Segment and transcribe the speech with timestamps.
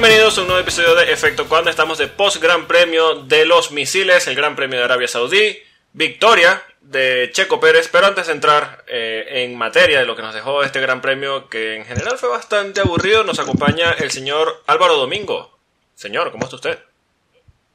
[0.00, 3.70] Bienvenidos a un nuevo episodio de Efecto Cuando estamos de post Gran Premio de los
[3.70, 5.58] Misiles, el Gran Premio de Arabia Saudí,
[5.92, 10.34] victoria de Checo Pérez, pero antes de entrar eh, en materia de lo que nos
[10.34, 14.96] dejó este Gran Premio, que en general fue bastante aburrido, nos acompaña el señor Álvaro
[14.96, 15.58] Domingo.
[15.96, 16.78] Señor, ¿cómo está usted?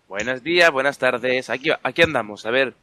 [0.08, 1.52] Buenos días, buenas tardes.
[1.52, 2.48] Aquí, aquí andamos.
[2.48, 2.74] A ver,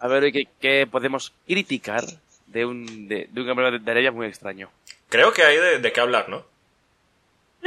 [0.00, 2.02] a ver qué, qué podemos criticar
[2.48, 4.72] de un, de, de un campeonato de Arabia muy extraño.
[5.08, 6.55] Creo que hay de, de qué hablar, ¿no?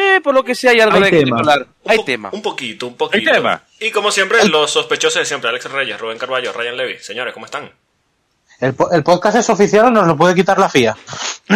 [0.01, 1.39] Eh, por lo que sea, hay algo Hay de tema.
[1.39, 1.67] hablar.
[1.83, 2.29] Un Hay tema.
[2.31, 3.29] Un poquito, un poquito.
[3.29, 3.63] Hay tema.
[3.79, 6.99] Y como siempre, los sospechosos de siempre, Alex Reyes, Rubén Carballo, Ryan Levy.
[6.99, 7.69] Señores, ¿cómo están?
[8.61, 10.95] ¿El, po- el podcast es oficial o nos lo puede quitar la FIA?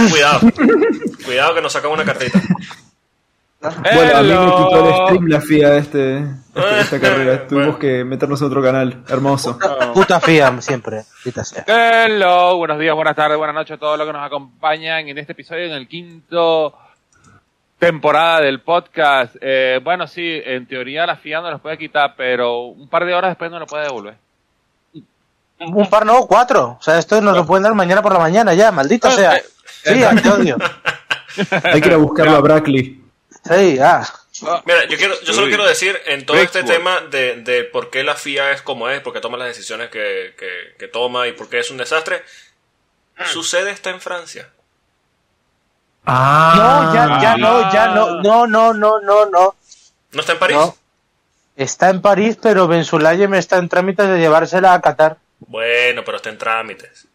[0.10, 0.40] Cuidado.
[1.26, 2.42] Cuidado que nos sacan una cartita.
[3.62, 7.48] Bueno, a mí me quitó el stream la FIA de este, este- esta Eh, carrera.
[7.48, 7.80] Tuvimos bueno.
[7.80, 9.04] que meternos en otro canal.
[9.08, 9.58] Hermoso.
[9.94, 11.04] Puta FIA, siempre.
[11.44, 11.64] Sea.
[12.06, 15.32] Hello, buenos días, buenas tardes, buenas noches a todos los que nos acompañan en este
[15.32, 16.78] episodio, en el quinto
[17.86, 19.36] temporada del podcast.
[19.42, 23.14] Eh, bueno, sí, en teoría la FIA no los puede quitar, pero un par de
[23.14, 24.16] horas después no lo puede devolver.
[25.60, 26.78] Un par no, cuatro.
[26.80, 29.40] O sea, esto nos lo pueden dar mañana por la mañana ya, maldito sea.
[29.84, 30.58] Sí, te odio.
[31.64, 33.02] Hay que ir a buscarlo a Brackley.
[33.46, 34.04] Sí, ah.
[34.66, 38.04] Mira, yo, quiero, yo solo quiero decir en todo este tema de, de por qué
[38.04, 41.34] la FIA es como es, por qué toma las decisiones que, que- que toma y
[41.34, 42.24] por qué es un desastre.
[43.26, 44.50] Su sede está en Francia.
[46.06, 48.22] Ah, No, ya, ya no, ya no.
[48.22, 49.56] No, no, no, no, no.
[50.12, 50.58] ¿No está en París?
[50.58, 50.76] No.
[51.56, 55.18] Está en París, pero Benzulaye me está en trámites de llevársela a Qatar.
[55.40, 57.08] Bueno, pero está en trámites.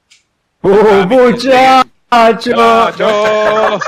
[0.62, 2.52] ¡Uh, muchacho!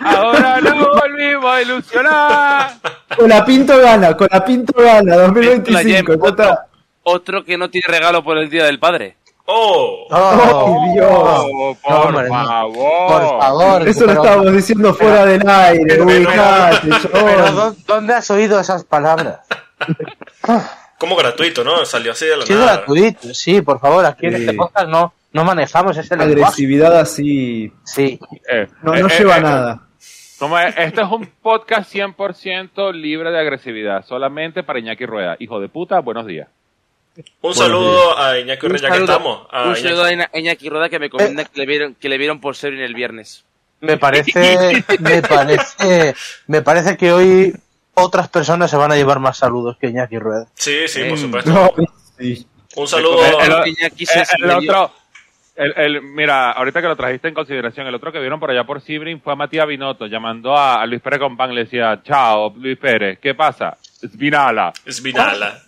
[0.00, 2.72] Ahora nos volvimos a ilusionar.
[3.16, 5.82] Con la Pinto gana, con la Pinto gana, La 2025.
[5.82, 6.58] Jem, ya otro,
[7.02, 9.16] otro que no tiene regalo por el Día del Padre.
[9.50, 10.06] ¡Oh!
[10.10, 11.08] Oh, ¡Ay, Dios!
[11.10, 12.28] Oh, por no.
[12.28, 13.08] favor.
[13.08, 13.88] por favor.
[13.88, 15.84] Eso lo estábamos diciendo fuera del aire.
[15.88, 17.54] pero- Ubicate, Pero chabón.
[17.56, 19.40] ¿dó- ¿dónde has oído esas palabras?
[20.98, 21.84] Como gratuito, ¿no?
[21.86, 22.76] Salió así de la Sí, nada.
[22.78, 23.32] gratuito.
[23.32, 26.42] Sí, por favor, aquí en este podcast no, no manejamos ese lenguaje.
[26.42, 27.72] Agresividad así.
[27.84, 28.18] Sí.
[28.52, 29.80] Eh, No, eh, no eh, lleva eh, a nada.
[30.38, 35.36] Como es, este es un podcast 100% libre de agresividad, solamente para Iñaki Rueda.
[35.38, 36.48] Hijo de puta, buenos días.
[37.40, 39.46] Un saludo a Iñaki ya que estamos.
[39.50, 39.82] A un Iñaki.
[39.82, 42.56] saludo a Iña- Iñaki Roda que me comenta que, le vieron, que le vieron por
[42.56, 43.44] ser en el viernes.
[43.80, 46.14] Me parece, me parece,
[46.46, 47.52] me parece que hoy
[47.94, 50.46] otras personas se van a llevar más saludos que Iñaki Rueda.
[50.54, 51.20] Sí, sí, por Mm.
[51.20, 51.50] supuesto.
[51.50, 51.70] No,
[52.18, 52.46] sí.
[52.76, 53.20] Un saludo.
[53.24, 54.92] El- el- Eh, el otro,
[55.56, 58.64] el, el- mira, ahorita que lo trajiste en consideración, el otro que vieron por allá
[58.64, 62.52] por Sibrin fue a Matías Binotto, llamando a, a Luis Pérez Compán, le decía, chao,
[62.56, 63.76] Luis Pérez, ¿qué pasa?
[64.00, 64.72] Spinala.
[64.84, 65.60] Es Vinala.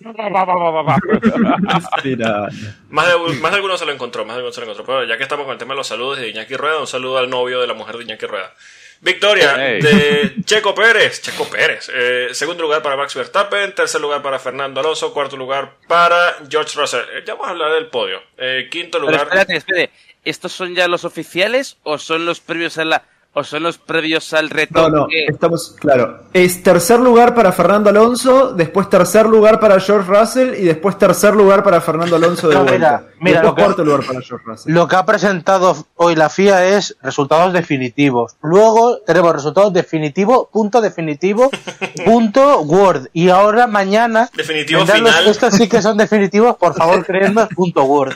[2.05, 2.49] Mira.
[2.91, 4.85] Más de, más de alguno se lo encontró, más de alguno se lo encontró.
[4.85, 7.19] Pero ya que estamos con el tema de los saludos de Iñaki Rueda, un saludo
[7.19, 8.53] al novio de la mujer de Iñaki Rueda.
[9.01, 9.81] Victoria Hey.
[9.81, 11.23] de Checo Pérez.
[11.23, 11.91] Checo Pérez.
[11.95, 13.75] Eh, segundo lugar para Max Verstappen.
[13.75, 15.12] Tercer lugar para Fernando Alonso.
[15.15, 17.01] Cuarto lugar para George Russell.
[17.15, 18.21] Eh, ya vamos a hablar del podio.
[18.37, 19.23] Eh, quinto Pero lugar.
[19.27, 19.91] espérate, espérate.
[20.25, 23.03] ¿Estos son ya los oficiales o son los previos a la
[23.33, 24.89] o son los previos al reto?
[24.89, 26.25] No, no, estamos, claro.
[26.33, 31.35] Es tercer lugar para Fernando Alonso, después tercer lugar para George Russell y después tercer
[31.35, 32.77] lugar para Fernando Alonso de No, vuelta.
[32.77, 34.73] mira, mira, después lo que- cuarto lugar para George Russell.
[34.73, 38.37] Lo que ha presentado hoy la FIA es resultados definitivos.
[38.43, 41.50] Luego tenemos resultados definitivos, punto definitivo,
[42.05, 43.09] punto Word.
[43.12, 45.26] Y ahora mañana Definitivo los- final.
[45.29, 48.15] estos sí que son definitivos, por favor, créennos, punto Word.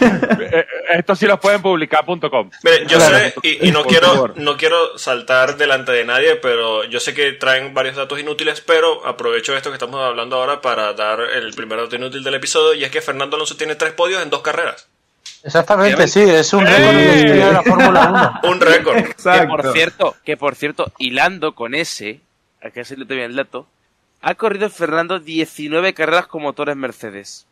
[0.00, 2.50] Eh, eh, Estos sí los pueden publicar.com.
[2.62, 3.18] Mire, yo Claro.
[3.18, 4.32] sé, y, y no Por quiero, favor.
[4.36, 9.06] no quiero saltar delante de nadie, pero yo sé que traen varios datos inútiles, pero
[9.06, 12.84] aprovecho esto que estamos hablando ahora para dar el primer dato inútil del episodio, y
[12.84, 14.88] es que Fernando Alonso tiene tres podios en dos carreras.
[15.42, 18.52] Exactamente, sí, es un récord en la historia de la Fórmula 1.
[18.52, 18.96] Un récord.
[19.04, 22.20] que por cierto, que por cierto, hilando con ese,
[22.62, 23.66] aquí se le te el dato,
[24.20, 27.46] ha corrido Fernando 19 carreras con motores Mercedes.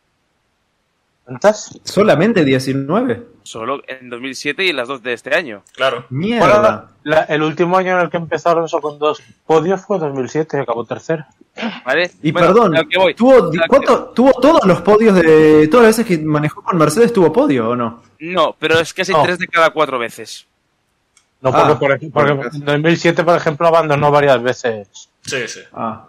[1.29, 1.79] ¿Cuántas?
[1.85, 3.23] Solamente 19.
[3.43, 5.63] Solo en 2007 y en las dos de este año.
[5.75, 6.07] Claro.
[6.09, 6.47] Mierda.
[6.49, 9.99] Bueno, la- la- el último año en el que empezó Alonso con dos podios fue
[9.99, 11.27] 2007 y acabó tercero.
[11.85, 12.13] ¿Vale?
[12.23, 13.15] y Bueno, perdón, que voy.
[13.15, 15.69] ¿tuvo, que- ¿cuánto- ¿tuvo todos los podios de.
[15.69, 18.03] Todas las veces que manejó con Mercedes tuvo podio o no?
[18.21, 19.23] No, pero es casi No.
[19.23, 20.47] tres de cada cuatro veces.
[21.43, 24.89] No, porque, Ah, por ej- porque porque- en 2007, por ejemplo, abandonó varias veces.
[25.23, 25.61] Sí, sí.
[25.75, 26.07] Ah.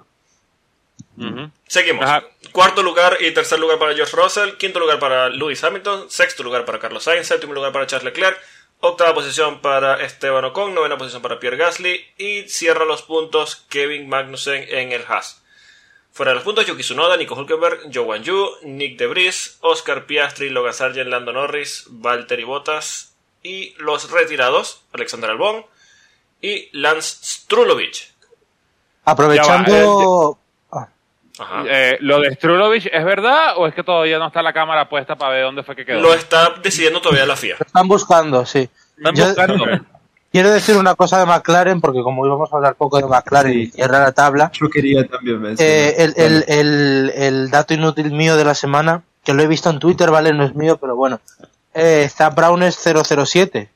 [1.67, 2.05] Seguimos.
[2.05, 2.23] Ajá.
[2.51, 4.57] Cuarto lugar y tercer lugar para George Russell.
[4.57, 6.09] Quinto lugar para Lewis Hamilton.
[6.09, 7.27] Sexto lugar para Carlos Sainz.
[7.27, 8.39] Séptimo lugar para Charles Leclerc.
[8.79, 10.73] Octava posición para Esteban Ocon.
[10.73, 12.05] Novena posición para Pierre Gasly.
[12.17, 15.41] Y cierra los puntos Kevin Magnussen en el Haas.
[16.11, 20.05] Fuera de los puntos, Yuki Tsunoda, Nico Hulkenberg, Joe Wan Yu, Nick De Vries, Oscar
[20.05, 25.65] Piastri, Logan Sargent, Lando Norris, Valtteri Bottas y los retirados, Alexander Albon
[26.41, 28.11] y Lance Strulovich.
[29.05, 30.37] Aprovechando.
[31.39, 31.63] Ajá.
[31.67, 35.15] Eh, ¿Lo de Strulovich es verdad o es que todavía no está la cámara puesta
[35.15, 36.01] para ver dónde fue que quedó?
[36.01, 37.55] Lo está decidiendo todavía la FIA.
[37.59, 38.69] están buscando, sí.
[38.97, 39.65] Están Yo- buscando.
[40.31, 43.65] Quiero decir una cosa de McLaren, porque como íbamos a hablar poco de McLaren y
[43.67, 45.73] cierra la tabla, Yo quería también mencionar.
[45.73, 49.71] eh, el, el, el, el dato inútil mío de la semana, que lo he visto
[49.71, 50.31] en Twitter, ¿vale?
[50.33, 51.19] No es mío, pero bueno.
[51.73, 53.69] Eh, Zap Brown es 007.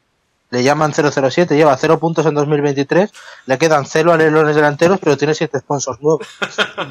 [0.54, 3.12] Le llaman 007, lleva 0 puntos en 2023,
[3.48, 6.28] le quedan 0 alerones delanteros, pero tiene 7 sponsors nuevos.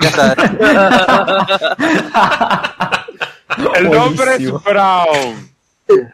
[0.00, 0.34] Ya está.
[3.76, 4.58] El nombre Buenísimo.
[4.58, 5.54] es Brown.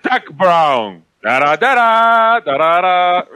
[0.04, 1.02] Jack Brown.
[1.22, 3.26] Tara, tara, tarara.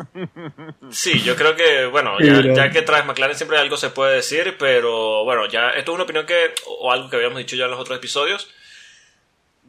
[0.91, 4.57] Sí, yo creo que, bueno, ya, ya que traes McLaren siempre algo se puede decir,
[4.59, 7.71] pero bueno, ya esto es una opinión que, o algo que habíamos dicho ya en
[7.71, 8.51] los otros episodios.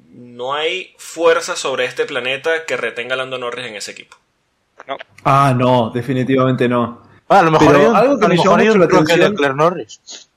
[0.10, 4.18] No hay fuerza sobre este planeta que retenga a Lando Norris en ese equipo.
[5.24, 7.02] Ah, no, definitivamente no.
[7.30, 10.30] Ah, a lo mejor Pero hay un, algo que me llamó mucho la atención- Norris.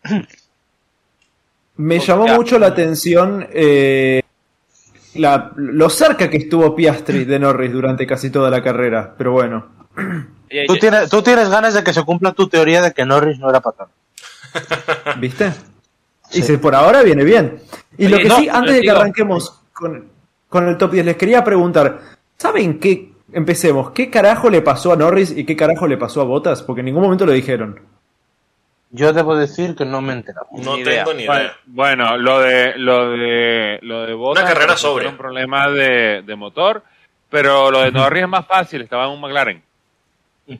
[1.78, 2.34] Me Pues llamó ya.
[2.36, 4.22] mucho la atención eh,
[5.14, 9.14] la- lo cerca que estuvo Piastri de Norris durante casi toda la carrera.
[9.16, 9.66] Pero bueno,
[10.68, 13.50] Tú tienes, tú tienes ganas de que se cumpla tu teoría de que Norris no
[13.50, 13.88] era patán.
[15.20, 15.52] ¿viste?
[16.32, 17.60] Y si por ahora viene bien.
[17.98, 20.04] Y lo que no, sí, antes de que digo- arranquemos con,
[20.48, 22.00] con el top 10, les quería preguntar,
[22.38, 23.12] ¿saben qué?
[23.36, 26.62] Empecemos, ¿qué carajo le pasó a Norris y qué carajo le pasó a Bottas?
[26.62, 27.78] Porque en ningún momento lo dijeron.
[28.90, 30.46] Yo debo decir que no me he enterado.
[30.52, 31.04] No Ni idea.
[31.04, 31.56] tengo ni Bueno, idea.
[31.66, 36.34] bueno, lo de lo de lo de Bottas Una carrera era un problema de, de
[36.34, 36.82] motor,
[37.28, 39.62] pero lo de Norris es más fácil, estaba en un McLaren.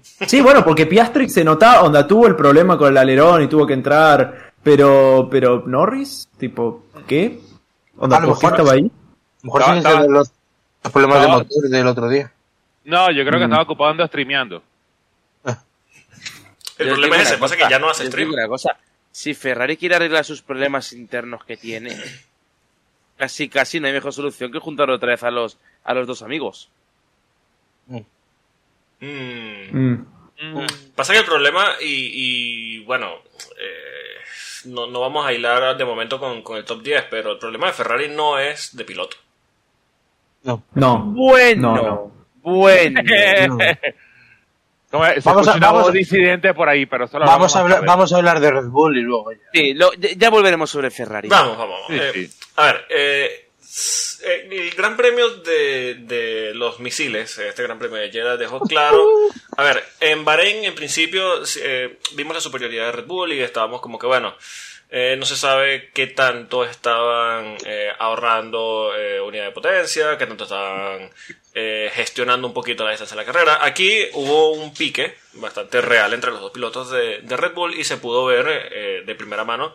[0.02, 3.66] Sí, bueno, porque Piastri se notaba, onda, tuvo el problema con el alerón y tuvo
[3.66, 7.40] que entrar, pero, pero Norris, tipo, ¿qué?
[7.96, 8.80] Onda, A lo ¿por qué estaba ahí?
[8.80, 10.30] A lo mejor sí estaba- los,
[10.84, 12.32] los problemas estaba- de motor del otro día.
[12.86, 13.50] No, yo creo que Mm.
[13.50, 14.62] estaba ocupado ando streameando.
[16.78, 18.32] El Yo problema es ese, pasa que ya no hace stream.
[18.32, 18.76] una cosa,
[19.10, 21.96] si Ferrari quiere arreglar sus problemas internos que tiene,
[23.16, 26.20] casi casi no hay mejor solución que juntar otra vez a los a los dos
[26.22, 26.68] amigos.
[27.86, 28.00] Mm.
[29.00, 30.04] Mm.
[30.38, 30.66] Mm.
[30.94, 33.10] Pasa que el problema, y, y, bueno,
[33.58, 34.20] eh,
[34.66, 37.68] no, no vamos a hilar de momento con, con el top 10, pero el problema
[37.68, 39.16] de Ferrari no es de piloto.
[40.42, 40.62] No.
[40.74, 40.98] No.
[41.00, 42.15] Bueno, No, no.
[42.54, 43.00] Bueno.
[44.90, 48.40] Se Vamos a- vamos disidente por ahí, pero solo Vamos a, hablar, vamos a hablar
[48.40, 49.38] de Red Bull y luego ya.
[49.52, 51.28] Sí, lo- ya volveremos sobre Ferrari.
[51.28, 51.80] Vamos, vamos.
[51.88, 52.30] Sí, Eh, sí.
[52.56, 57.98] A ver, eh, s- eh, el Gran Premio de, de los misiles, este Gran Premio
[57.98, 59.04] de Jeddah dejó claro.
[59.56, 63.80] A ver, en Bahrein en principio eh, vimos la superioridad de Red Bull y estábamos
[63.82, 64.34] como que, bueno,
[64.90, 70.44] eh, no se sabe qué tanto estaban eh, ahorrando eh, unidad de potencia, qué tanto
[70.44, 71.10] estaban
[71.94, 73.64] gestionando un poquito la distancia de la carrera.
[73.64, 77.96] Aquí hubo un pique bastante real entre los dos pilotos de, Red Bull y se
[77.96, 79.74] pudo ver de primera mano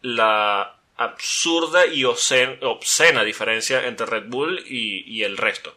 [0.00, 5.74] la absurda y obscen- obscena diferencia entre Red Bull y, el resto.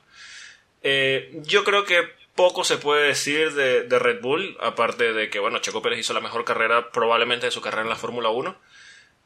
[0.84, 5.84] Yo creo que poco se puede decir de, Red Bull, aparte de que, bueno, Checo
[5.84, 8.56] Pérez hizo la mejor carrera probablemente de su carrera en la Fórmula 1.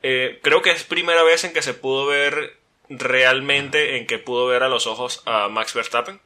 [0.03, 2.57] Eh, creo que es primera vez en que se pudo ver
[2.89, 6.19] realmente, en que pudo ver a los ojos a Max Verstappen.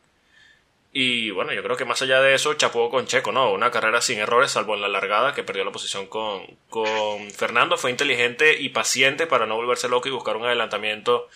[0.92, 3.52] Y bueno, yo creo que más allá de eso, chapó con Checo, ¿no?
[3.52, 7.78] Una carrera sin errores, salvo en la largada, que perdió la posición con, con Fernando.
[7.78, 11.30] Fue inteligente y paciente para no volverse loco y buscar un adelantamiento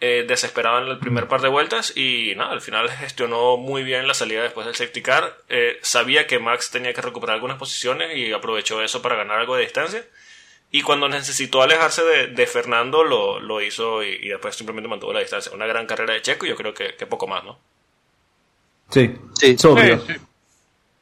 [0.00, 1.96] eh, desesperado en el primer par de vueltas.
[1.96, 5.36] Y nada, al final gestionó muy bien la salida después del safety car.
[5.48, 9.56] Eh, sabía que Max tenía que recuperar algunas posiciones y aprovechó eso para ganar algo
[9.56, 10.04] de distancia.
[10.70, 15.12] Y cuando necesitó alejarse de, de Fernando, lo, lo hizo y, y después simplemente mantuvo
[15.12, 15.52] la distancia.
[15.52, 17.58] Una gran carrera de Checo y yo creo que, que poco más, ¿no?
[18.90, 19.56] Sí, Sí.
[19.58, 20.00] sobrio.
[20.06, 20.14] Sí,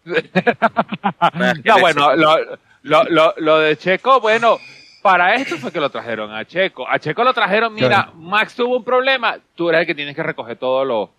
[1.65, 2.37] No, bueno, lo,
[2.83, 4.59] lo, lo, lo de Checo, bueno,
[5.05, 6.89] para esto fue que lo trajeron a Checo.
[6.89, 8.13] A Checo lo trajeron, mira, Claro.
[8.15, 11.11] Max tuvo un problema, tú eres el que tienes que recoger todos los,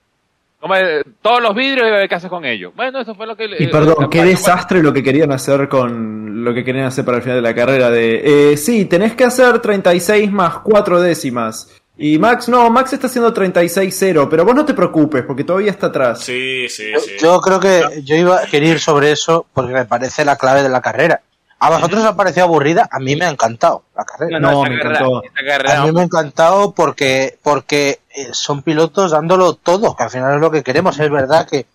[1.22, 2.74] todos los vidrios y ver qué haces con ellos.
[2.76, 3.46] Bueno, eso fue lo que...
[3.60, 7.24] Y perdón, qué desastre lo que querían hacer con lo que querían hacer para el
[7.24, 11.80] final de la carrera de, eh, sí, tenés que hacer 36 más 4 décimas.
[11.96, 15.88] Y Max, no, Max está haciendo 36-0, pero vos no te preocupes porque todavía está
[15.88, 16.22] atrás.
[16.22, 17.12] Sí, sí, Yo, sí.
[17.22, 20.64] yo creo que yo iba a querer ir sobre eso porque me parece la clave
[20.64, 21.22] de la carrera.
[21.60, 22.88] ¿A vosotros os ha parecido aburrida?
[22.92, 24.40] A mí me ha encantado la carrera.
[24.40, 25.22] No, me carrera- encantó.
[25.34, 30.10] carrera- A mí me ha encantado porque, porque eh, son pilotos dándolo todo, que al
[30.10, 31.00] final es lo que queremos.
[31.00, 31.66] Es verdad que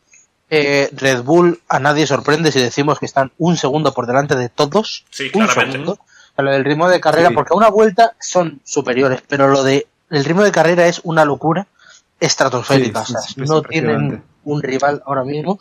[0.51, 4.49] eh, Red Bull a nadie sorprende si decimos que están un segundo por delante de
[4.49, 5.05] todos.
[5.11, 5.73] Sí, un claramente.
[5.73, 5.93] segundo.
[5.93, 7.35] O sea, lo del ritmo de carrera, Sí.
[7.35, 11.25] porque a una vuelta son superiores, pero lo de el ritmo de carrera es una
[11.25, 11.67] locura
[12.19, 13.05] estratosférica.
[13.05, 15.59] Sí, o sea, sí, es no tienen un rival ahora mismo.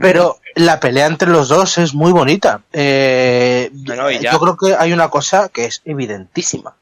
[0.00, 2.62] Pero la pelea entre los dos es muy bonita.
[2.72, 4.32] Eh, Bueno, y ya.
[4.32, 6.74] yo creo que hay una cosa que es evidentísima.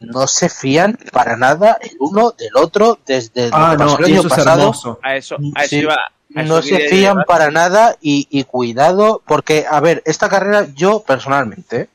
[0.00, 4.60] No se fían para nada el uno del otro desde Ah, no, el año pasado.
[4.60, 4.98] hermoso.
[5.02, 5.76] A eso, a eso Sí.
[5.78, 5.94] iba.
[5.94, 10.66] a eso No se fían para nada y, y cuidado porque, a ver, esta carrera
[10.74, 11.88] yo personalmente,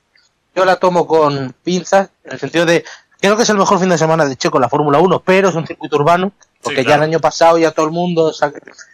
[0.56, 2.84] yo la tomo con pinzas en el sentido de,
[3.22, 5.50] creo que es el mejor fin de semana de Checo en la Fórmula 1, pero
[5.50, 6.32] es un circuito urbano,
[6.64, 8.52] porque Sí, ya el año pasado ya todo el mundo se ha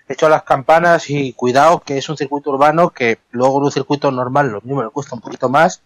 [0.08, 4.12] hecho las campanas y cuidado que es un circuito urbano que luego en un circuito
[4.12, 5.82] normal lo mismo le cuesta un poquito más,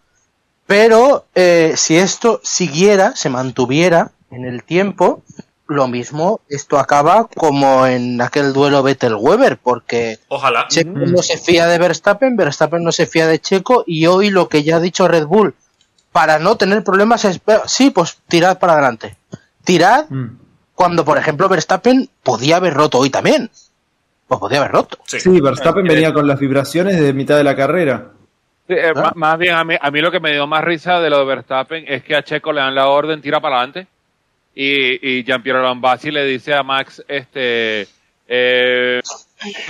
[0.65, 5.21] pero eh, si esto siguiera, se mantuviera en el tiempo,
[5.67, 10.67] lo mismo, esto acaba como en aquel duelo Vettel-Weber, porque Ojalá.
[10.67, 14.49] Checo no se fía de Verstappen, Verstappen no se fía de Checo, y hoy lo
[14.49, 15.55] que ya ha dicho Red Bull,
[16.11, 19.17] para no tener problemas es, sí, pues tirad para adelante.
[19.63, 20.42] Tirad Mm.
[20.83, 23.49] Cuando, por ejemplo, Verstappen podía haber roto hoy también.
[24.27, 24.97] Pues podía haber roto.
[25.05, 25.17] Sí.
[25.17, 28.09] Sí, Verstappen Eh, venía con las vibraciones de mitad de la carrera.
[28.67, 29.13] Sí, eh, Ah.
[29.15, 31.23] Más bien, a mí, a mí lo que me dio más risa de lo de
[31.23, 33.87] Verstappen es que a Checo le dan la orden, tira para adelante.
[34.53, 37.87] Y, y Giampiero Lambasi le dice a Max, este,
[38.27, 38.99] eh,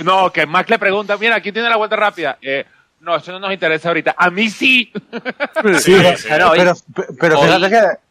[0.02, 2.38] no, que Max le pregunta, mira, ¿quién tiene la vuelta rápida?
[2.42, 2.64] Eh,
[3.02, 4.16] no, eso no nos interesa ahorita.
[4.18, 4.92] A mí sí.
[5.62, 6.74] Pero,
[7.20, 8.03] pero fíjate que...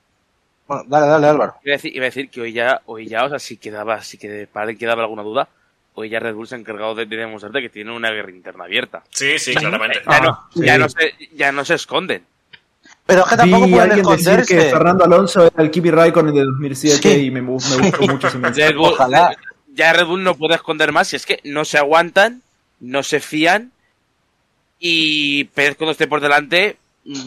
[0.68, 1.56] Bueno, dale, dale, Álvaro.
[1.64, 4.02] Iba a decir, iba a decir que hoy ya, hoy ya, o sea, si quedaba,
[4.02, 5.50] si que para alguien quedaba alguna duda,
[5.96, 8.64] hoy ya Red Bull se ha encargado de, de demostrarte que tiene una guerra interna
[8.64, 9.04] abierta.
[9.10, 10.00] Sí, sí, claramente.
[10.10, 10.62] Ya, no, Ah, sí.
[10.66, 12.24] ya, no se, ya no se esconden.
[13.06, 14.72] Pero es que tampoco Vi pueden alguien decir que esconderse.
[14.72, 17.26] Fernando Alonso era el Kimi Raikkonen de 2007 Sí.
[17.26, 18.74] y me, me gustó mucho ese mensaje.
[18.78, 19.36] Ojalá.
[19.74, 22.42] ya Red Bull no puede esconder más, si es que no se aguantan,
[22.80, 23.72] no se fían,
[24.80, 26.78] y Pérez cuando esté por delante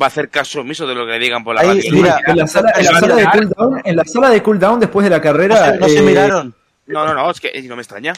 [0.01, 2.37] va a hacer caso omiso de lo que le digan por la Ahí, mira, En
[2.39, 5.19] la sala, en la sala de cooldown, en la sala de cooldown después de la
[5.19, 5.73] No carrera.
[5.73, 6.55] se, no se eh, miraron.
[6.87, 8.13] No, no, no, es que no me extraña.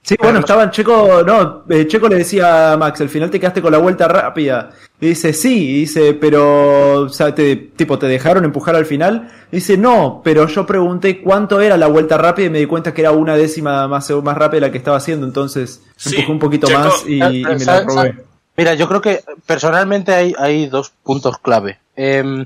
[0.00, 3.60] Sí, bueno, estaban Checo, no, eh, Checo le decía a Max, al final te quedaste
[3.60, 4.70] con la vuelta rápida.
[4.98, 9.28] Y dice, sí, y dice, pero, o sea, te, tipo, ¿te dejaron empujar al final?
[9.52, 12.94] Y dice, no, pero yo pregunté cuánto era la vuelta rápida y me di cuenta
[12.94, 16.32] que era una décima más, más rápida de la que estaba haciendo, entonces Sí, empujé
[16.32, 18.14] un poquito Checo- más y, y me la ¿Sabes- robé.
[18.58, 21.78] Mira, yo creo que personalmente hay, hay dos puntos clave.
[21.96, 22.44] Em,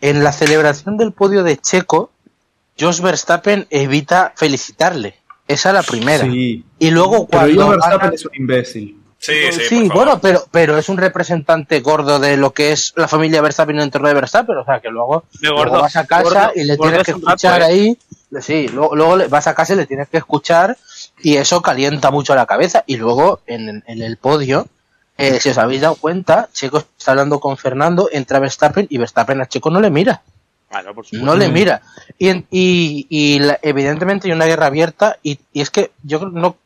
[0.00, 2.10] en la celebración del podio de Checo,
[2.78, 5.16] Jos Verstappen evita felicitarle.
[5.48, 6.24] Esa es la primera.
[6.24, 9.02] Sí, Y luego pero cuando Jos Verstappen gana- es un imbécil.
[9.18, 13.08] Sí, sí, Sí, bueno, pero, pero es un representante gordo de lo que es la
[13.08, 15.24] familia Verstappen en el entorno de Verstappen, o sea que luego,
[15.80, 17.64] vas a casa gordo, y le tienes que escuchar ¿eh?
[17.64, 17.98] ahí,
[18.42, 20.76] sí, luego, luego le- vas a casa y le tienes que escuchar
[21.22, 24.68] y eso calienta mucho la cabeza y luego en, en el podio,
[25.18, 29.40] eh, si os habéis dado cuenta, Checo está hablando con Fernando, entra Verstappen y Verstappen
[29.40, 30.22] a Checo no le mira.
[30.70, 31.24] Ah, no, por supuesto.
[31.24, 31.80] No le mira.
[32.18, 36.30] Y, y, y la- evidentemente hay una guerra abierta y, y es que yo creo,
[36.32, 36.56] no,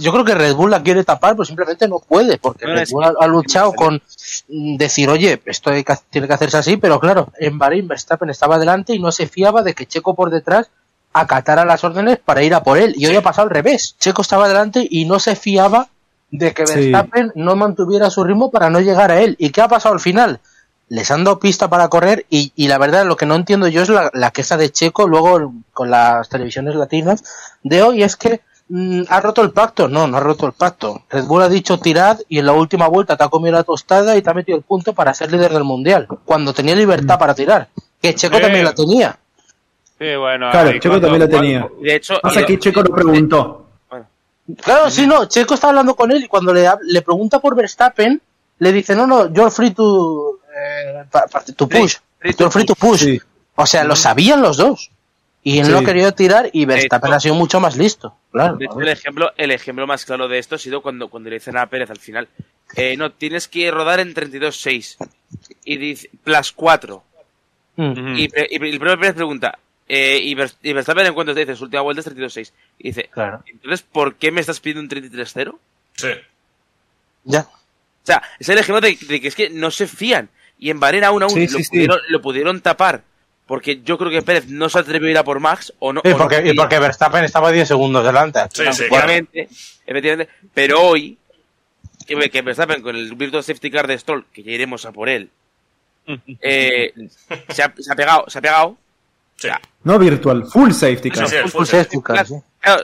[0.00, 2.88] yo creo que Red Bull la quiere tapar, pero simplemente no puede, porque No, Red
[2.90, 4.00] Bull ha, ha luchado con
[4.48, 8.30] mm, decir, oye, esto hay que- tiene que hacerse así, pero claro, en Bahrein Verstappen
[8.30, 10.70] estaba delante y no se fiaba de que Checo por detrás
[11.12, 12.94] acatara las órdenes para ir a por él.
[12.96, 13.96] Y hoy ha pasado al revés.
[13.98, 15.88] Checo estaba delante y no se fiaba
[16.32, 16.74] de que Sí.
[16.90, 19.36] Verstappen no mantuviera su ritmo para no llegar a él.
[19.38, 20.40] ¿Y qué ha pasado al final?
[20.88, 23.82] Les han dado pista para correr y, y la verdad lo que no entiendo yo
[23.82, 27.22] es la, la queja de Checo luego con las televisiones latinas
[27.62, 29.88] de hoy es que mm, ha roto el pacto.
[29.88, 31.02] No, no ha roto el pacto.
[31.08, 34.16] Red Bull ha dicho tirad y en la última vuelta te ha comido la tostada
[34.16, 36.06] y te ha metido el punto para ser líder del mundial.
[36.24, 37.68] Cuando tenía libertad para tirar.
[38.00, 39.18] Que Checo también la tenía.
[39.98, 40.50] Sí, bueno.
[40.50, 41.68] Claro, Checo cuando- también la tenía.
[41.80, 43.61] De hecho, Pasa y- que Checo lo preguntó.
[44.62, 48.20] Claro, sí, no, Checo está hablando con él y cuando le, le pregunta por Verstappen,
[48.58, 51.04] le dice, no, no, you're free to, eh,
[51.56, 51.96] to push.
[52.18, 53.00] free You're free to push.
[53.04, 53.20] Sí.
[53.54, 54.90] O sea, lo sabían los dos.
[55.44, 55.72] Y él Sí.
[55.72, 58.14] no querido tirar y Verstappen hecho- ha sido mucho más listo.
[58.30, 58.56] Claro.
[58.56, 61.36] De hecho, el ejemplo, el ejemplo más claro de esto ha sido cuando, cuando le
[61.36, 62.28] dicen a Pérez al final,
[62.76, 64.96] eh, no, tienes que rodar en 32.6
[65.64, 67.02] y dice, plus 4.
[67.76, 67.90] Mm.
[67.90, 68.08] Ujú.
[68.16, 69.58] Y, y el propio Pérez pregunta,
[69.94, 72.52] eh, y, Ver- y Verstappen en cuanto te dice, su última vuelta es 32.6.
[72.78, 73.42] Y dice, Claro.
[73.46, 75.58] entonces, ¿por qué me estás pidiendo un 33.0?
[75.96, 76.08] Sí.
[77.24, 77.40] Ya.
[77.40, 80.30] O sea, es el ejemplo de, de que es que no se fían.
[80.58, 81.70] Y en Bahrein aún, aún Sí, lo, sí, sí.
[81.70, 83.02] pudieron, lo pudieron tapar.
[83.46, 86.00] Porque yo creo que Pérez no se atrevió a ir a por Max o no.
[86.04, 88.40] Y o no porque, y porque Verstappen estaba 10 segundos delante.
[88.52, 89.48] Sí, sí, Efectivamente,
[89.84, 90.32] efectivamente.
[90.54, 91.18] Pero hoy,
[92.06, 95.08] que, que Verstappen con el Virtual Safety Car de Stroll, que ya iremos a por
[95.08, 95.28] él,
[96.40, 96.92] eh,
[97.50, 98.78] se, ha, se ha pegado, se ha pegado.
[99.42, 99.48] Sí.
[99.84, 101.26] No virtual, full safety car.
[101.26, 101.96] Sí, sí, el Full full safety.
[101.96, 102.34] safety car, sí.
[102.60, 102.82] Claro,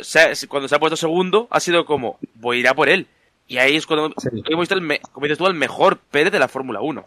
[0.49, 3.07] cuando se ha puesto segundo, ha sido como, voy a ir a por él.
[3.47, 4.29] Y ahí es cuando Sí.
[4.47, 7.01] hemos visto, el me- como dices tú, el mejor Pérez de la Fórmula 1.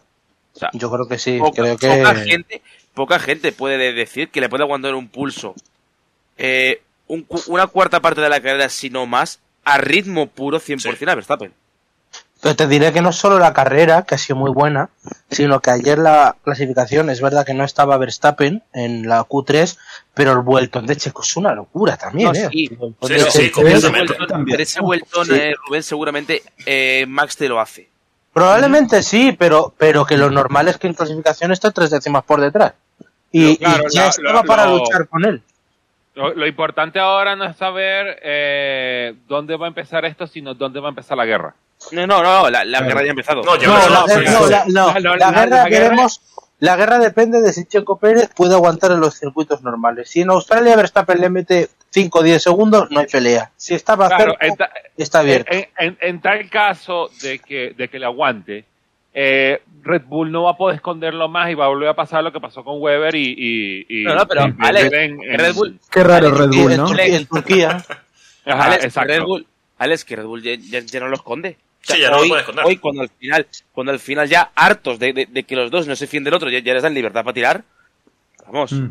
[0.54, 1.38] O sea, Yo creo que sí.
[1.38, 1.88] poca, creo que...
[1.88, 2.62] poca gente,
[2.94, 5.54] poca gente puede de- decir que le puede aguantar un pulso.
[6.38, 10.58] eh, un cu- una cuarta parte de la carrera, si no más, a ritmo puro
[10.58, 11.52] 100% a Verstappen.
[12.42, 14.90] Pero te diré que no solo la carrera, que ha sido muy buena,
[15.30, 19.78] sino que ayer la clasificación, es verdad que no estaba Verstappen en la Q3,
[20.12, 22.48] pero el vueltón de Checo es una locura también, No, ¿eh?
[22.50, 22.68] sí.
[22.68, 22.76] Sí,
[23.08, 24.06] sí, ese completamente.
[24.08, 24.54] vueltón, También.
[24.54, 25.34] pero ese vueltón, Sí.
[25.34, 27.88] eh, Rubén, seguramente eh, Max te lo hace.
[28.32, 32.40] Probablemente sí, pero, pero que lo normal es que en clasificación esté tres décimas por
[32.40, 32.72] detrás.
[33.30, 35.42] Y, Pero claro, y ya la- estaba la- para lo- luchar con él.
[36.14, 40.80] Lo, lo importante ahora no es saber eh, dónde va a empezar esto, sino dónde
[40.80, 41.54] va a empar la guerra.
[41.90, 43.42] No, no, no, la, la guerra ya ha empezado.
[43.42, 44.50] No, No, la, sí, no, sí.
[44.50, 46.20] la- no, La- la- la la- guerra la guerra- veremos-
[46.60, 50.08] la guerra depende de si Checo Pérez puede aguantar en los circuitos normales.
[50.10, 53.50] Si en Australia Verstappen le mete 5 o 10 segundos, no hay pelea.
[53.56, 55.52] Si estaba Claro, cerca, está abierto.
[55.52, 58.64] en- en- en tal caso de que, de que le aguante,
[59.12, 62.22] eh, Red Bull no va a poder esconderlo más y va a volver a pasar
[62.22, 63.34] lo que pasó con Weber y...
[63.36, 66.48] y, y- No, no, pero, y Alex, en- en- Red Bull- Qué raro Alex, Red
[66.62, 66.86] Bull, en, ¿no?
[66.86, 67.68] Turquía, en Turquía.
[68.46, 69.12] Ajá, Alex, que exacto.
[69.12, 69.46] Red Bull,
[69.78, 71.56] Alex, que Red Bull ya, ya- ya no lo esconde.
[71.82, 72.64] O sea, Sí, ya no lo hoy, puede esconder.
[72.64, 75.86] hoy cuando al final, cuando al final ya hartos de, de- de que los dos
[75.86, 77.64] no se fíen del otro, ya, ya les dan libertad para tirar.
[78.46, 78.72] Vamos.
[78.72, 78.88] Mm.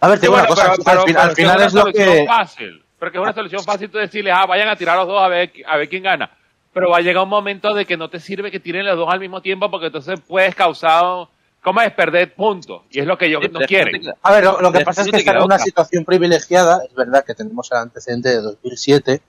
[0.00, 1.56] A ver, te Sí, digo una bueno, cosa, pero- pero- al, pero al que final
[1.56, 2.26] una es lo solución que...
[2.26, 2.84] fácil.
[2.98, 5.28] Pero que es una solución fácil tú decirles, ah, vayan a tirar los dos a
[5.28, 6.30] ver, a ver quién gana.
[6.72, 9.08] Pero va a llegar un momento de que no te sirve que tiren los dos
[9.12, 11.26] al mismo tiempo porque entonces puedes causar,
[11.62, 11.92] ¿cómo es?
[11.92, 12.82] Perder puntos.
[12.90, 14.02] Y es lo que ellos Sí, no quieren.
[14.22, 16.82] A ver, lo, lo que pasa es que está en una situación privilegiada.
[16.88, 19.20] Es verdad que tenemos el antecedente de 2007,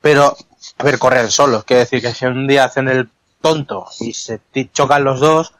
[0.00, 0.34] pero,
[0.78, 1.64] a ver, correr solos.
[1.64, 3.08] Quiere decir que si un día hacen el
[3.40, 5.52] tonto y se ti- chocan los dos,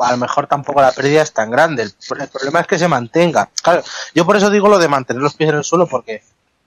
[0.00, 1.82] a lo mejor tampoco la pérdida es tan grande.
[1.84, 3.48] El, el problema es que se mantenga.
[3.62, 3.82] Claro,
[4.14, 6.22] yo por eso digo lo de mantener los pies en el suelo, porque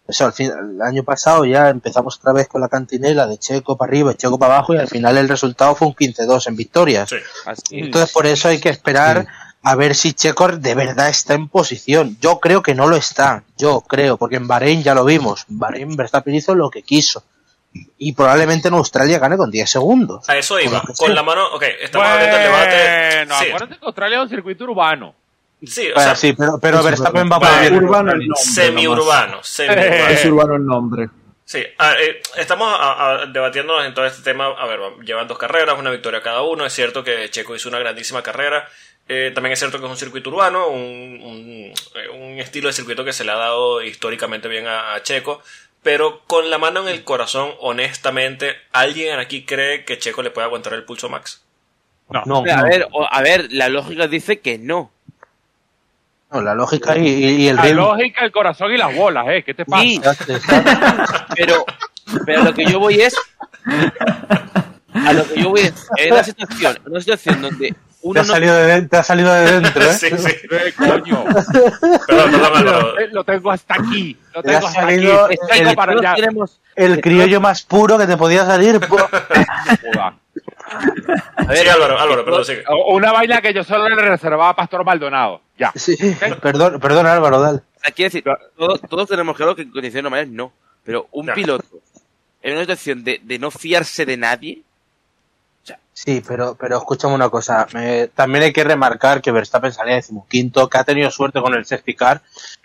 [0.07, 3.77] eso, al fin, el año pasado ya empezamos otra vez con la cantinela de Checo
[3.77, 6.55] para arriba y Checo para abajo, y al final el resultado fue un 15-2 en
[6.55, 7.09] victorias.
[7.09, 7.15] Sí.
[7.45, 7.61] Así.
[7.79, 9.27] Entonces por eso hay que esperar
[9.65, 12.17] a ver si Checo de verdad está en posición.
[12.19, 15.45] Yo creo que no lo está, yo creo, porque en Bahrein ya lo vimos.
[15.49, 17.23] En Bahrein Verstappen hizo lo que quiso.
[17.97, 20.29] Y probablemente en Australia gane con 10 segundos.
[20.29, 20.81] A eso iba.
[20.81, 21.09] Con sea.
[21.09, 23.15] la mano, ok, estamos abriendo el debate.
[23.25, 25.15] Bueno, Sí, acuérdate que Australia es un circuito urbano.
[25.65, 27.75] sí, o Bueno, sea, sí, pero, pero Verstappen va para bien.
[27.83, 30.07] Urbano el nombre semi-urbano, semi-urbano.
[30.09, 31.09] Es urbano el nombre.
[31.45, 34.47] Sí, ah, eh, estamos a- a- debatiéndonos en todo este tema.
[34.47, 36.65] A ver, va- llevan dos carreras, una victoria cada uno.
[36.65, 38.67] Es cierto que Checo hizo una grandísima carrera.
[39.09, 40.79] Eh, también es cierto que es un circuito urbano, un,
[41.21, 45.03] un- eh, un estilo de circuito que se le ha dado históricamente bien a, a
[45.03, 45.41] Checo.
[45.83, 50.45] Pero con la mano en el corazón, honestamente, ¿alguien aquí cree que Checo le puede
[50.47, 51.43] aguantar el pulso a Max?
[52.09, 54.91] No, a, no, ver, o- a ver, la lógica dice que no.
[56.31, 57.81] no, la lógica y, el La ritmo.
[57.93, 59.43] lógica, el corazón y las bolas, ¿eh?
[59.43, 59.83] ¿Qué te pasa?
[59.83, 60.01] Sí,
[61.35, 61.65] pero,
[62.25, 63.15] pero lo que yo voy es.
[64.93, 65.87] A lo que yo voy es.
[65.97, 67.75] En una situación, una situación donde
[68.11, 68.33] Te ha, no.
[68.33, 69.93] salido de, te ha salido de dentro, ¿eh?
[69.99, 70.29] sí, sí.
[70.51, 71.23] Eh, coño.
[72.07, 72.99] Perdón, perdón, Álvaro.
[72.99, 74.17] Eh, Lo tengo hasta aquí.
[74.33, 75.07] Lo Te ha tengo hasta aquí.
[75.59, 76.15] el- para allá.
[76.15, 78.75] tenemos- El criollo más puro que te podía salir.
[78.75, 78.79] a
[81.45, 82.63] ver, Sí, Álvaro, Álvaro, perdón, sigue.
[82.67, 85.41] O- Una vaina que yo solo le reservaba a Pastor Maldonado.
[85.57, 85.71] Ya.
[85.75, 85.95] Sí,
[86.41, 87.59] perdón, perdón Álvaro, dale.
[87.59, 88.23] O sea, quiero decir,
[88.57, 90.51] todos, todos tenemos claro que en condiciones normales no.
[90.83, 91.65] Pero un piloto
[92.41, 94.61] en una situación de, de no fiarse de nadie.
[95.93, 97.67] Sí, pero, pero escúchame una cosa.
[97.73, 101.65] me- también hay que remarcar que Verstappen salía decimoquinto, que ha tenido suerte con el
[101.65, 102.21] safety car,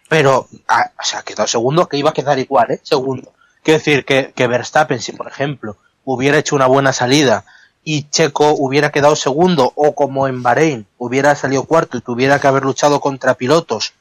[0.09, 2.81] pero, ah, o sea, quedó segundo, que iba a quedar igual, ¿eh?
[2.83, 3.33] Segundo.
[3.63, 7.45] Quiero decir que, que Verstappen, si por ejemplo hubiera hecho una buena salida
[7.85, 12.47] y Checo hubiera quedado segundo, o como en Bahrein hubiera salido cuarto y tuviera que
[12.47, 13.93] haber luchado contra pilotos,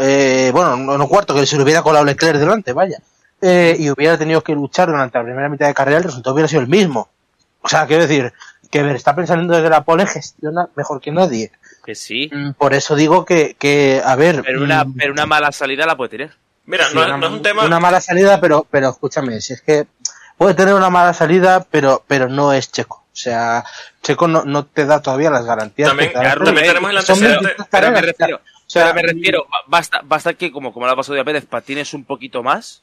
[0.00, 2.98] eh, bueno, no, no cuarto, que se le hubiera colado Leclerc delante, vaya,
[3.42, 6.48] eh, y hubiera tenido que luchar durante la primera mitad de carrera, el resultado hubiera
[6.48, 7.08] sido el mismo.
[7.62, 8.32] O sea, quiero decir,
[8.70, 11.50] que Verstappen saliendo desde la pole gestiona mejor que nadie.
[11.84, 12.30] Que sí.
[12.32, 14.42] Mm, Por eso digo que, que a ver.
[14.44, 16.30] Pero una, mm, pero una mala salida la puede tener.
[16.66, 17.64] Mira, sí, no, una, no es un tema.
[17.64, 19.86] una mala salida, pero, pero escúchame, si es que
[20.36, 22.98] puede tener una mala salida, pero, pero no es Checo.
[23.12, 23.64] O sea,
[24.02, 25.88] Checo no, no te da todavía las garantías.
[25.88, 28.94] También- que te da también tenemos el antecedente- 23 Pero me refiero, o sea, pero
[28.94, 32.42] me refiero, basta, basta que, como, como le ha pasado a Pérez, patines un poquito
[32.44, 32.82] más,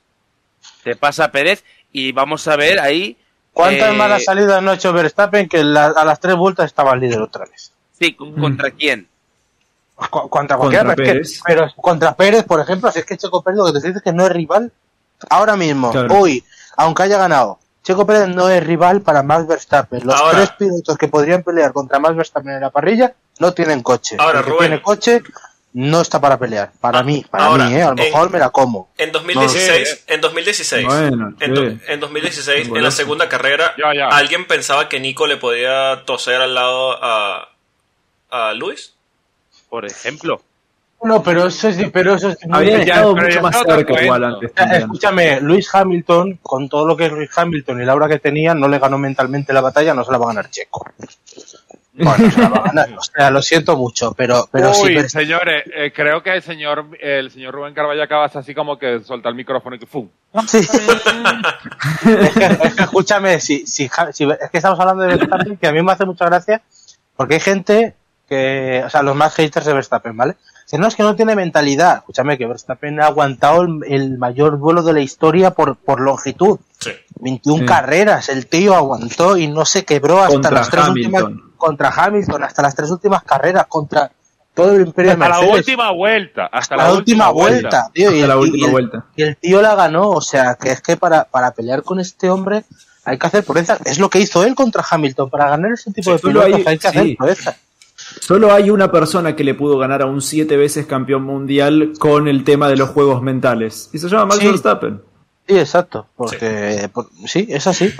[0.83, 3.15] te pasa Pérez y vamos a ver ahí.
[3.57, 6.93] ¿Cuántas eh, malas salidas no ha hecho Verstappen que la- a las tres vueltas estaba
[6.93, 7.71] el líder otra vez?
[7.99, 9.07] Sí, ¿con- ¿contra quién?
[9.95, 11.41] Cu- contra Contra cualquiera, es que- Pérez.
[11.45, 14.03] pero contra Pérez, por ejemplo, si es que Checo Pérez lo que te dice es
[14.03, 14.71] que no es rival
[15.29, 16.13] ahora mismo, Claro.
[16.19, 16.43] hoy,
[16.75, 17.57] aunque haya ganado.
[17.83, 20.05] Checo Pérez no es rival para Max Verstappen.
[20.05, 23.81] Los Ahora- tres pilotos que podrían pelear contra Max Verstappen en la parrilla no tienen
[23.81, 24.17] coche.
[24.19, 24.67] Ahora, El que Rubén.
[24.67, 25.23] tiene coche
[25.79, 26.71] no está para pelear.
[26.81, 27.83] Para Ah, mí, para ahora, mí, ¿eh?
[27.83, 28.89] A lo en- mejor me la como.
[28.97, 34.07] En 2016, en 2016, Bueno, en, do- en 2016, en la segunda carrera, Ya, ya.
[34.07, 37.49] alguien pensaba que Nico le podía toser al lado a,
[38.31, 38.95] a Luis.
[39.69, 40.41] Por ejemplo.
[41.03, 44.49] No, pero eso es, pero eso es estado ya mucho más cerca igual antes.
[44.49, 44.77] Eh.
[44.79, 48.55] Escúchame, Luis Hamilton, con todo lo que es Luis Hamilton y la aura que tenía,
[48.55, 50.87] no le ganó mentalmente la batalla, no se la va a ganar Checo.
[51.97, 52.27] Bueno.
[52.97, 54.81] O sea, lo siento mucho, pero, pero sí.
[54.87, 58.77] Uy, pero- señores, eh, creo que el señor, el señor Rubén Carvalho acabas así como
[58.77, 60.07] que soltar el micrófono y que ¡fum!
[60.47, 60.57] Sí.
[60.59, 60.69] es,
[62.33, 63.91] que, es que escúchame, si, si, es
[64.51, 66.61] que estamos hablando de Verstappen, que a mí me hace mucha gracia,
[67.15, 67.95] porque hay gente
[68.29, 70.35] que, o sea, los más haters de Verstappen, ¿vale?
[70.65, 74.59] Si no es que no tiene mentalidad, escúchame, que Verstappen ha aguantado el, el mayor
[74.59, 76.59] duelo de la historia por, por longitud.
[76.79, 76.91] Sí.
[77.19, 77.65] 21 Sí.
[77.65, 81.23] carreras, el tío aguantó y no se quebró hasta Contra las tres Hamilton.
[81.23, 84.11] últimas contra Hamilton, hasta las tres últimas carreras, contra
[84.53, 85.59] todo el imperio Hasta de la Mercedes.
[85.59, 89.05] última vuelta, hasta, la, última vuelta, tío, y Hasta el, la y última el- vuelta.
[89.15, 92.29] y el tío la ganó, o sea, que es que para, para pelear con este
[92.29, 92.63] hombre
[93.05, 93.79] hay que hacer proezas.
[93.85, 95.29] Es lo que hizo él contra Hamilton.
[95.29, 96.97] Para ganar ese tipo de pilotos hay, hay- que sí.
[96.97, 97.55] hacer proezas.
[98.21, 102.27] Solo hay una persona que le pudo ganar a un siete veces campeón mundial con
[102.27, 103.89] el tema de los juegos mentales.
[103.93, 104.47] Y se llama Max Sí.
[104.47, 105.01] Verstappen.
[105.47, 106.07] Sí, exacto.
[106.15, 107.93] Porque por- sí, es así.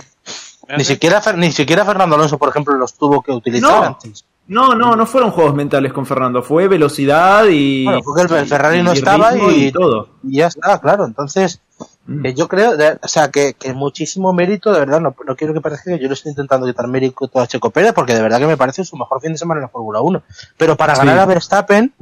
[0.75, 3.84] Ni siquiera, ni siquiera Fernando Alonso, por ejemplo, los tuvo que utilizar No.
[3.86, 4.25] antes.
[4.49, 6.41] No, no, no fueron juegos mentales con Fernando.
[6.41, 7.84] Fue velocidad y.
[7.84, 10.10] Bueno, porque el Ferrari no y estaba ritmo y, todo.
[10.23, 11.06] y ya está, claro.
[11.06, 11.60] Entonces,
[12.06, 12.21] Mm.
[12.23, 15.53] que yo creo, de- o sea, que, que muchísimo mérito, de verdad, no, no quiero
[15.53, 18.39] que parezca que yo le estoy intentando quitar mérito a Checo Pérez, porque de verdad
[18.39, 20.23] que me parece su mejor fin de semana en la Fórmula 1.
[20.56, 20.99] Pero para Sí.
[20.99, 21.93] ganar a Verstappen,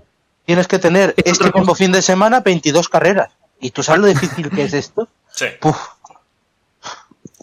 [0.45, 3.31] tienes que tener Es este mismo fin de semana 22 carreras.
[3.59, 5.07] ¿Y tú sabes lo difícil que es esto?
[5.31, 5.45] Sí.
[5.59, 5.75] Puf,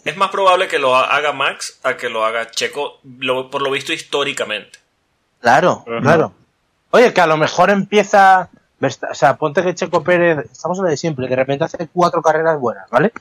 [0.05, 3.71] Es más probable que lo haga Max a que lo haga Checo, lo- por lo
[3.71, 4.79] visto históricamente.
[5.39, 6.33] claro, claro.
[6.91, 8.49] Oye, que a lo mejor empieza.
[8.81, 12.21] O sea, ponte que Checo Pérez, estamos en lo de siempre, de repente hace cuatro
[12.21, 13.13] carreras buenas, ¿vale?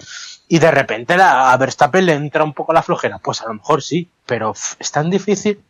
[0.49, 3.19] Y de repente la, a Verstappen le entra un poco la flojera.
[3.19, 5.63] Pues a lo mejor sí, pero es tan difícil.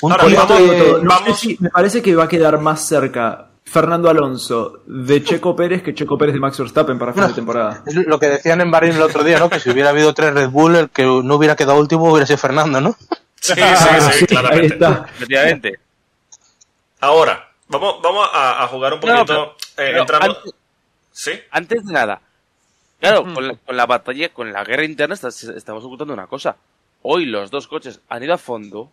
[0.00, 0.92] Un Ahora, vamos- que-.
[1.02, 5.22] No vamos- sé si- me parece que va a quedar más cerca Fernando Alonso de
[5.24, 7.82] Checo Pérez que Checo Pérez de Max Verstappen para fin de temporada.
[7.84, 9.50] Es lo que decían en Bahrein el otro día, ¿no?
[9.50, 12.38] Que si hubiera habido tres Red Bull, el que no hubiera quedado último hubiera sido
[12.38, 12.96] Fernando, ¿no?
[13.40, 14.66] Sí, sí, Ah, sí, sí, claramente.
[14.66, 15.06] ahí está.
[15.16, 15.78] Efectivamente.
[17.00, 19.26] Ahora, vamos, vamos a, a jugar un No, poquito.
[19.26, 20.54] pero- eh, pero entrando- antes-
[21.12, 21.32] ¿Sí?
[21.50, 22.20] Antes de nada,
[23.00, 26.56] claro, con, la, con la batalla, con la guerra interna, estás- estamos ocultando una cosa.
[27.02, 28.90] Hoy los dos coches han ido a fondo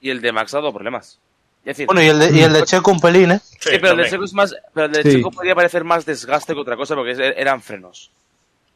[0.00, 1.18] y el de Max ha dado problemas.
[1.64, 3.40] Decir, Bueno, y el de, y el de Checo un pelín, ¿eh?
[3.58, 4.10] Sí, sí, pero el de.
[4.10, 5.16] Checo es más, pero el de Sí.
[5.18, 8.10] Checo podría parecer más desgaste que otra cosa porque eran frenos.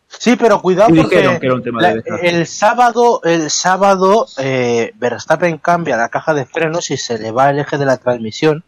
[0.06, 4.26] Sí, pero cuidado porque dijeron que era un tema de la- el sábado, el sábado,
[4.38, 7.96] eh, Verstappen cambia la caja de frenos y se le va el eje de la
[7.96, 8.62] transmisión.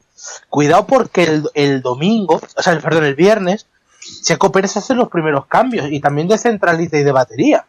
[0.49, 3.67] Cuidado porque el, el domingo, o sea, el, perdón, el viernes,
[4.23, 7.67] Checo Pérez hace los primeros cambios y también de centralita y de batería.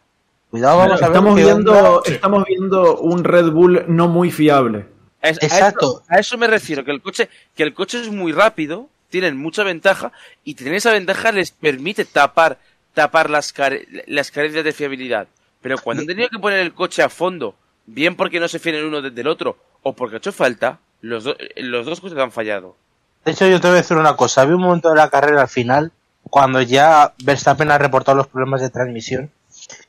[0.50, 2.00] Cuidado, vamos a ver estamos qué viendo, onda.
[2.06, 4.86] Estamos viendo un Red Bull no muy fiable.
[5.22, 6.02] Es- a Exacto.
[6.02, 9.36] eso- A eso, me refiero, que el coche, que el coche es muy rápido, tienen
[9.36, 10.12] mucha ventaja,
[10.44, 12.58] y tener esa ventaja les permite tapar,
[12.94, 15.26] tapar las, care- las carencias de fiabilidad.
[15.60, 17.54] Pero cuando han tenido que poner el coche a fondo,
[17.86, 21.24] bien porque no se fían el uno del otro, o porque ha hecho falta, los,
[21.24, 22.76] do- los dos coches han fallado.
[23.24, 24.42] De hecho, yo te voy a decir una cosa.
[24.42, 25.90] Había un momento de la carrera al final,
[26.22, 29.30] cuando ya Verstappen ha reportado los problemas de transmisión,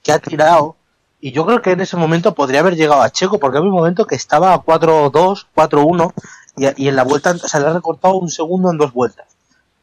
[0.01, 0.75] que ha tirado,
[1.21, 3.75] y yo creo que en ese momento podría haber llegado a Checo, porque había un
[3.75, 6.13] momento que estaba a 4-2, 4-1,
[6.57, 9.27] y, y en la vuelta se le ha recortado un segundo en dos vueltas.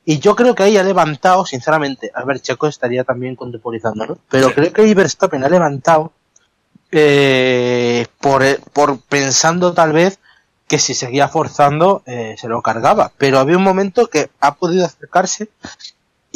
[0.09, 4.19] Y yo creo que ahí ha levantado, sinceramente, a ver, Checo estaría también contemporizando, ¿no?
[4.31, 6.13] Pero creo que Verstappen ha levantado
[6.93, 10.21] eh, por, por pensando tal vez
[10.69, 13.13] que si seguía forzando eh, se lo cargaba.
[13.19, 15.49] Pero había un momento que ha podido acercarse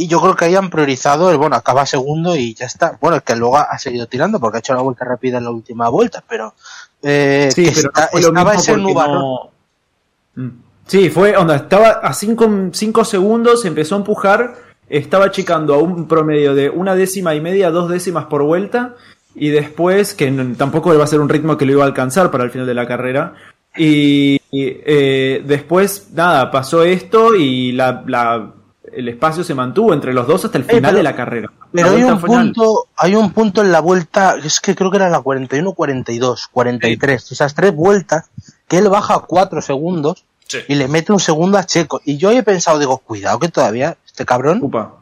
[0.04, 2.96] y yo creo que ahí han priorizado el, bueno, acaba segundo y ya está.
[3.00, 5.50] Bueno, el que luego ha seguido tirando porque ha hecho la vuelta rápida en la
[5.50, 6.54] última vuelta, pero,
[7.02, 9.18] eh, Sí, que pero está- no fue lo estaba ese nubarrón.
[9.20, 9.50] no-
[10.36, 10.48] Mm.
[10.86, 14.54] Sí, fue, onda, estaba a 5 segundos, empezó a empujar,
[14.88, 18.94] estaba achicando a un promedio de una décima y media, dos décimas por vuelta,
[19.34, 22.42] y después, que tampoco iba a ser un ritmo que lo iba a alcanzar para
[22.44, 23.34] el final de la carrera,
[23.76, 28.52] y, y, eh, después, nada, pasó esto y la, la-
[28.92, 31.52] el espacio se mantuvo entre los dos hasta el Eh, final pero- de la carrera.
[31.72, 32.52] Pero La hay un final.
[32.52, 36.48] punto, hay un punto en la vuelta, es que creo que era la 41, 42,
[36.48, 38.30] 43, esas tres vueltas,
[38.68, 40.58] que él baja a 4 segundos Sí.
[40.68, 42.00] y le mete un segundo a Checo.
[42.04, 44.94] Y yo he pensado, digo, cuidado que todavía este cabrón Upa.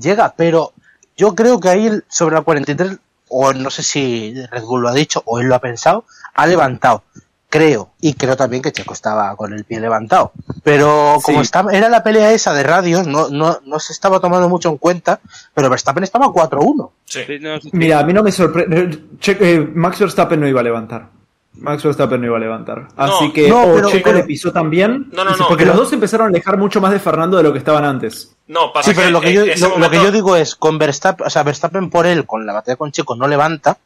[0.00, 0.72] llega, pero
[1.16, 4.94] yo creo que ahí sobre la 43, o no sé si Red Bull lo ha
[4.94, 6.04] dicho o él lo ha pensado,
[6.34, 7.02] ha levantado.
[7.50, 10.32] Creo, y creo también que Checo estaba con el pie levantado.
[10.62, 11.44] Pero como Sí.
[11.44, 14.76] estaba, era la pelea esa de radios, no, no, no se estaba tomando mucho en
[14.76, 15.18] cuenta,
[15.54, 16.90] pero Verstappen estaba 4-1.
[17.06, 17.20] Sí.
[17.26, 19.02] Sí, no, sí, Mira, a mí no me sorprende.
[19.18, 21.06] Che- eh, Max Verstappen no iba a levantar.
[21.54, 22.86] Max Verstappen no iba a levantar.
[22.96, 25.08] Así que no, o pero- Checo pero- le pisó también.
[25.12, 27.42] No, no, no, porque pero- los dos empezaron a alejar mucho más de Fernando de
[27.44, 28.30] lo que estaban antes.
[28.46, 30.76] No, pasa Sí, pero que lo que, yo, lo, lo que yo digo es, con
[30.78, 33.78] Verstappen, o sea, Verstappen por él, con la batalla con Checo, no levanta.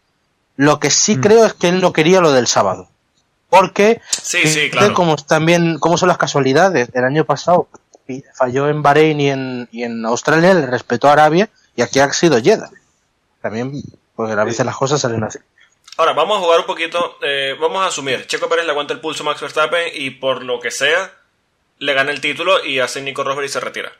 [0.57, 1.20] Lo que sí Mm.
[1.20, 2.88] creo es que él no quería lo del sábado.
[3.52, 4.94] Porque, Sí, sí, fíjate claro.
[4.94, 6.88] como también, cómo son las casualidades.
[6.94, 7.68] El año pasado
[8.34, 12.10] falló en Bahrein y en, y en Australia, le respetó a Arabia, y aquí ha
[12.14, 12.70] sido Jeddah.
[13.42, 13.72] También,
[14.16, 15.38] porque a veces las cosas salen así.
[15.98, 17.18] Ahora, vamos a jugar un poquito.
[17.20, 18.26] eh, vamos a asumir.
[18.26, 21.12] Checo Pérez le aguanta el pulso a Max Verstappen y por lo que sea,
[21.78, 23.92] le gana el título y hace Nico Rosberg y se retira.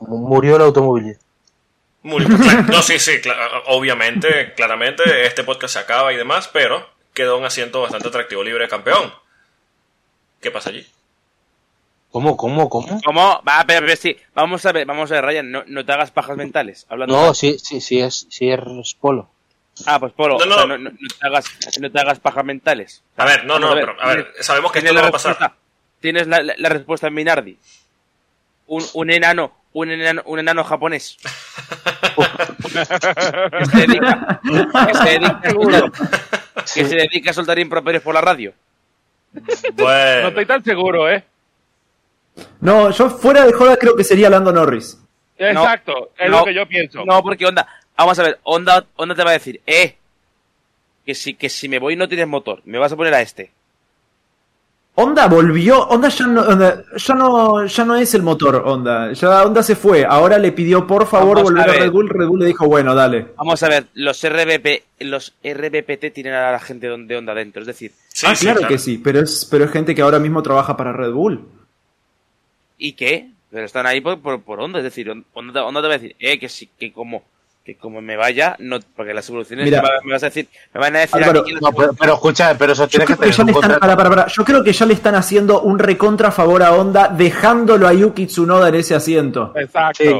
[0.00, 1.22] Murió el automovilismo.
[2.02, 2.62] Claro.
[2.70, 3.12] No, sí, sí,
[3.66, 6.86] obviamente, claramente, este podcast se acaba y demás, pero
[7.18, 9.12] quedó un asiento bastante atractivo libre de campeón.
[10.40, 10.86] ¿Qué pasa allí?
[12.12, 13.00] ¿Cómo, cómo, cómo?
[13.04, 13.42] ¿Cómo?
[13.46, 14.16] Va, pero, pero sí.
[14.34, 16.86] Vamos a ver, vamos a ver, Ryan, no, no te hagas pajas mentales.
[16.88, 18.60] Hablando No, sí, sí, sí es, sí es
[19.00, 19.28] polo.
[19.86, 20.78] Ah, pues Polo, No, o sea, no.
[20.78, 21.44] no, te hagas,
[21.80, 23.02] no te hagas pajas mentales.
[23.16, 25.08] A ver, no, no, Vamos pero, a ver, sabemos que esto tienes no la va
[25.08, 25.32] a pasar.
[25.32, 25.56] respuesta-
[26.00, 27.58] Tienes la, la- la respuesta en Minardi.
[28.68, 31.16] Un, un enano, un enano, un enano japonés.
[33.58, 34.40] que se dedica,
[34.86, 35.92] que se dedica a soltar,
[36.74, 38.52] que se dedica a soltar improperios por la radio.
[39.32, 39.42] No
[39.74, 41.24] Bueno, estoy tan seguro, ¿eh?
[42.60, 44.98] No, yo fuera de joda creo que sería Lando Norris.
[45.36, 47.04] Exacto, es no, lo que yo pienso.
[47.04, 47.66] No, porque Onda,
[47.96, 49.96] vamos a ver, Onda, Onda te va a decir, eh,
[51.06, 53.50] que si, que si me voy no tienes motor, me vas a poner a este.
[55.00, 59.44] Honda volvió, Honda ya no, Honda ya no, ya no es el motor Honda, ya
[59.44, 61.72] Honda se fue, ahora le pidió por favor Vamos volver a.
[61.72, 63.28] Red Bull, Red Bull le dijo bueno, dale.
[63.36, 67.68] Vamos a ver, los RBP, los RBPT tienen a la gente de Onda dentro, es
[67.68, 70.42] decir, sí, ah, sí, claro, que sí, pero es, pero es gente que ahora mismo
[70.42, 71.44] trabaja para Red Bull.
[72.76, 73.28] ¿y qué?
[73.50, 76.40] Pero están ahí por, por, es decir, Onda, te- Onda te va a decir, eh,
[76.40, 77.22] que sí, que como,
[77.74, 79.82] que como me vaya, no, porque las evoluciones Mira.
[79.82, 81.70] me, va- me vas a decir, me van a decir Álvaro, a mí que No,
[81.72, 83.70] pero, pero escucha, pero eso Yo tiene que creo que, tener ya un le están,
[83.72, 83.80] contrato.
[83.80, 84.26] para, para, para.
[84.32, 88.24] yo creo que ya le están haciendo un recontra favor a Honda dejándolo a Yuki
[88.26, 89.52] Tsunoda en ese asiento.
[89.54, 90.02] Exacto.
[90.02, 90.10] Sí.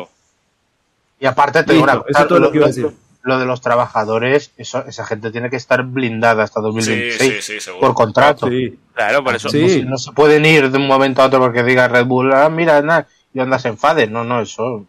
[1.20, 2.92] Y aparte te digo una todo lo lo, que iba a lo- decir.
[3.22, 7.52] lo de los trabajadores, eso, esa gente tiene que estar blindada hasta Sí, 2026 sí,
[7.54, 7.80] sí, seguro.
[7.87, 8.48] por contrato.
[8.48, 8.78] Sí.
[8.94, 9.48] Claro, por eso.
[9.48, 9.62] Sí.
[9.62, 12.30] No, se- no se pueden ir de un momento a otro porque diga Red Bull,
[12.34, 14.06] ah, mira, nada, y Honda se enfade.
[14.06, 14.84] No, no, eso.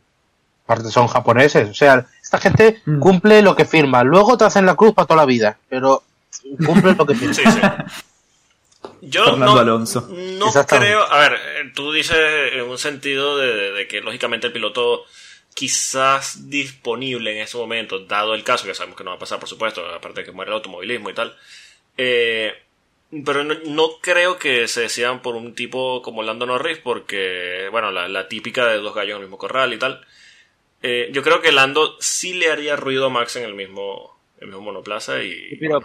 [0.69, 1.67] Aparte son japoneses.
[1.67, 2.99] O sea, esta gente Mm.
[2.99, 4.03] cumple lo que firma.
[4.03, 6.03] Luego te hacen la cruz para toda la vida, pero
[6.63, 7.33] cumple lo que firma.
[7.33, 7.59] Sí, sí.
[9.01, 10.07] Yo Fernando no, Alonso.
[10.11, 11.11] no creo.
[11.11, 12.17] A ver, eh, tú dices
[12.53, 15.05] en un sentido de, de- de que lógicamente el piloto
[15.55, 19.39] quizás disponible en ese momento, dado el caso, que sabemos que no va a pasar,
[19.39, 21.35] por supuesto, aparte de que muere el automovilismo y tal.
[21.97, 22.53] eh,
[23.25, 27.91] pero no, no creo que se decidan por un tipo como Lando Norris, porque, bueno,
[27.91, 30.05] la, la típica de dos gallos en el mismo corral y tal.
[30.81, 34.47] Eh, yo creo que Lando sí le haría ruido a Max en el mismo, el
[34.47, 35.57] mismo monoplaza y.
[35.59, 35.81] Pero,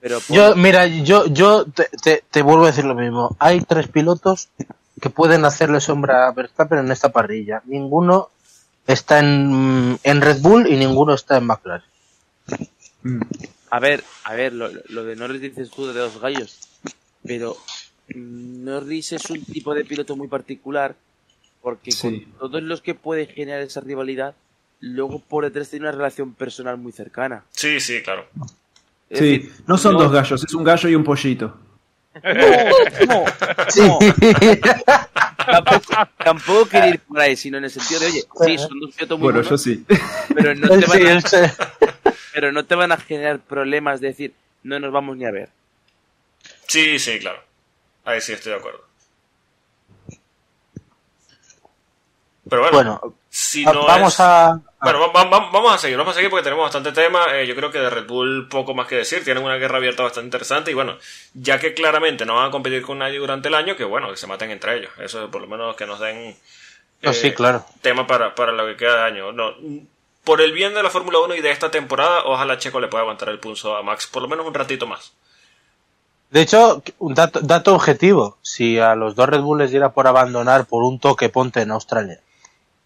[0.00, 3.36] pero, Yo, mira, yo, yo te, te- te vuelvo a decir lo mismo.
[3.38, 4.48] Hay tres pilotos
[5.00, 7.62] que pueden hacerle sombra a Verstappen en esta parrilla.
[7.64, 8.30] Ninguno
[8.86, 11.86] está en, en Red Bull y ninguno está en McLaren.
[13.02, 13.22] Mm.
[13.70, 16.58] A ver, a ver, lo, lo de Norris dices tú de dos gallos,
[17.26, 17.56] pero
[18.14, 20.94] mm, Norris es un tipo de piloto muy particular
[21.64, 22.26] porque Sí.
[22.38, 24.34] con todos los que puede generar esa rivalidad,
[24.80, 27.42] luego por detrás tiene una relación personal muy cercana.
[27.52, 28.26] Sí, sí, claro.
[29.08, 31.56] Es Sí, decir, no son dos gallos, es un gallo y un pollito.
[32.22, 32.32] No,
[33.06, 33.24] no,
[33.76, 33.98] no.
[35.46, 39.18] Tampoco, tampoco quiere ir por ahí, sino en el sentido de, oye, sí, son dos
[39.18, 39.84] muy Bueno, yo buenos, sí.
[40.34, 41.36] pero no, te sí, van a, sí.
[42.34, 45.48] pero no te van a generar problemas de decir, no nos vamos ni a ver.
[46.68, 47.40] Sí, sí, claro.
[48.04, 48.84] Ahí sí estoy de acuerdo.
[52.48, 54.60] Pero bueno, Bueno, si no vamos es- a...
[54.82, 57.24] Bueno, va- va- va- vamos a seguir, vamos a seguir porque tenemos bastante tema.
[57.38, 59.24] Eh, yo creo que de Red Bull poco más que decir.
[59.24, 60.70] Tienen una guerra abierta bastante interesante.
[60.70, 60.98] Y bueno,
[61.32, 64.18] ya que claramente no van a competir con nadie durante el año, que bueno, que
[64.18, 64.90] se maten entre ellos.
[64.98, 66.36] Eso por lo menos que nos den
[67.00, 67.64] No, eh, sí, claro.
[67.80, 69.32] tema para, para lo que queda de año.
[69.32, 69.54] No,
[70.22, 73.02] por el bien de la Fórmula 1 y de esta temporada, ojalá Checo le pueda
[73.02, 75.12] aguantar el pulso a Max por lo menos un ratito más.
[76.30, 78.36] De hecho, un dato, dato objetivo.
[78.42, 81.70] Si a los dos Red Bull les diera por abandonar por un toque ponte en
[81.70, 82.20] Australia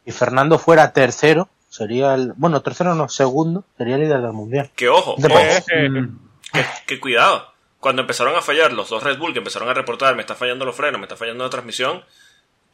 [0.08, 2.32] y Fernando fuera tercero, sería el...
[2.36, 4.70] Bueno, tercero no, segundo, sería el líder del mundial.
[4.74, 6.18] Que ojo, Eh, Mm.
[6.52, 7.52] que, que cuidado.
[7.78, 10.64] Cuando empezaron a fallar los dos Red Bull, que empezaron a reportar, me está fallando
[10.64, 12.02] los frenos, me está fallando la transmisión,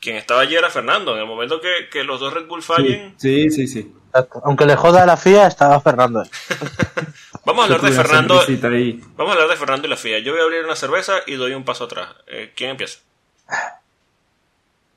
[0.01, 1.13] quien estaba allí era Fernando.
[1.15, 3.93] En el momento que, que los dos Red Bull fallen, Sí, sí, sí.
[4.45, 6.21] Aunque le joda a la FIA, estaba Fernando.
[6.21, 6.31] ahí.
[7.45, 8.35] vamos a hablar de Fernando.
[9.17, 10.21] Vamos a hablar de Fernando y la FIA.
[10.21, 12.11] Yo voy a abrir una cerveza y doy un paso atrás.
[12.29, 13.01] Eh, ¿Quién empieza?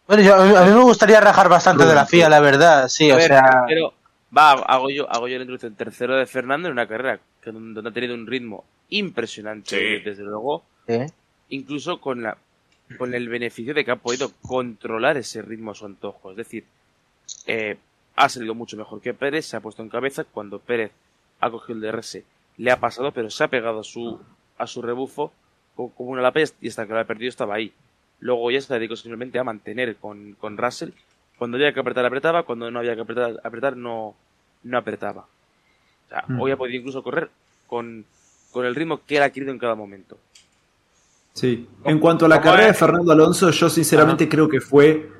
[0.08, 2.88] Bueno, yo, a, mí, me gustaría rajar bastante de la FIA, la verdad.
[2.88, 3.66] Sí, A o ver, sea...
[3.68, 3.94] tercero,
[4.36, 5.76] va, hago yo, hago yo la introducción.
[5.76, 10.04] Tercero de Fernando en una carrera que donde ha tenido un ritmo impresionante, Sí.
[10.04, 10.64] desde luego.
[10.88, 11.10] ¿eh?
[11.50, 12.38] incluso con la
[12.98, 16.32] con el beneficio de que ha podido controlar ese ritmo a su antojo.
[16.32, 16.64] Es decir,
[17.46, 17.78] eh,
[18.16, 20.92] ha salido mucho mejor que Pérez, se ha puesto en cabeza cuando Pérez
[21.42, 22.20] ha cogido el DRS,
[22.58, 24.18] le ha pasado, pero se ha pegado a su,
[24.58, 25.34] a su rebufo
[25.76, 27.74] co- como una lápiz y hasta que lo ha perdido estaba ahí.
[28.20, 30.90] Luego ya se dedicó simplemente a mantener con, con Russell.
[31.38, 32.44] Cuando había que apretar, apretaba.
[32.44, 34.16] Cuando no había que apretar, apretar no,
[34.64, 35.22] no apretaba.
[35.22, 36.42] O sea, Mm.
[36.42, 37.30] hoy ha podido incluso correr
[37.68, 38.06] con,
[38.52, 40.18] con el ritmo que él ha querido en cada momento.
[41.34, 41.68] Sí.
[41.84, 42.74] En cuanto a la ¿Cómo carrera de?
[42.74, 45.12] Fernando Alonso, yo sinceramente creo que fue.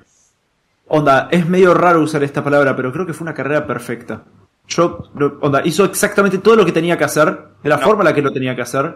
[0.88, 4.24] Onda, es medio raro usar esta palabra, pero creo que fue una carrera perfecta.
[4.70, 5.10] Yo,
[5.42, 7.84] onda, hizo exactamente todo lo que tenía que hacer, de la No.
[7.84, 8.96] forma en la que lo tenía que hacer,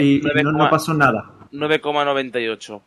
[0.00, 1.30] y, no, pasó nada.
[1.52, 2.80] 9,98.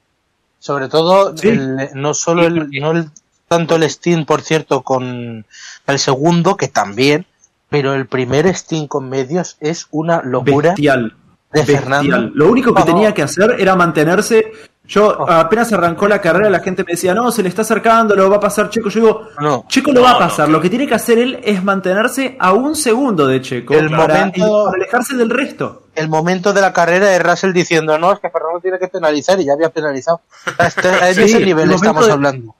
[0.65, 1.49] Sobre todo, Sí.
[1.49, 3.11] el- no solo el, no el-
[3.47, 5.45] tanto el Steam, por cierto, con
[5.85, 7.27] el segundo, que también,
[7.69, 11.13] pero el primer Steam con medios es una locura Bestial.
[11.53, 11.77] de bestial.
[11.83, 12.31] Fernando.
[12.33, 14.51] Lo único que tenía que hacer era mantenerse.
[14.87, 15.29] Yo Oh.
[15.31, 18.37] apenas arrancó la carrera, la gente me decía, no, se le está acercando, lo va
[18.37, 18.89] a pasar Checo.
[18.89, 19.65] Yo digo, No.
[19.67, 20.47] Checo lo va a no, pasar.
[20.49, 24.15] Lo que tiene que hacer él es mantenerse a un segundo de Checo El para,
[24.15, 25.83] momento- para alejarse del resto.
[25.95, 29.39] El momento de la carrera de Russell diciendo, no, es que Fernando tiene que penalizar
[29.39, 30.21] y ya había penalizado.
[30.57, 32.55] A este- a Sí, ese el nivel estamos de- hablando.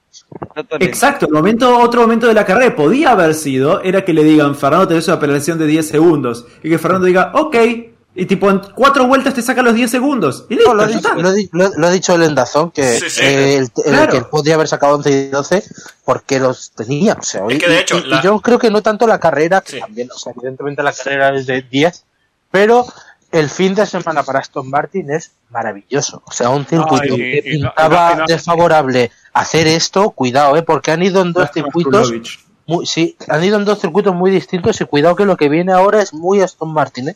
[0.79, 4.55] Exacto, el momento, otro momento de la carrera podía haber sido, era que le digan,
[4.55, 6.45] Fernando tenés una penalización de 10 segundos.
[6.63, 7.55] Y que Fernando diga, ok.
[8.17, 10.45] Y tipo, en cuatro vueltas te saca los 10 segundos.
[10.49, 11.21] Y listo, No, lo, ha ya dicho, está.
[11.21, 13.21] lo, ha di- lo- lo ha dicho el Endazón, que, Sí, sí.
[13.21, 14.11] eh, el, el Claro.
[14.13, 15.63] que podría haber sacado 11 y 12
[16.05, 17.17] porque los tenía.
[17.19, 19.19] O sea, Es y- que de hecho, y la- yo creo que no tanto la
[19.19, 19.79] carrera, que Sí.
[19.81, 22.05] también, o sea, evidentemente la carrera es de 10,
[22.51, 22.85] pero
[23.33, 26.23] el fin de semana para Aston Martin es maravilloso.
[26.25, 30.55] O sea, un circuito Ay, que pintaba y no- y no- desfavorable hacer esto, cuidado,
[30.55, 32.13] eh, porque han ido en dos circuitos.
[32.67, 35.73] Muy, sí, han ido en dos circuitos muy distintos y cuidado que lo que viene
[35.73, 37.15] ahora es muy Aston Martin, ¿eh?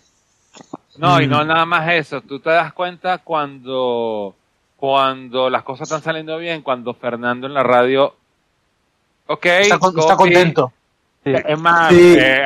[1.00, 1.30] No, y Mm.
[1.32, 2.22] no nada más eso.
[2.22, 4.36] Tú te das cuenta cuando,
[4.76, 8.16] cuando las cosas están saliendo bien, cuando Fernando en la radio.
[9.28, 10.34] Ok, Está, con- está copy.
[10.34, 10.74] contento.
[11.24, 11.34] Sí.
[11.36, 12.16] Es más, Sí.
[12.20, 12.42] eh,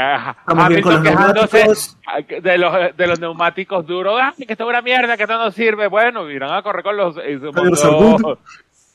[0.45, 1.97] con Hamilton los quejándose neumáticos.
[2.43, 4.19] de los, de los neumáticos duros.
[4.21, 5.87] Ah, que esto es una mierda, que esto no sirve.
[5.87, 7.15] Bueno, irán a correr con los.
[7.17, 8.39] y se montó-.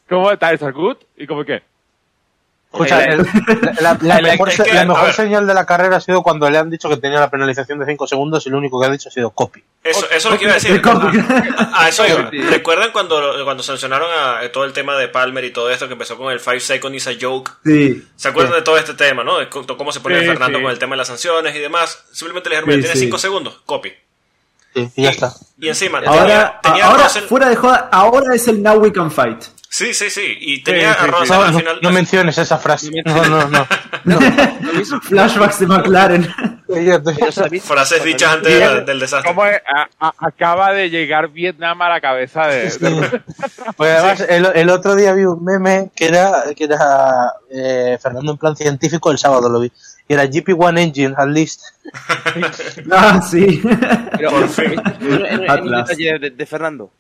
[0.09, 1.01] ¿Cómo está Sargut?
[1.17, 1.63] ¿Y cómo qué?
[2.71, 3.27] Escucha, Eh, el-
[3.63, 6.59] la, la- la el- mejor, que, la señal de la carrera ha sido cuando le
[6.59, 9.09] han dicho que tenía la penalización de 5 segundos y lo único que ha dicho
[9.09, 9.65] ha sido copy.
[9.83, 10.83] Eso, eso es lo que iba a decir.
[10.87, 12.29] A, a eso iba.
[12.51, 16.19] ¿Recuerdan cuando, cuando sancionaron a todo el tema de Palmer y todo esto que empezó
[16.19, 17.51] con el 5 second is a joke?
[17.65, 18.07] Sí.
[18.17, 19.39] ¿Se acuerdan de todo este tema, no?
[19.39, 20.63] De cómo se ponía Sí, Fernando sí.
[20.65, 22.05] con el tema de las sanciones y demás.
[22.13, 22.99] Simplemente le dijeron, sí.
[22.99, 23.93] 5 segundos, copy.
[24.75, 25.33] Sí, y ya está.
[25.59, 29.11] Y encima, Ahora, tenía, ahora Russell- fuera de joda, ahora es el Now We Can
[29.11, 29.43] Fight.
[29.71, 30.37] Sí, sí, sí.
[30.41, 31.11] Y tenía Sí, a sí, sí.
[31.11, 31.79] Russell No, al no, final.
[31.83, 32.91] no menciones esa frase.
[33.05, 33.67] No, no, no.
[35.03, 36.27] Flashbacks de McLaren.
[37.63, 39.29] Frases dichas antes de la- del desastre.
[39.31, 39.61] ¿Cómo es?
[39.67, 42.71] A- a- acaba de llegar Vietnam a la cabeza de.
[42.71, 43.23] de-
[43.77, 48.33] Pues además, el, el otro día vi un meme que era, que era eh, Fernando
[48.33, 49.73] en plan científico, el sábado lo vi.
[50.09, 51.63] Y era GP1 Engine, at least.
[52.91, 53.63] Ah, sí.
[54.17, 54.81] Pero, Por fin.
[55.01, 56.91] en- en- en un detalle de, de Fernando.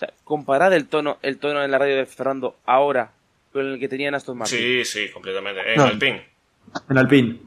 [0.00, 3.10] Sea, comparad el tono, el tono en la radio de Fernando ahora
[3.52, 4.58] con el que tenía en Aston Martin.
[4.58, 5.60] Sí, sí, completamente.
[5.72, 5.84] En No.
[5.84, 6.26] Alpine.
[6.88, 7.38] En Alpine.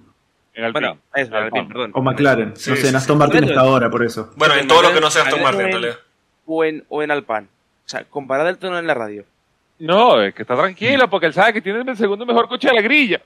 [0.54, 1.92] en el Bueno, eso, Alpine, perdón.
[1.96, 2.56] O McLaren.
[2.56, 2.98] Sí, no sé, sí, en sí.
[2.98, 4.32] Aston Martin está ahora, por eso.
[4.36, 5.98] Bueno, en En todo lo que no sea Aston Martin, en realidad.
[6.46, 7.48] O en, o en Alpine.
[7.86, 9.26] O sea, comparad el tono en la radio.
[9.80, 12.76] No, es que está tranquilo porque él sabe que tiene el segundo mejor coche de
[12.76, 13.22] la grilla.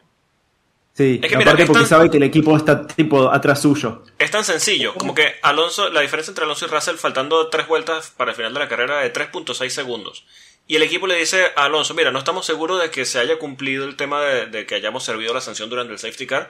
[0.97, 4.03] Sí, Es que aparte porque tan- sabe que el equipo está tipo atrás suyo.
[4.17, 8.11] Es tan sencillo, como que Alonso, la diferencia entre Alonso y Russell faltando tres vueltas
[8.17, 10.25] para el final de la carrera de 3.6 segundos.
[10.65, 13.37] Y el equipo le dice a Alonso, mira, no estamos seguros de que se haya
[13.37, 16.49] cumplido el tema de, de que hayamos servido la sanción durante el safety car.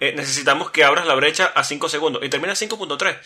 [0.00, 2.24] Eh, necesitamos que abras la brecha a 5 segundos.
[2.24, 3.18] Y termina 5.3.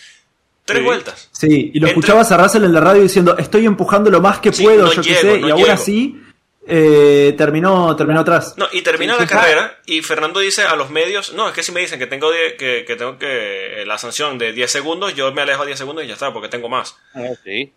[0.65, 0.85] Tres Sí.
[0.85, 1.29] vueltas.
[1.33, 4.53] Sí, y lo escuchabas a Russell en la radio diciendo, estoy empujando lo más que
[4.53, 6.21] Sí, puedo, no yo qué sé, no y aún así
[6.69, 8.55] eh, terminó, terminó atrás.
[8.57, 11.55] No, y termina Sí, la sí, carrera y Fernando dice a los medios, no, es
[11.55, 14.71] que si me dicen que tengo die- que, que tengo que la sanción de 10
[14.71, 16.97] segundos, yo me alejo a 10 segundos y ya está, porque tengo más.
[17.45, 17.73] Sí.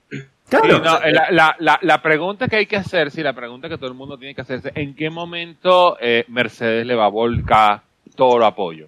[0.50, 0.66] Claro.
[0.78, 3.78] Sí, no, la, la, la, la pregunta que hay que hacer, sí, la pregunta que
[3.78, 7.82] todo el mundo tiene que hacerse, ¿en qué momento eh, Mercedes le va a volcar
[8.16, 8.88] todo el apoyo?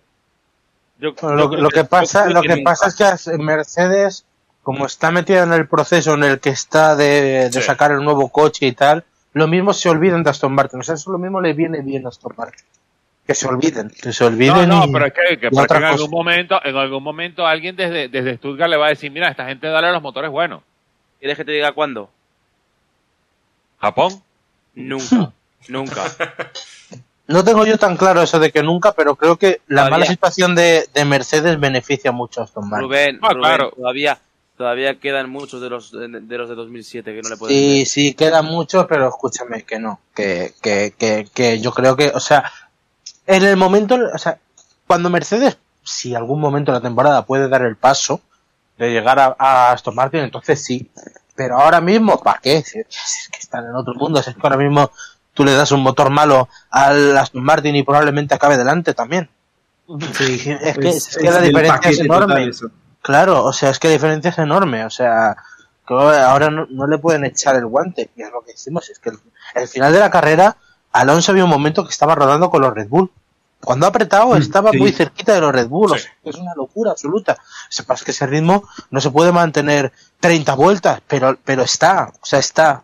[1.00, 4.26] Yo- Bueno, lo, lo que pasa, lo que pasa es que Mercedes,
[4.64, 7.62] como está metida en el proceso en el que está de, de Sí.
[7.62, 10.80] sacar el nuevo coche y tal, lo mismo se olviden de Aston Martin.
[10.80, 12.66] O sea, eso lo mismo le viene bien a Aston Martin.
[13.26, 14.68] Que se olviden, que se No, olviden.
[14.70, 15.90] no, y- pero es que, que en cosa.
[15.90, 19.46] algún momento, en algún momento alguien desde, desde Stuttgart le va a decir, mira, esta
[19.46, 20.64] gente dale a los motores buenos.
[21.20, 22.10] ¿Quieres que te diga cuándo?
[23.80, 24.22] Japón.
[24.76, 25.32] Nunca.
[25.68, 26.04] Nunca.
[27.28, 29.90] No tengo yo tan claro eso de que nunca, pero creo que la Todavía.
[29.92, 32.88] mala situación de, de Mercedes beneficia mucho a Aston Martin.
[32.90, 33.72] Rubén, Ah, Rubén, claro.
[33.72, 34.18] todavía,
[34.62, 37.78] Todavía quedan muchos de los de, de los de 2007 que no le pueden Sí,
[37.80, 37.88] ver.
[37.88, 42.20] sí, queda mucho, pero escúchame que no, que, que, que, que yo creo que, o
[42.20, 42.44] sea,
[43.26, 44.38] en el momento, o sea,
[44.86, 48.22] cuando Mercedes, si algún momento de la temporada puede dar el paso
[48.78, 50.92] de llegar a, a Aston Martin, entonces sí,
[51.36, 52.62] pero ahora mismo, ¿para qué?
[52.62, 54.92] Si- es que están en otro mundo, si es que ahora mismo
[55.34, 59.28] tú le das un motor malo al Aston Martin y probablemente acabe delante también.
[60.14, 62.44] Sí, es que, es que la el diferencia es enorme.
[62.48, 62.68] eso.
[63.02, 65.36] Claro, o sea, es que la diferencia es enorme, o sea,
[65.88, 69.00] que ahora no, no le pueden echar el guante, y es lo que decimos, es
[69.00, 69.18] que el,
[69.56, 70.58] el final de la carrera,
[70.92, 73.10] Alonso había un momento que estaba rodando con los Red Bull.
[73.64, 74.78] Cuando ha apretado Mm, estaba sí.
[74.78, 77.38] muy cerquita de los Red Bull, o sea, es una locura absoluta.
[77.70, 82.40] Sepas que ese ritmo no se puede mantener 30 vueltas, pero, pero está, o sea,
[82.40, 82.84] está.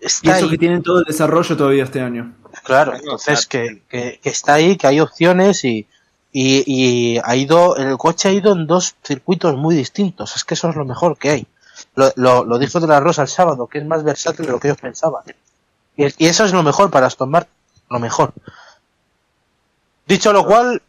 [0.00, 0.50] Y eso ahí.
[0.50, 2.34] que tienen todo el desarrollo todavía este año.
[2.64, 5.88] Claro, entonces que, que, que está ahí, que hay opciones y,
[6.36, 10.34] y, y ha ido, el coche ha ido en dos circuitos muy distintos.
[10.34, 11.46] Es que eso es lo mejor que hay.
[11.94, 14.58] Lo, lo, lo dijo de la Rosa el sábado, que es más versátil de lo
[14.58, 15.22] que ellos pensaban.
[15.96, 17.52] Y, y eso es lo mejor para Aston Martin,
[17.88, 18.32] lo mejor.
[20.06, 20.82] Dicho lo cual,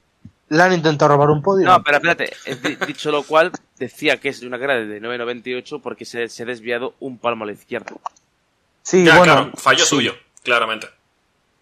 [0.50, 1.68] le han intentado robar un podio.
[1.68, 2.34] No, pero espérate,
[2.64, 6.42] di- dicho lo cual, decía que es de una carrera de 9.98 porque se, se
[6.44, 7.92] ha desviado un palmo a la izquierda.
[8.82, 10.88] sí, Ya, bueno, claro, fallo sí, suyo, claramente.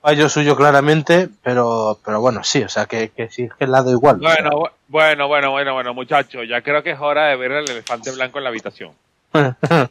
[0.03, 3.71] Fallo suyo claramente, pero, pero bueno, sí, o sea que, que sí, es que el
[3.71, 4.17] lado igual.
[4.17, 7.69] Bueno, bu- bueno, bueno, bueno, bueno, muchachos, ya creo que es hora de ver el
[7.71, 8.91] elefante blanco en la habitación.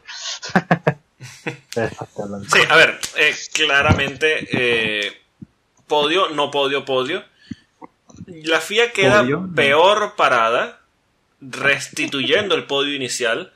[1.73, 5.11] Sí, a ver, eh, claramente, eh,
[5.87, 7.23] podio, no podio, podio.
[8.27, 9.49] La FIA queda Podio.
[9.55, 10.79] peor parada,
[11.41, 13.51] restituyendo el podio inicial.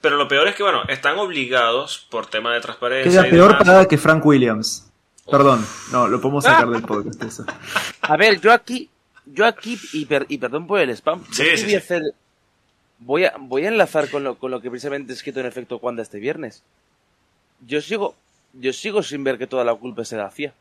[0.00, 3.20] Pero lo peor es que, bueno, están obligados por tema de transparencia.
[3.20, 3.62] Queda y peor demás.
[3.64, 4.89] parada que Frank Williams.
[5.30, 7.44] Perdón, no, lo podemos sacar del podcast eso.
[8.02, 8.88] A ver, yo aquí,
[9.26, 12.02] yo aquí, y, per- y perdón por el spam, Sí, voy a hacer,
[12.98, 15.78] voy a, voy a enlazar con lo, con lo que precisamente he escrito en efecto
[15.78, 16.62] cuando este viernes.
[17.66, 18.14] Yo sigo,
[18.54, 20.52] yo sigo sin ver que toda la culpa es de la FIA.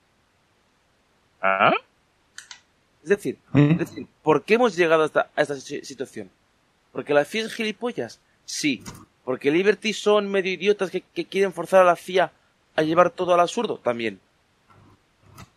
[1.42, 1.72] ¿Ah?
[3.04, 3.70] Es decir, ¿Eh?
[3.72, 6.30] es decir, ¿por qué hemos llegado hasta, a esta si- situación?
[6.92, 8.20] ¿Porque la FIA es gilipollas?
[8.46, 8.84] Sí.
[9.24, 12.32] ¿Porque Liberty son medio idiotas que, que quieren forzar a la FIA
[12.76, 13.78] a llevar todo al absurdo?
[13.78, 14.20] También.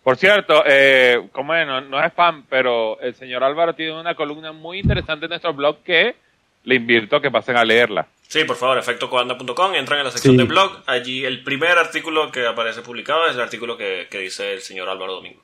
[0.03, 4.51] Por cierto, eh, como no, no es spam, pero el señor Álvaro tiene una columna
[4.53, 6.17] muy interesante en nuestro blog que
[6.65, 8.07] le invito a que pasen a leerla.
[8.27, 10.39] Sí, por favor, efectocoanda.com, entran en la sección Sí.
[10.39, 10.83] de blog.
[10.87, 14.89] Allí el primer artículo que aparece publicado es el artículo que, que dice el señor
[14.89, 15.41] Álvaro Domingo.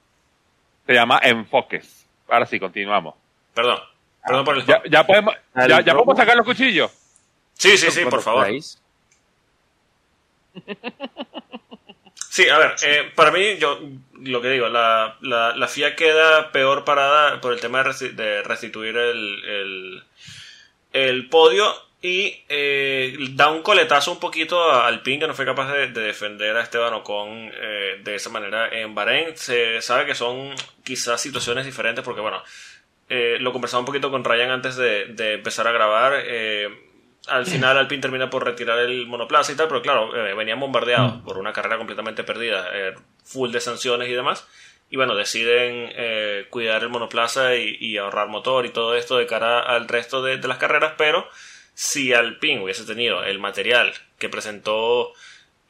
[0.86, 2.06] Se llama Enfoques.
[2.28, 3.14] Ahora sí, continuamos.
[3.54, 3.78] Perdón,
[4.26, 6.90] perdón por el Ya, ya podemos, ya, ya podemos sacar los cuchillos.
[7.54, 8.48] Sí, sí, sí, por favor.
[12.30, 13.80] Sí, a ver, eh, para mí, yo
[14.22, 18.12] lo que digo, la, la, la FIA queda peor parada por el tema de, resti-
[18.12, 20.02] de restituir el, el,
[20.92, 25.72] el podio y eh, da un coletazo un poquito a Alpine que no fue capaz
[25.72, 29.36] de, de defender a Esteban Ocon eh, de esa manera en Bahrein.
[29.36, 30.54] Se sabe que son
[30.84, 32.42] quizás situaciones diferentes porque, bueno,
[33.08, 36.14] eh, lo conversaba un poquito con Ryan antes de, de empezar a grabar.
[36.24, 36.68] eh,
[37.28, 41.22] al final Alpine termina por retirar el monoplaza y tal, pero claro, eh, venían bombardeados
[41.22, 44.46] por una carrera completamente perdida, eh, full de sanciones y demás.
[44.90, 49.26] Y bueno, deciden eh, cuidar el monoplaza y, y ahorrar motor y todo esto de
[49.26, 51.28] cara al resto de, de las carreras, pero
[51.74, 55.12] si Alpine hubiese tenido el material que presentó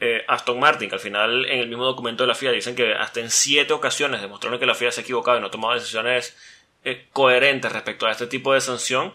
[0.01, 2.95] eh, Aston Martin, que al final en el mismo documento de la FIA dicen que
[2.95, 5.75] hasta en siete ocasiones demostraron que la FIA se ha equivocado y no ha tomado
[5.75, 6.37] decisiones
[6.85, 9.13] eh, coherentes respecto a este tipo de sanción,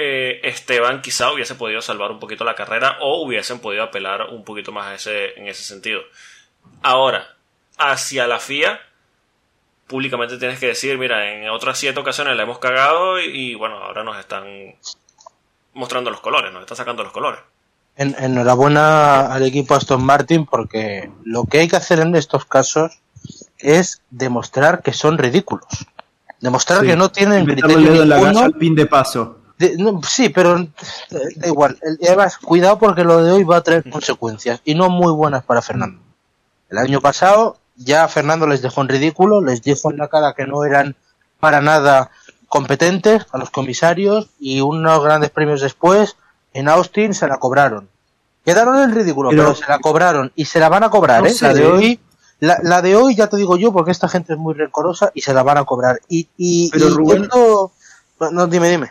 [0.00, 4.44] eh, Esteban quizá hubiese podido salvar un poquito la carrera o hubiesen podido apelar un
[4.44, 6.00] poquito más a ese, en ese sentido.
[6.82, 7.34] Ahora,
[7.76, 8.80] hacia la FIA,
[9.86, 13.76] públicamente tienes que decir, mira, en otras siete ocasiones la hemos cagado y, y, bueno,
[13.78, 14.44] ahora nos están
[15.74, 17.40] mostrando los colores, nos están sacando los colores.
[17.96, 23.00] En- enhorabuena al equipo Aston Martin porque lo que hay que hacer en estos casos
[23.58, 25.66] es demostrar que son ridículos.
[26.40, 26.86] Demostrar Sí.
[26.86, 28.40] que no tienen criterio dedo en la ninguno.
[28.44, 29.37] al pin de paso.
[29.58, 30.68] De- no, sí, pero eh,
[31.36, 31.78] da igual.
[32.02, 35.62] Además, cuidado porque lo de hoy va a traer consecuencias y no muy buenas para
[35.62, 36.00] Fernando.
[36.70, 40.46] El año pasado ya Fernando les dejó en ridículo, les dijo en la cara que
[40.46, 40.96] no eran
[41.40, 42.10] para nada
[42.48, 46.16] competentes a los comisarios y unos grandes premios después
[46.54, 47.88] en Austin se la cobraron.
[48.44, 51.28] Quedaron en ridículo, pero, Pero- se la cobraron y se la van a cobrar, No
[51.28, 51.34] ¿eh?
[51.40, 51.66] La de ¿eh?
[51.66, 52.00] hoy,
[52.40, 55.20] la, la de hoy ya te digo yo porque esta gente es muy rencorosa y
[55.22, 56.00] se la van a cobrar.
[56.08, 57.28] Y, y, Pero, y Rubén-
[58.32, 58.90] no, dime, dime.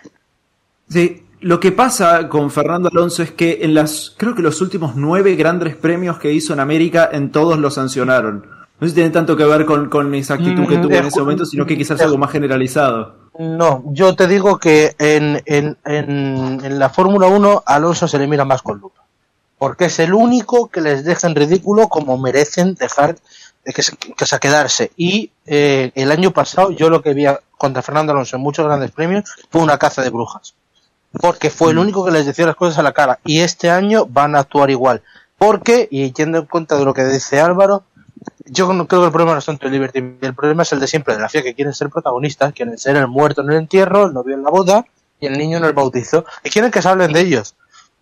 [0.90, 4.96] Sí, lo que pasa con Fernando Alonso es que en las, creo que los últimos
[4.96, 8.46] nueve grandes premios que hizo en América, en todos los sancionaron.
[8.80, 11.06] No sé si tiene tanto que ver con, con esa actitud que Mm, tuvo en
[11.06, 13.16] ese momento, sino que quizás algo más generalizado.
[13.40, 18.28] No, yo te digo que en, en, en, en la Fórmula 1 Alonso se le
[18.28, 19.04] mira más con lupa.
[19.58, 23.16] Porque es el único que les deja en ridículo como merecen dejar
[23.66, 24.92] de que, se- que se quedarse.
[24.96, 28.66] Y eh, el año pasado yo lo que vi a- contra Fernando Alonso en muchos
[28.66, 30.54] grandes premios fue una caza de brujas.
[31.12, 33.20] Porque fue el único que les decía las cosas a la cara.
[33.26, 35.01] Y este año van a actuar igual.
[35.38, 37.84] Porque, y yendo en cuenta de lo que dice Álvaro,
[38.45, 40.80] yo no creo que el problema no es tanto el Liberty, el problema es el
[40.80, 43.58] de siempre, de la FIA, que quieren ser protagonistas, quieren ser el muerto en el
[43.58, 44.86] entierro, el novio en la boda
[45.20, 47.55] y el niño en el bautizo, y quieren que se hablen de ellos.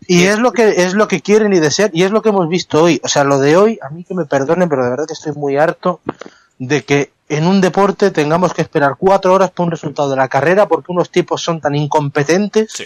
[0.08, 2.48] Y es lo que es lo que quieren y desean, y es lo que hemos
[2.50, 3.02] visto hoy.
[3.04, 5.34] O sea, lo de hoy, a mí que me perdonen, pero de verdad que estoy
[5.34, 6.00] muy harto
[6.60, 10.28] de que en un deporte tengamos que esperar cuatro horas por un resultado de la
[10.28, 12.86] carrera porque unos tipos son tan incompetentes Sí.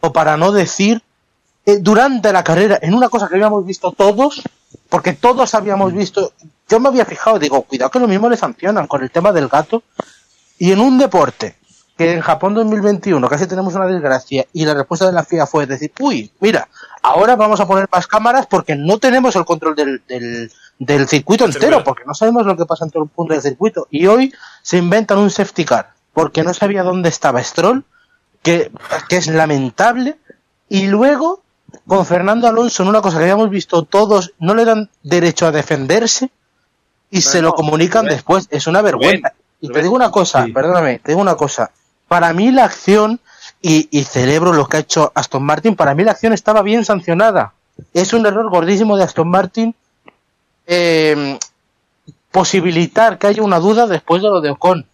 [0.00, 1.02] o para no decir
[1.66, 4.42] eh, durante la carrera en una cosa que habíamos visto todos,
[4.88, 6.32] porque todos habíamos visto,
[6.68, 9.48] yo me había fijado, digo, cuidado que lo mismo le sancionan con el tema del
[9.48, 9.82] gato,
[10.58, 11.56] y en un deporte
[11.96, 15.66] que en Japón 2021 casi tenemos una desgracia y la respuesta de la FIA fue
[15.66, 16.68] decir, uy, mira,
[17.02, 21.46] ahora vamos a poner más cámaras porque no tenemos el control del, del, del circuito
[21.46, 23.88] entero, porque no sabemos lo que pasa en todo el punto del circuito.
[23.90, 24.32] Y hoy
[24.62, 27.84] se inventan un safety car porque no sabía dónde estaba Stroll,
[28.42, 28.70] que,
[29.08, 30.18] que es lamentable,
[30.68, 31.42] y luego
[31.86, 35.52] con Fernando Alonso en una cosa que habíamos visto todos, no le dan derecho a
[35.52, 36.30] defenderse
[37.10, 38.48] y se lo comunican después.
[38.50, 39.34] Es una vergüenza.
[39.60, 40.52] Y te digo una cosa, sí.
[40.52, 41.70] perdóname, te digo una cosa.
[42.08, 43.20] Para mí la acción,
[43.62, 46.84] y, y celebro lo que ha hecho Aston Martin, para mí la acción estaba bien
[46.84, 47.52] sancionada.
[47.92, 49.74] Es un error gordísimo de Aston Martin
[50.66, 51.38] eh,
[52.30, 54.86] posibilitar que haya una duda después de lo de Ocon.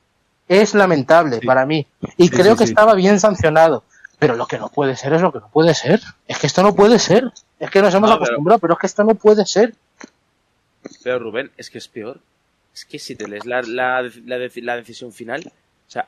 [0.48, 1.46] Es lamentable Sí.
[1.46, 1.86] para mí.
[2.16, 3.84] Y Sí, creo sí, que estaba bien sancionado.
[4.18, 6.00] Pero lo que no puede ser es lo que no puede ser.
[6.28, 7.32] Es que esto no puede ser.
[7.58, 9.74] Es que nos hemos No, pero- acostumbrado, pero es que esto no puede ser.
[11.02, 12.20] Pero Rubén, es que es peor.
[12.74, 16.06] Es que si te lees la, la, la decisión final, o sea,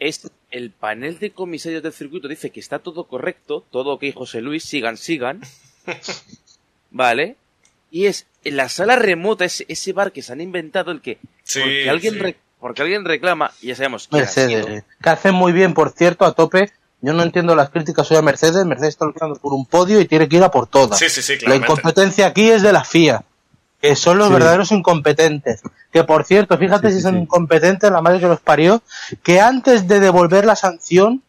[0.00, 4.40] es el panel de comisarios del circuito dice que está todo correcto, todo ok, José
[4.40, 5.40] Luis, sigan, sigan.
[6.90, 7.36] ¿Vale?
[7.90, 11.18] Y es en la sala remota, ese, ese bar que se han inventado, el que.
[11.42, 12.20] Sí, porque, alguien sí.
[12.20, 14.66] re- porque alguien reclama, y ya sabemos quién ha Mercedes.
[14.66, 16.70] eh, Que hacen muy bien, por cierto, a tope.
[17.00, 18.64] Yo no entiendo las críticas hoy a Mercedes.
[18.66, 20.98] Mercedes está luchando por un podio y tiene que ir a por todas.
[20.98, 23.24] Sí, sí, sí, La incompetencia aquí es de la FIA,
[23.80, 24.32] que son los Sí.
[24.34, 25.60] verdaderos incompetentes.
[25.92, 27.20] Que por cierto, fíjate Sí, si son sí.
[27.20, 28.82] incompetentes, la madre que los parió,
[29.22, 31.22] que antes de devolver la sanción,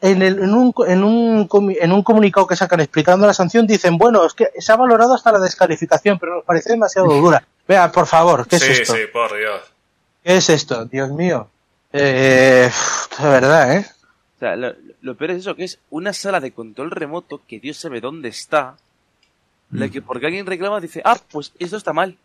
[0.00, 1.48] en, el- en, un, en, un,
[1.80, 5.14] en un comunicado que sacan explicando la sanción, dicen, bueno, es que se ha valorado
[5.14, 7.42] hasta la descalificación, pero nos parece demasiado dura.
[7.66, 8.94] Vea, por favor, ¿qué sí, es esto?
[8.94, 9.60] sí, por Dios.
[10.22, 10.84] ¿Qué es esto?
[10.84, 11.48] Dios mío.
[11.92, 12.70] Eh,
[13.18, 13.86] de verdad, ¿eh?
[14.36, 17.58] O sea, lo, lo peor es eso, que es una sala de control remoto que
[17.58, 18.76] Dios sabe dónde está,
[19.70, 22.16] la que porque alguien reclama dice, ah, pues esto está mal.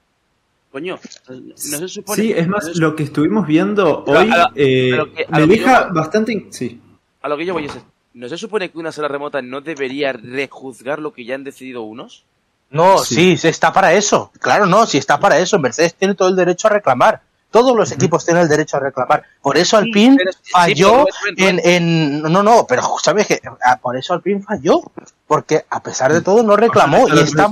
[0.71, 2.21] Coño, no se supone...
[2.23, 5.13] Sí, es más, no lo que estuvimos viendo Pero hoy a lo- eh, a lo
[5.13, 6.33] que- me deja yo- bastante...
[6.33, 6.81] in- Sí.
[7.21, 7.73] A lo que yo voy es,
[8.15, 11.83] ¿no se supone que una sala remota no debería rejuzgar lo que ya han decidido
[11.83, 12.23] unos?
[12.71, 13.15] No, Sí.
[13.15, 14.31] sí, sí, está para eso.
[14.39, 15.59] Claro, no, sí está para eso.
[15.59, 17.21] Mercedes tiene todo el derecho a reclamar.
[17.53, 19.21] Todos los equipos tienen el derecho a reclamar.
[19.39, 21.05] Por eso Alpine sí, falló
[21.37, 22.23] en, en...
[22.23, 24.81] No, no, pero sabes que ah, por eso Alpine falló.
[25.27, 27.07] Porque a pesar de todo no reclamó.
[27.07, 27.51] Y está,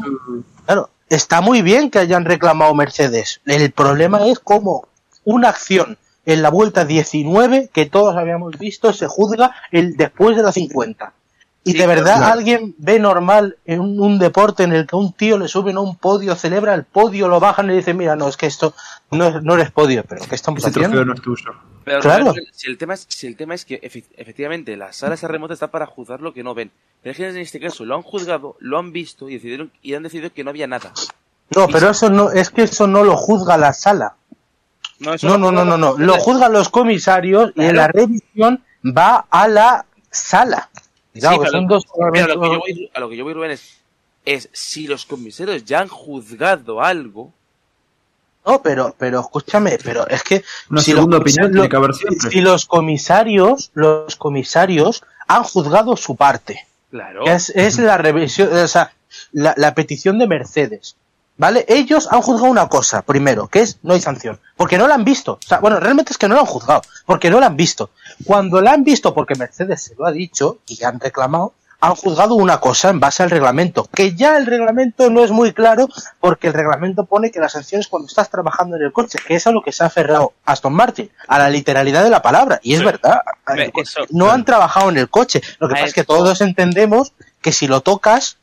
[0.65, 3.41] claro, está muy bien que hayan reclamado Mercedes.
[3.45, 4.87] El problema es cómo
[5.23, 10.41] una acción en la vuelta 19 que todos habíamos visto se juzga el después de
[10.41, 11.13] la 50.
[11.63, 12.33] Y Sí, de verdad claro.
[12.33, 15.81] alguien ve normal en un, un deporte en el que un tío le suben a
[15.81, 18.73] un podio, celebra el podio, lo bajan y le dice, mira, no, es que esto
[19.11, 21.05] no, no eres podio, pero ¿qué estamos Ese trofeo haciendo?
[21.05, 21.51] no es tuyo.
[21.83, 22.25] Pero Claro.
[22.29, 25.27] Rubén, si el tema es, si el tema es que efe- efectivamente la sala esa
[25.27, 26.71] remota está para juzgar lo que no ven.
[27.03, 29.93] Pero es que en este caso lo han juzgado, lo han visto y decidieron y
[29.93, 30.91] han decidido que no había nada.
[31.55, 34.15] No, pero eso no, es que eso no lo juzga la sala.
[34.99, 35.97] No, no, no, no, no.
[35.97, 40.69] Lo juzgan los comisarios y en la revisión va a la sala.
[41.13, 41.83] Sí, son dos
[42.13, 43.77] pero a, lo que yo voy, a lo que yo voy, Rubén, es,
[44.25, 47.33] es si los comisarios ya han juzgado algo,
[48.45, 51.75] No, pero, pero escúchame, pero es que Una si segunda los opinión comisarios- tiene que
[51.75, 52.29] haber siempre.
[52.31, 56.65] Si los comisarios, los comisarios han juzgado su parte.
[56.89, 57.23] claro.
[57.25, 58.93] que es, es la revisión, o sea,
[59.31, 60.95] la, la petición de Mercedes.
[61.37, 61.65] ¿Vale?
[61.69, 64.39] Ellos han juzgado una cosa, primero, que es no hay sanción.
[64.57, 65.39] Porque no la han visto.
[65.43, 67.89] O sea, bueno, realmente es que no la han juzgado, porque no la han visto.
[68.25, 71.53] Cuando la han visto, porque Mercedes se lo ha dicho y han reclamado,
[71.83, 73.89] han juzgado una cosa en base al reglamento.
[73.91, 75.87] Que ya el reglamento no es muy claro,
[76.19, 79.33] porque el reglamento pone que la sanción es cuando estás trabajando en el coche, que
[79.33, 82.59] es a lo que se ha aferrado Aston Martin, a la literalidad de la palabra.
[82.61, 82.85] Y es Sí.
[82.85, 83.21] verdad.
[83.81, 85.41] Eso- no han trabajado en el coche.
[85.59, 88.37] Lo que A pasa es que todos entendemos que si lo tocas,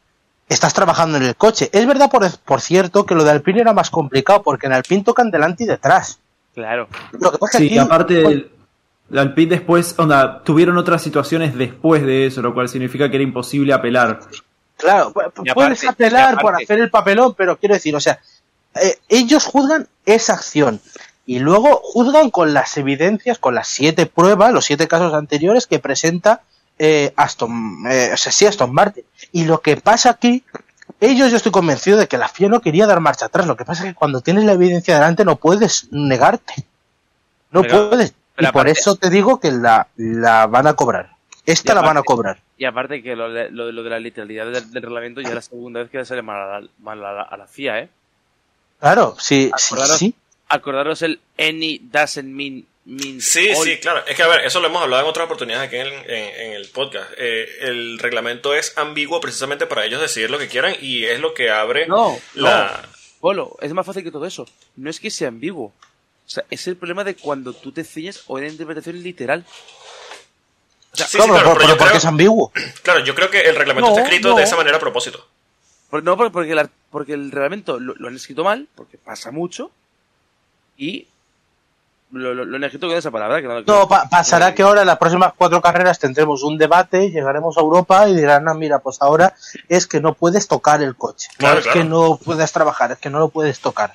[0.48, 1.70] estás trabajando en el coche.
[1.72, 5.04] Es verdad, por, por cierto, que lo de Alpine era más complicado, porque en Alpine
[5.04, 6.18] tocan delante y detrás.
[6.54, 6.88] Claro.
[7.12, 8.20] Lo que pasa es que Sí, aquí- aparte...
[8.26, 8.50] el-
[9.16, 13.72] Alpine después, onda, tuvieron otras situaciones después de eso, lo cual significa que era imposible
[13.72, 14.20] apelar.
[14.76, 15.12] Claro,
[15.44, 18.20] Y puedes aparte- apelar por aparte- hacer el papelón, pero quiero decir, o sea,
[18.74, 20.80] eh, ellos juzgan esa acción
[21.26, 25.78] y luego juzgan con las evidencias, con las siete pruebas, los siete casos anteriores que
[25.78, 26.42] presenta
[26.80, 29.02] eh, Aston, eh, o sea, sí, Aston Martin.
[29.32, 30.44] Y lo que pasa aquí,
[31.00, 33.48] ellos yo estoy convencido de que la FIA no quería dar marcha atrás.
[33.48, 36.54] Lo que pasa es que cuando tienes la evidencia delante no puedes negarte.
[37.50, 38.14] No Pero- puedes.
[38.38, 41.10] Pero y por eso te digo que la, la van a cobrar.
[41.44, 42.38] Esta la van a cobrar.
[42.58, 45.28] Y aparte que lo de, lo, de- lo de la literalidad del, del reglamento ya
[45.28, 47.46] es la segunda vez que le sale mal a la, mal a la- a la
[47.46, 47.88] FIA, ¿eh?
[48.80, 50.14] Claro, sí, sí, Acordaros- sí.
[50.48, 52.64] Acordaros el any doesn't mean
[53.20, 53.64] Sí, all.
[53.66, 54.02] sí, claro.
[54.06, 56.52] Es que, a ver, eso lo hemos hablado en otras oportunidades aquí en, en- en
[56.54, 57.10] el podcast.
[57.18, 61.34] Eh, el reglamento es ambiguo precisamente para ellos decidir lo que quieran y es lo
[61.34, 62.80] que abre No, la...
[63.20, 64.46] Polo, es más fácil que todo eso.
[64.76, 65.74] No es que sea ambiguo.
[66.28, 69.46] O sea, es el problema de cuando tú te ciñes o una interpretación literal.
[70.92, 72.52] Sí, sí, Claro, claro, pero, pero yo porque creo- es ambiguo.
[72.82, 74.36] Claro, yo creo que el reglamento No, está escrito no.
[74.36, 75.26] de esa manera a propósito.
[75.90, 79.30] Por- no, por- porque, la- porque el reglamento lo, lo han escrito mal, porque pasa
[79.30, 79.70] mucho,
[80.76, 81.08] y
[82.10, 83.40] lo, lo- lo han escrito con esa palabra.
[83.40, 86.58] Que no, que- No, pa- pasará que ahora en las próximas cuatro carreras tendremos un
[86.58, 89.34] debate, llegaremos a Europa y dirán, ah, mira, pues ahora
[89.68, 91.28] es que no puedes tocar el coche.
[91.38, 91.80] Claro, no es claro.
[91.80, 93.94] que no puedes trabajar, es que no lo puedes tocar.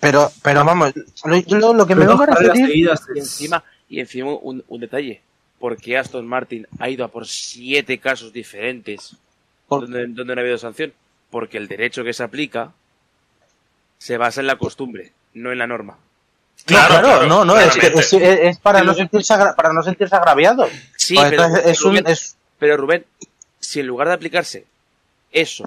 [0.00, 0.92] Pero, pero vamos,
[1.24, 4.80] lo, lo- lo que me vengo a referir, Y es- encima, y encima un, un
[4.80, 5.20] detalle.
[5.58, 9.14] Porque Aston Martin ha ido a por siete casos diferentes
[9.68, 10.92] Por- donde, donde no ha habido sanción.
[11.30, 12.72] Porque el derecho que se aplica
[13.98, 15.98] se basa en la costumbre, no en la norma.
[16.64, 19.72] Claro, claro, claro, no, no, es, que es, es- para, Pero- no sentirse agra- para
[19.72, 20.66] no sentirse agraviado.
[20.96, 23.04] Sí, Pues pero, entonces es un, Rubén, es- pero Rubén,
[23.60, 24.64] si en lugar de aplicarse
[25.32, 25.64] eso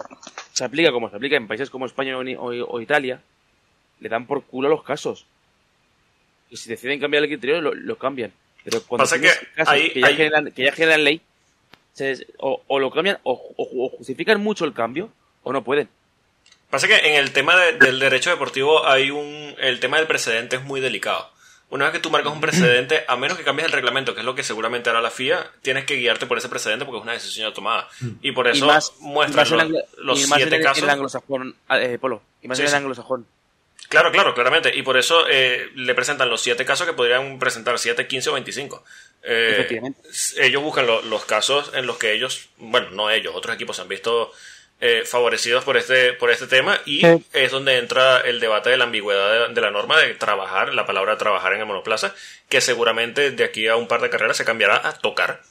[0.52, 3.22] se aplica como se aplica en países como España o, ni- o- o Italia,
[4.04, 5.26] le dan por culo los casos.
[6.50, 8.32] Y si deciden cambiar el criterio, lo, lo cambian.
[8.64, 11.22] Pero cuando Pasa que casos ahí- que, ya ahí- generan, que ya generan ley,
[11.94, 15.10] se- o, o lo cambian o, o- o justifican mucho el cambio
[15.44, 15.90] o no pueden.
[16.70, 19.56] Pasa que en el tema de- del derecho deportivo hay un...
[19.60, 21.30] El tema del precedente es muy delicado.
[21.70, 24.26] Una vez que tú marcas un precedente, a menos que cambies el reglamento, que es
[24.26, 27.14] lo que seguramente hará la FIA, tienes que guiarte por ese precedente porque es una
[27.14, 27.88] decisión ya tomada.
[28.22, 28.68] Y por eso
[29.00, 30.88] muestran los, anglo- los y más siete en el- casos.
[30.88, 32.22] anglosajón, eh, Polo.
[32.44, 33.26] Y más Sí, en el anglosajón.
[33.94, 34.76] Claro, claro, claramente.
[34.76, 38.34] Y por eso eh, le presentan los siete casos que podrían presentar 7, 15 o
[38.34, 38.84] 25.
[39.22, 40.02] Eh, Efectivamente.
[40.40, 43.84] Ellos buscan lo- los casos en los que ellos, bueno, no ellos, otros equipos se
[43.84, 44.32] han visto
[44.82, 47.24] eh, favorecidos por este, por este tema y Sí.
[47.34, 50.86] es donde entra el debate de la ambigüedad de, de la norma de trabajar, la
[50.88, 52.16] palabra trabajar en el monoplaza,
[52.50, 55.42] que seguramente de aquí a un par de carreras se cambiará a tocar.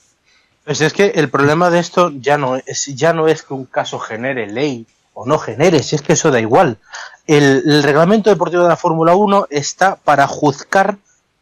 [0.64, 3.66] Pues es que el problema de esto ya no es, ya no es que un
[3.66, 4.84] caso genere ley
[5.14, 6.78] o no genere, si es que eso da igual.
[7.26, 10.96] El, el reglamento deportivo de la Fórmula 1 está para juzgar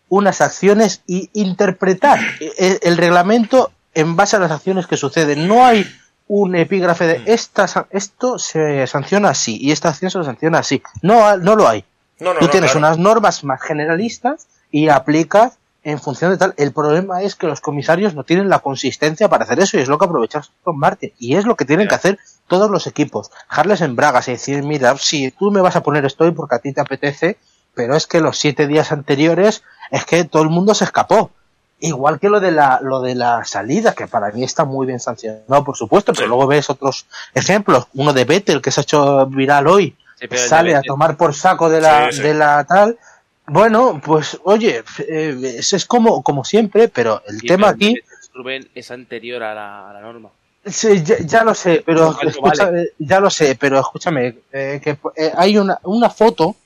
[0.08, 2.18] unas acciones y interpretar
[2.58, 5.46] el, el reglamento en base a las acciones que suceden.
[5.46, 5.86] No hay
[6.26, 10.82] un epígrafe de esta, sa- esto se sanciona así y esta acción se sanciona así.
[11.02, 11.84] No, no lo hay.
[12.18, 12.86] No, no, Tú tienes claro.
[12.86, 16.54] unas normas más generalistas y aplicas en función de tal.
[16.58, 19.88] El problema es que los comisarios no tienen la consistencia para hacer eso y es
[19.88, 21.14] lo que aprovechas con Marte.
[21.18, 22.18] Y es lo que tienen que hacer
[22.50, 23.30] todos los equipos.
[23.48, 26.56] Dejarles en bragas y decir, mira, si tú me vas a poner esto hoy porque
[26.56, 27.38] a ti te apetece,
[27.74, 31.30] pero es que los siete días anteriores es que todo el mundo se escapó.
[31.78, 35.00] Igual que lo de la, lo de la salida, que para mí está muy bien
[35.00, 36.28] sancionado, por supuesto, pero Sí.
[36.28, 37.86] luego ves otros ejemplos.
[37.94, 41.70] Uno de Vettel, que se ha hecho viral hoy, Sí, sale a tomar por saco
[41.70, 42.98] de la, Sí, de la tal.
[43.46, 47.94] Bueno, pues oye, eh, es, como, como siempre, pero el Sí, tema pero aquí,
[48.34, 50.28] Rubén es anterior a la, a la norma.
[50.66, 52.90] Sí, ya, ya lo sé, pero Vale, escucha- vale.
[52.98, 56.56] ya lo sé, pero escúchame, eh, que eh, hay una, una foto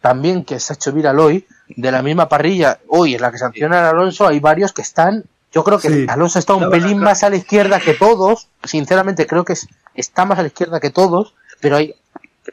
[0.00, 3.38] también que se ha hecho viral hoy de la misma parrilla, hoy en la que
[3.38, 6.06] sanciona a Alonso, hay varios que están, yo creo que Sí.
[6.08, 10.24] Alonso está un pelín más a la izquierda que todos, sinceramente creo que es- está
[10.24, 11.94] más a la izquierda que todos, pero hay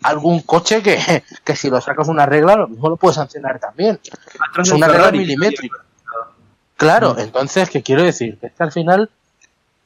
[0.03, 3.99] algún coche que, que si lo sacas una regla, lo mismo lo puedes sancionar también.
[4.51, 5.17] Atrás Es una regla Ferrari.
[5.19, 5.77] milimétrica.
[6.77, 8.37] Claro, entonces, ¿qué quiero decir?
[8.39, 9.09] Que es que al final,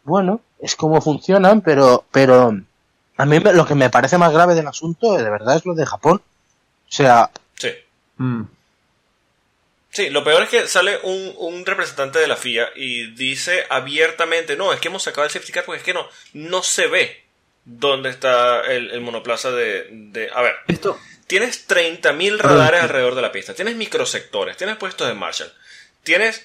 [0.03, 2.57] bueno, es como funcionan, pero, pero
[3.17, 5.85] a mí lo que me parece más grave del asunto, de verdad, es lo de
[5.85, 6.21] Japón.
[6.87, 7.71] O sea, Sí.
[8.17, 8.43] Mm.
[9.89, 14.55] Sí, lo peor es que sale un, un representante de la FIA y dice abiertamente,
[14.55, 17.23] no, es que hemos sacado el safety car porque es que no, no se ve
[17.63, 20.31] dónde está el, el monoplaza de, de...
[20.33, 20.97] A ver, Esto,
[21.27, 25.53] tienes 30.000 radares alrededor de la pista, tienes microsectores, tienes puestos de Marshall,
[26.01, 26.43] tienes...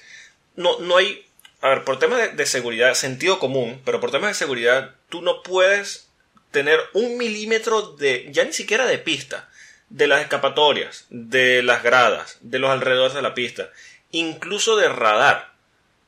[0.55, 1.25] No, no hay...
[1.61, 5.43] A ver, por temas de, seguridad, sentido común, pero por temas de seguridad, tú no
[5.43, 6.09] puedes
[6.51, 8.29] tener un milímetro de...
[8.31, 9.49] ya ni siquiera de pista,
[9.89, 13.69] de las escapatorias, de las gradas, de los alrededores de la pista,
[14.11, 15.51] incluso de radar.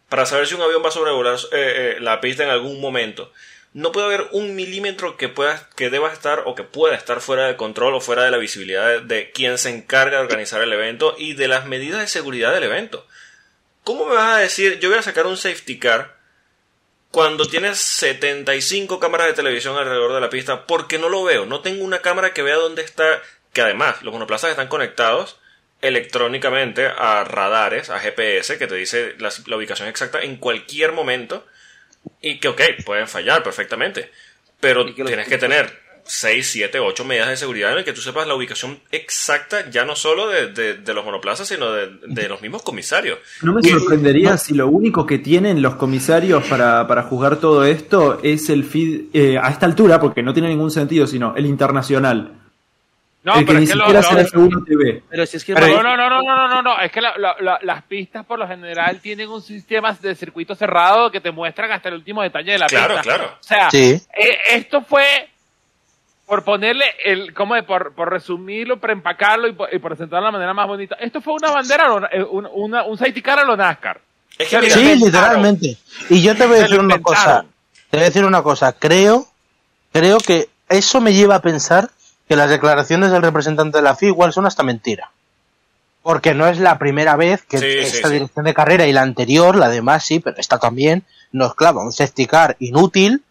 [0.08, 3.32] para saber si un avión va a sobrevolar eh, eh, la pista en algún momento.
[3.74, 7.48] No puede haber un milímetro que pueda, que deba estar o que pueda estar fuera
[7.48, 10.74] de control o fuera de la visibilidad de, de quien se encarga de organizar el
[10.74, 13.06] evento y de las medidas de seguridad del evento.
[13.92, 16.16] ¿Cómo me vas a decir, yo voy a sacar un safety car
[17.12, 20.66] cuando tienes 75 cámaras de televisión alrededor de la pista?
[20.66, 23.22] Porque no lo veo, no tengo una cámara que vea dónde está,
[23.52, 25.42] que además los monoplazas están conectados
[25.82, 31.46] electrónicamente a radares, a GPS, que te dice la, la ubicación exacta en cualquier momento
[32.22, 34.10] y que, ok, pueden fallar perfectamente,
[34.62, 35.81] pero que tienes que tener
[36.14, 39.86] 6, 7, 8 medidas de seguridad en el que tú sepas la ubicación exacta, ya
[39.86, 43.18] no solo de, de- de los monoplazas, sino de, de los mismos comisarios.
[43.42, 48.20] No me sorprendería si lo único que tienen los comisarios para, para juzgar todo esto
[48.24, 52.34] es el feed eh, a esta altura, porque no tiene ningún sentido, sino el internacional.
[53.24, 55.04] No, el que pero ni es que lo- el F1 TV.
[55.10, 57.18] Pero si es que Pero no, no, no, no, no, no, no, es que la-
[57.18, 61.32] la- la- las pistas por lo general tienen un sistema de circuito cerrado que te
[61.32, 63.02] muestran hasta el último detalle de la Claro, pista.
[63.04, 63.26] claro.
[63.40, 64.02] O sea, Sí.
[64.18, 65.30] eh, esto fue
[66.32, 67.66] por ponerle el, ¿cómo es?
[67.66, 70.96] Por, por resumirlo, por empacarlo y por, y por presentarlo de la manera más bonita.
[70.96, 74.00] Esto fue una bandera, eh, un, una- un safety car a lo NASCAR.
[74.40, 75.78] Es que Sí, literalmente.
[76.10, 77.44] Y yo te voy a decir una cosa.
[77.90, 78.72] Te voy a decir una cosa.
[78.72, 79.28] Creo,
[79.92, 81.90] creo que eso me lleva a pensar
[82.30, 85.12] que las declaraciones del representante de la FIA igual son hasta mentira.
[86.02, 88.14] Porque no es la primera vez que Sí, esta sí.
[88.14, 91.04] dirección de carrera y la anterior, la demás sí, pero esta también,
[91.34, 93.22] nos clava un safety car inútil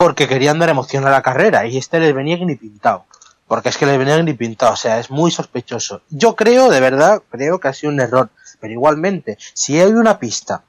[0.00, 3.04] porque querían dar emoción a la carrera y este les venía ni pintado.
[3.46, 6.00] Porque es que les venía ni pintado, o sea, es muy sospechoso.
[6.08, 8.30] Yo creo, de verdad, creo que ha sido un error.
[8.60, 10.62] Pero igualmente, si hay una pista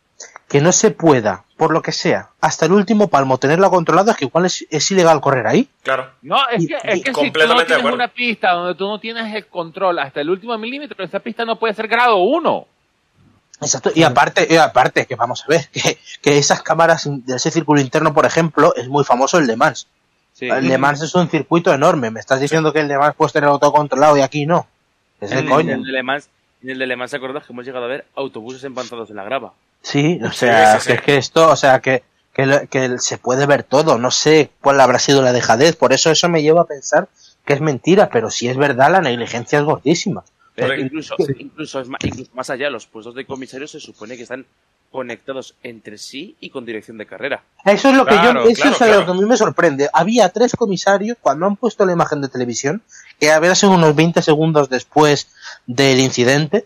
[0.50, 4.18] que no se pueda, por lo que sea, hasta el último palmo tenerla controlada, es
[4.18, 5.70] que igual es, es ilegal correr ahí.
[5.82, 6.10] claro.
[6.22, 8.86] No, es Y- que, y es que si tú no tienes una pista donde tú
[8.88, 12.68] no tienes el control hasta el último milímetro, esa pista no puede ser grado 1.
[13.62, 13.92] Exacto.
[13.94, 17.80] Y aparte, y aparte, que vamos a ver, que, que esas cámaras de ese círculo
[17.80, 19.88] interno, por ejemplo, es muy famoso el Le Mans.
[20.34, 20.48] Sí.
[20.48, 22.10] El Le Mans es un circuito enorme.
[22.10, 24.66] Me estás diciendo que el Le Mans puedes tener todo controlado y aquí no.
[25.20, 25.76] Es de En, coña.
[25.76, 26.30] el de Le Mans,
[26.64, 29.18] en el de Le Mans, ¿te acuerdas que hemos llegado a ver autobuses empanzados en
[29.18, 29.54] la grava?
[29.84, 30.88] Sí, o sea, sí, sí.
[30.88, 32.04] que es que esto, o sea, que,
[32.34, 33.98] que, que se puede ver todo.
[34.00, 35.76] No sé cuál habrá sido la dejadez.
[35.76, 37.10] Por eso eso me lleva a pensar
[37.46, 38.10] que es mentira.
[38.10, 40.24] Pero si es verdad, la negligencia es gordísima.
[40.62, 40.86] Pero Correcto.
[40.86, 44.46] incluso, incluso, incluso más allá, los puestos de comisarios se supone que están
[44.92, 47.42] conectados entre sí y con dirección de carrera.
[47.66, 49.90] Eso es lo que Claro, yo, eso claro, es lo que a mí me sorprende.
[49.92, 52.84] Había tres comisarios cuando han puesto la imagen de televisión,
[53.20, 55.30] que había sido unos 20 segundos después
[55.66, 56.66] del incidente,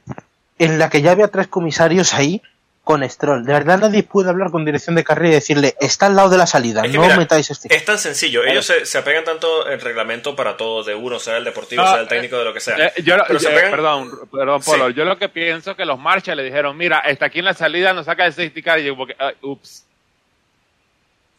[0.60, 2.42] en la que ya había tres comisarios ahí
[2.86, 3.44] con Stroll.
[3.44, 6.38] De verdad nadie puede hablar con dirección de carrera y decirle, está al lado de
[6.38, 7.76] la salida, Es que no mira, metáis este.
[7.76, 8.46] Es tan sencillo.
[8.46, 11.92] Ellos se, se apegan tanto el reglamento para todo de uno, sea el deportivo, No,
[11.92, 12.78] sea el técnico, de lo que sea.
[12.78, 14.88] Eh, yo, Pero se eh, perdón, perdón, Polo.
[14.88, 14.94] Sí.
[14.94, 17.92] Yo lo que pienso que los Marshall le dijeron, mira, está aquí en la salida,
[17.92, 19.84] nos saca el safety car y yo como que, ay, ups.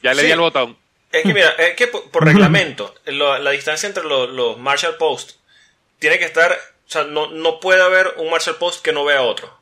[0.03, 0.27] Ya le Sí.
[0.27, 0.77] di el botón.
[1.13, 4.97] Es que mira, es que por, por reglamento, lo- la distancia entre lo- los Marshall
[4.97, 5.33] Post
[5.99, 9.23] tiene que estar, o sea, no, no puede haber un Marshall Post que no vea
[9.23, 9.57] otro.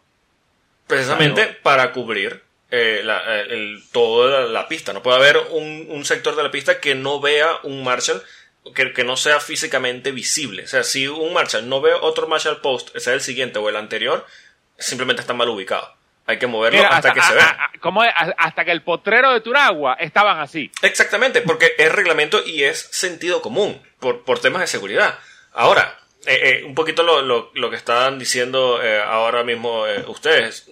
[0.87, 4.93] Precisamente para cubrir eh, la, eh, el- toda la, la pista.
[4.93, 8.23] No puede haber un, un sector de la pista que no vea un Marshall,
[8.75, 10.65] que, que no sea físicamente visible.
[10.65, 13.77] O sea, si un Marshall no ve otro Marshall Post, sea el siguiente o el
[13.77, 14.27] anterior,
[14.79, 15.95] simplemente está mal ubicado.
[16.27, 17.71] Hay que moverlo Mira, hasta, que se vea.
[18.39, 20.71] hasta que el potrero de Turagua estaban así.
[20.81, 25.19] Exactamente, porque es reglamento y es sentido común por, por temas de seguridad.
[25.53, 30.05] Ahora, eh, eh, un poquito lo, lo- lo que estaban diciendo eh, ahora mismo eh,
[30.07, 30.69] ustedes.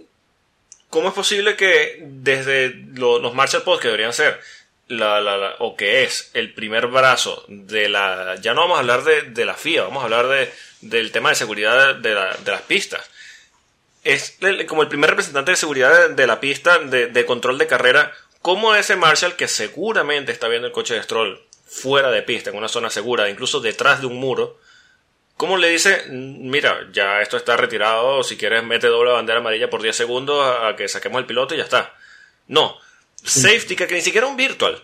[0.90, 4.40] ¿Cómo es posible que desde lo- los Marshall Post, que deberían ser,
[4.88, 8.36] la, la- la- o que es el primer brazo de la...
[8.40, 11.30] Ya no vamos a hablar de, de la FIA, vamos a hablar de, del tema
[11.30, 13.09] de seguridad de, de las pistas
[14.05, 14.36] es
[14.68, 18.12] como el primer representante de seguridad de, de la pista de, de control de carrera,
[18.40, 22.57] como ese Marshall que seguramente está viendo el coche de Stroll fuera de pista, en
[22.57, 24.59] una zona segura, incluso detrás de un muro,
[25.43, 29.68] ¿cómo le dice, "Mm, mira, ya esto está retirado, si quieres mete doble bandera amarilla
[29.68, 31.93] por 10 segundos a, que saquemos el piloto y ya está?
[32.47, 32.78] No,
[33.24, 34.80] safety car, que ni siquiera un virtual,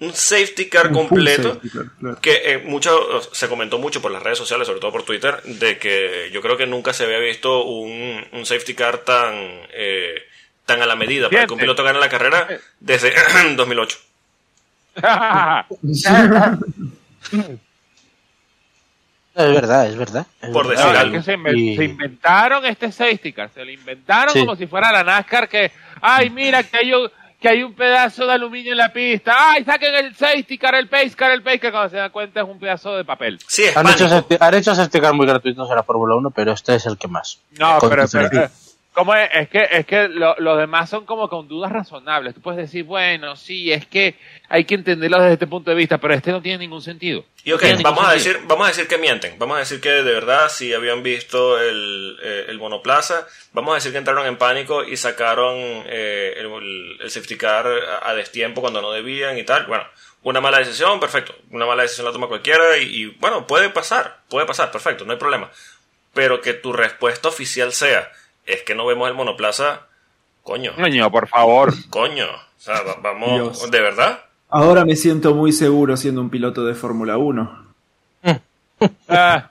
[0.00, 2.18] un safety car Un completo safety car, claro.
[2.22, 5.76] que eh, mucho se comentó mucho por las redes sociales, sobre todo por Twitter, de
[5.76, 9.34] que yo creo que nunca se había visto un, un safety car tan
[9.74, 10.22] eh,
[10.64, 12.48] tan a la medida para que un piloto gane la carrera
[12.80, 13.12] desde
[13.56, 13.98] 2008.
[19.34, 20.26] Es verdad, es verdad.
[20.42, 20.82] es Por verdad.
[20.84, 21.16] decir No, es algo.
[21.16, 24.40] que se, inven- Y- se inventaron este safety car, se lo inventaron Sí.
[24.40, 25.72] como si fuera la NASCAR que,
[26.02, 27.08] ay, mira que hay un,
[27.40, 30.88] que hay un pedazo de aluminio en la pista, ay, saquen el safety car, el
[30.88, 33.38] pace car, el pace car, cuando se dan cuenta es un pedazo de papel.
[33.48, 34.36] Sí, es Han hecho, pánico.
[34.44, 37.08] han hecho safety car muy gratuitos en la Fórmula 1, pero este es el que
[37.08, 37.40] más.
[37.58, 38.48] No, pero, pero,
[38.94, 39.30] ¿Cómo es?
[39.32, 42.34] Es que, es que lo- los demás son como con dudas razonables.
[42.34, 44.16] Tú puedes decir, bueno, sí, es que
[44.50, 47.24] hay que entenderlo desde este punto de vista, pero este no tiene ningún sentido.
[47.42, 48.32] Y ok, No vamos a, sentido.
[48.34, 49.38] decir, vamos a decir que mienten.
[49.38, 53.74] Vamos a decir que de verdad, si habían visto el, eh, el monoplaza, vamos a
[53.76, 58.60] decir que entraron en pánico y sacaron eh, el, el safety car a, a destiempo
[58.60, 59.64] cuando no debían y tal.
[59.66, 59.84] Bueno,
[60.22, 61.34] una mala decisión, perfecto.
[61.50, 65.12] Una mala decisión la toma cualquiera y, y, bueno, puede pasar, puede pasar, perfecto, no
[65.12, 65.50] hay problema.
[66.12, 68.12] Pero que tu respuesta oficial sea,
[68.46, 69.86] es que no vemos el monoplaza,
[70.42, 71.72] coño, Coño, por favor.
[71.90, 72.26] coño.
[72.26, 73.70] O sea, va- vamos, Dios.
[73.70, 74.24] ¿de verdad?
[74.48, 77.72] Ahora me siento muy seguro siendo un piloto de Fórmula 1.
[79.08, 79.50] Ah,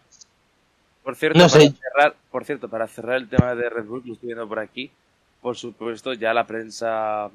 [1.04, 1.74] Por cierto, No para sé.
[1.74, 4.60] cerrar, por cierto, para cerrar el tema de Red Bull, que lo estoy viendo por
[4.60, 4.92] aquí,
[5.42, 7.30] por supuesto, ya la prensa,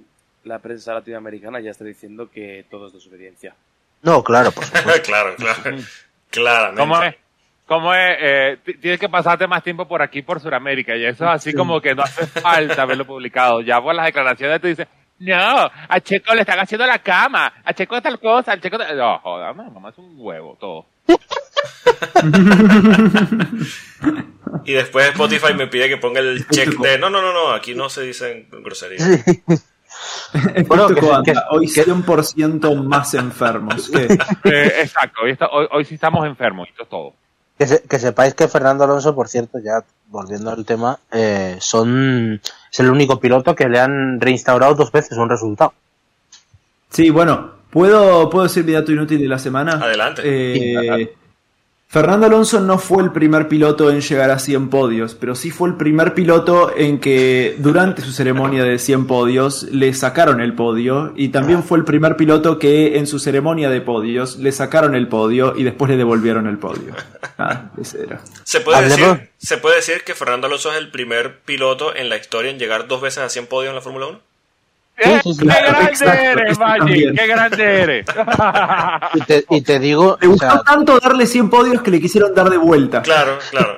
[0.44, 3.54] la prensa latinoamericana ya está diciendo que todo es desobediencia.
[4.02, 4.70] No, claro, pues.
[5.02, 5.76] claro, claro.
[6.30, 6.80] Claramente.
[6.80, 7.14] ¿Cómo es?
[7.66, 8.16] ¿Cómo es?
[8.20, 11.50] Eh, ti- tienes que pasarte más tiempo por aquí, por Sudamérica, y eso es así
[11.50, 11.56] Sí.
[11.56, 13.60] como que no hace falta haberlo publicado.
[13.60, 14.88] Ya por las declaraciones te dicen,
[15.18, 18.96] no, a Checo le están haciendo la cama, a Checo tal cosa, a Checo tal...
[18.96, 20.86] No, joder, mamá, es un huevo todo.
[24.64, 27.74] Y después Spotify me pide que ponga el check de no, no, no, no, aquí
[27.74, 29.02] no se dicen groserías.
[30.66, 33.90] Bueno, que- que- hoy que- 100% más enfermos.
[34.44, 37.14] Eh, exacto, hoy, está- hoy, hoy sí estamos enfermos, esto es todo.
[37.58, 42.40] Que, se- que sepáis que Fernando Alonso, por cierto, ya volviendo al tema, eh, son
[42.70, 45.72] es el único piloto que le han reinstaurado dos veces un resultado.
[46.90, 49.72] Sí, bueno, ¿puedo, ¿puedo decir mi dato inútil de la semana?
[49.82, 50.22] Adelante.
[50.24, 51.14] Eh,
[51.88, 55.68] Fernando Alonso no fue el primer piloto en llegar a 100 podios, pero sí fue
[55.68, 61.12] el primer piloto en que durante su ceremonia de 100 podios le sacaron el podio
[61.16, 65.06] y también fue el primer piloto que en su ceremonia de podios le sacaron el
[65.06, 66.92] podio y después le devolvieron el podio.
[67.38, 68.20] Ah, ese era.
[68.42, 72.08] Se puede, Hablemos- decir, se puede decir que Fernando Alonso es el primer piloto en
[72.08, 74.20] la historia en llegar dos veces a 100 podios en la Fórmula 1.
[74.98, 77.14] ¡Eh, ¡Qué grande exacto, eres, también.
[77.14, 78.06] ¡Qué grande eres!
[79.14, 82.00] Y te, y te digo, Le o gustó sea, tanto darle 100 podios que le
[82.00, 83.02] quisieron dar de vuelta.
[83.02, 83.76] Claro, claro.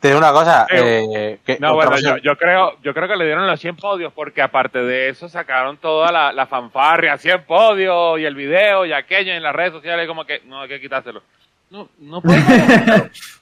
[0.00, 3.16] te digo una cosa, Eh, eh, que No, bueno, yo, yo creo, yo creo que
[3.16, 7.44] le dieron los 100 podios porque aparte de eso sacaron toda la, la fanfarria, 100
[7.44, 10.80] podios y el video y aquello en las redes sociales como que no hay que
[10.80, 11.22] quitárselo.
[11.70, 12.48] No, no podemos.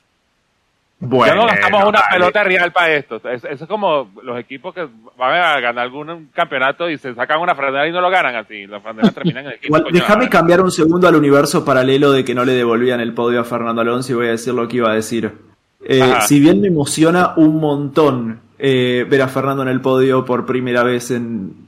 [1.04, 2.12] Bueno, ya no gastamos una vale.
[2.12, 3.16] pelota real para esto.
[3.28, 4.86] Es- Eso es como los equipos que
[5.18, 8.66] van a ganar algún campeonato y se sacan una franela y no lo ganan así.
[8.68, 9.76] Las franelas terminan en el equipo.
[9.78, 13.40] Igual, déjame cambiar un segundo al universo paralelo de que no le devolvían el podio
[13.40, 15.32] a Fernando Alonso y voy a decir lo que iba a decir.
[15.84, 20.46] Eh, si bien me emociona un montón eh, ver a Fernando en el podio por
[20.46, 21.66] primera vez en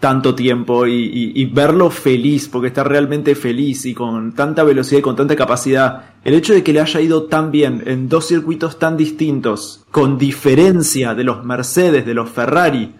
[0.00, 5.00] tanto tiempo y, y- y verlo feliz, porque está realmente feliz y con tanta velocidad
[5.00, 8.26] y con tanta capacidad, el hecho de que le haya ido tan bien en dos
[8.28, 12.94] circuitos tan distintos, con diferencia de los Mercedes, de los Ferrari,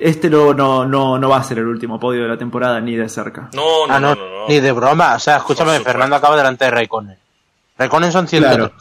[0.00, 2.96] este no, no, no, no va a ser el último podio de la temporada ni
[2.96, 3.50] de cerca.
[3.54, 4.48] No, no, Ah, no, no, no, no.
[4.48, 5.14] ni de broma.
[5.14, 5.78] O sea, escúchame.
[5.80, 7.16] Fernando acaba delante de Raikkonen.
[7.78, 8.72] Raikkonen son 100 Claro.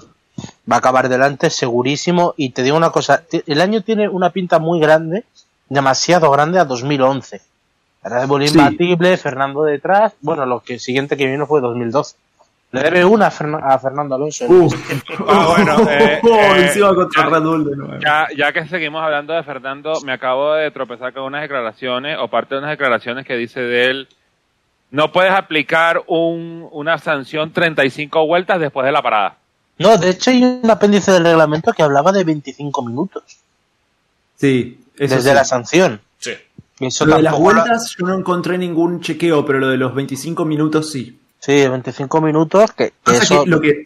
[0.72, 2.34] Va a acabar delante segurísimo.
[2.38, 5.26] Y te digo una cosa, el año tiene una pinta muy grande,
[5.72, 7.42] demasiado grande a 2011.
[8.04, 8.58] Red Bull Sí.
[8.58, 10.14] imbatible, Fernando detrás.
[10.22, 12.16] Bueno, lo que siguiente que vino fue 2012.
[12.74, 14.46] Le debe una a, Fernan- a Fernando Alonso.
[14.48, 14.74] Uf.
[15.28, 18.00] Ah, bueno, eh, eh, encima contra Red Bull de nuevo.
[18.02, 22.28] Ya, ya que seguimos hablando de Fernando, me acabo de tropezar con unas declaraciones, o
[22.30, 24.08] parte de unas declaraciones que dice de él,
[24.90, 29.36] no puedes aplicar un, una sanción 35 vueltas después de la parada.
[29.78, 33.24] No, de hecho hay un apéndice del reglamento que hablaba de 25 minutos.
[34.36, 35.36] Sí, eso desde sí.
[35.36, 36.02] la sanción.
[36.20, 36.32] Sí.
[36.80, 40.46] Eso Lo de las vueltas yo no encontré ningún chequeo, pero lo de los 25
[40.46, 41.20] minutos sí.
[41.40, 43.44] Sí, 25 minutos, que, eso...
[43.44, 43.86] que lo que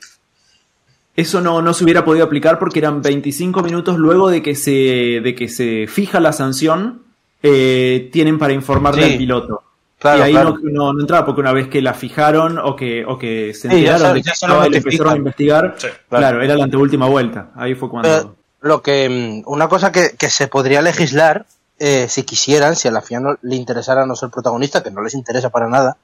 [1.15, 5.21] eso no, no se hubiera podido aplicar porque eran 25 minutos luego de que se
[5.23, 7.03] de que se fija la sanción
[7.41, 9.11] eh, tienen para informarle Sí.
[9.13, 9.61] al piloto.
[9.97, 10.57] Claro, y ahí claro.
[10.61, 13.69] no, no, no entraba porque una vez que la fijaron o que, o que se
[13.69, 14.91] Sí, ya enteraron se- de que ya se lo estaba y le notifican.
[14.93, 16.41] empezaron a investigar, Sí, claro.
[16.41, 17.51] era la anteúltima vuelta.
[17.55, 18.09] Ahí fue cuando...
[18.09, 18.35] Pero
[18.65, 21.45] lo que mm, una cosa que, que se podría legislar
[21.77, 25.01] eh, si quisieran, si a la FIA no le interesara no ser protagonista, que no
[25.01, 25.97] les interesa para nada,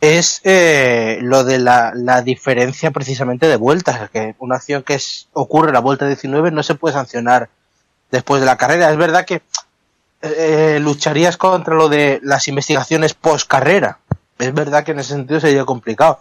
[0.00, 4.98] es eh, lo de la, la diferencia precisamente de vueltas, que una acción que
[5.34, 7.50] ocurre la vuelta 19 no se puede sancionar
[8.10, 8.90] después de la carrera.
[8.90, 9.42] Es verdad que
[10.22, 13.98] eh, lucharías contra lo de las investigaciones post carrera.
[14.38, 16.18] Es verdad que en ese sentido sería complicado,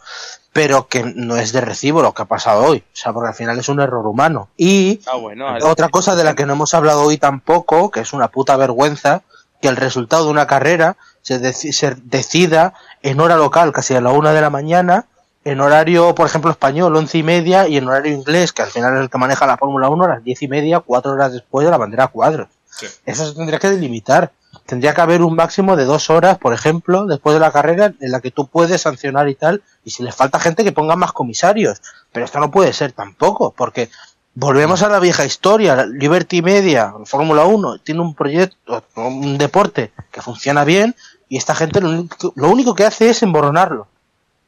[0.54, 2.78] pero que no es de recibo lo que ha pasado hoy.
[2.94, 4.50] O sea, porque al final es un error humano.
[4.56, 5.48] Y Ah, bueno.
[5.64, 9.24] otra cosa de la que no hemos hablado hoy tampoco, que es una puta vergüenza,
[9.62, 14.02] que el resultado de una carrera se, deci- se decida en hora local, casi a
[14.02, 15.06] la una de la mañana,
[15.46, 18.94] en horario, por ejemplo, español, once y media, y en horario inglés, que al final
[18.96, 21.66] es el que maneja la Fórmula 1, a las diez y media, cuatro horas después
[21.66, 22.48] de la bandera cuadros.
[22.70, 22.86] Sí.
[23.06, 24.32] Eso se tendría que delimitar.
[24.66, 28.12] Tendría que haber un máximo de dos horas, por ejemplo, después de la carrera, en
[28.12, 31.12] la que tú puedes sancionar y tal, y si les falta gente que pongan más
[31.12, 31.82] comisarios.
[32.12, 33.90] Pero esto no puede ser tampoco, porque
[34.36, 35.86] volvemos a la vieja historia.
[35.86, 40.96] Liberty Media, Fórmula 1, tiene un proyecto, un deporte que funciona bien,
[41.28, 43.88] y esta gente lo único que hace es emborronarlo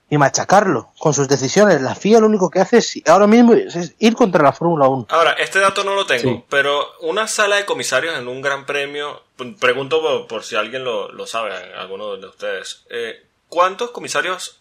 [0.10, 1.82] y machacarlo con sus decisiones.
[1.82, 5.08] La FIA lo único que hace es ahora mismo es, ir contra la Fórmula 1.
[5.10, 6.44] Ahora, este dato no lo tengo, Sí.
[6.50, 9.24] pero una sala de comisarios en un gran premio,
[9.60, 14.60] pregunto por, por si alguien lo, lo sabe, alguno de ustedes, eh, ¿cuántos comisarios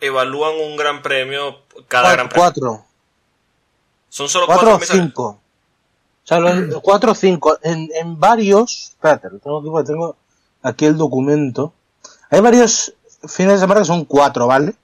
[0.00, 2.44] evalúan un gran premio cada gran premio?
[2.44, 2.84] Cuatro,
[4.08, 5.04] Son solo cuatro, cuatro comisarios.
[5.06, 5.40] cinco.
[6.24, 7.58] O sea, los, cuatro o cinco.
[7.62, 10.16] En, en varios, espérate, lo tengo aquí porque tengo
[10.62, 11.72] aquí el documento.
[12.30, 12.92] Hay varios
[13.26, 14.74] fines de semana que son cuatro, ¿vale?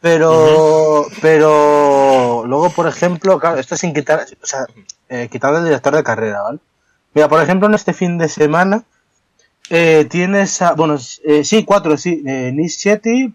[0.00, 4.66] Pero, pero luego, por ejemplo, claro, esto sin quitar, o sea,
[5.08, 6.58] eh, quitando el director de carrera, ¿vale?
[7.14, 8.82] Mira, por ejemplo, en este fin de semana
[9.70, 12.52] eh, tienes, a, bueno, eh, sí, cuatro, sí, eh,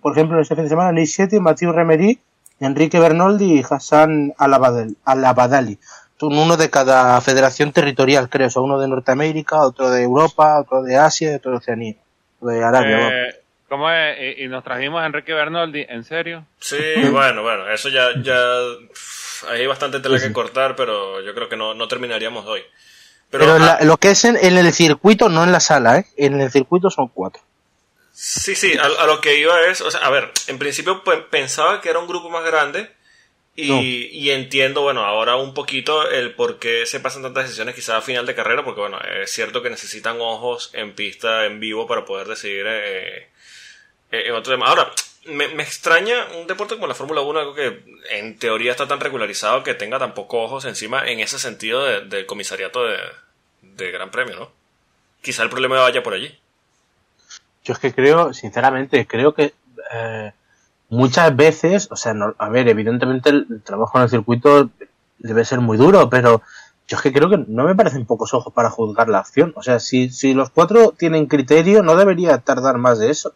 [0.01, 2.19] por ejemplo, en este fin de semana, Nish Shetty, Mathieu Remery,
[2.59, 5.79] Enrique Bernoldi y Hassan Alabadel- Alabadali.
[6.19, 10.81] Uno de cada federación territorial, creo, o sea, uno de Norteamérica, otro de Europa, otro
[10.81, 11.95] de Asia y otro de Oceanía,
[12.41, 13.09] de Arabia.
[13.09, 13.35] Eh,
[13.69, 14.17] ¿Cómo es?
[14.37, 16.45] Y, y nos trajimos a Enrique Bernoldi, ¿en serio?
[16.59, 16.77] Sí,
[17.11, 18.61] bueno, bueno, eso ya, ya
[18.93, 22.61] pff, hay bastante tela que cortar, pero yo creo que no, no terminaríamos hoy.
[23.29, 25.59] Pero, Pero en ah, la- lo que es en, en el circuito, no en la
[25.59, 26.05] sala, ¿eh?
[26.15, 27.41] En el circuito son cuatro.
[28.13, 31.19] Sí, sí, a, a lo que iba es, o sea, a ver, en principio pues,
[31.29, 32.89] pensaba que era un grupo más grande
[33.55, 33.81] y, No.
[33.81, 38.01] y entiendo, bueno, ahora un poquito el por qué se pasan tantas decisiones quizás a
[38.01, 42.05] final de carrera, porque bueno, es cierto que necesitan ojos en pista, en vivo, para
[42.05, 43.27] poder decidir eh,
[44.11, 44.67] eh, otro tema.
[44.67, 44.89] Ahora,
[45.25, 48.99] me, me extraña un deporte como la Fórmula 1, algo que en teoría está tan
[48.99, 52.97] regularizado que tenga tan pocos ojos encima en ese sentido de- del comisariato de,
[53.61, 54.49] de Gran Premio, ¿no?
[55.21, 56.37] Quizá el problema vaya por allí.
[57.63, 59.53] Yo es que creo, sinceramente, creo que
[59.93, 60.31] eh,
[60.89, 64.69] muchas veces, o sea, no- a ver, evidentemente el trabajo en el circuito
[65.19, 66.41] debe ser muy duro, pero
[66.87, 69.51] yo es que creo que no me parecen pocos ojos para juzgar la acción.
[69.57, 73.33] O sea, si, si los cuatro tienen criterio, no debería tardar más de eso.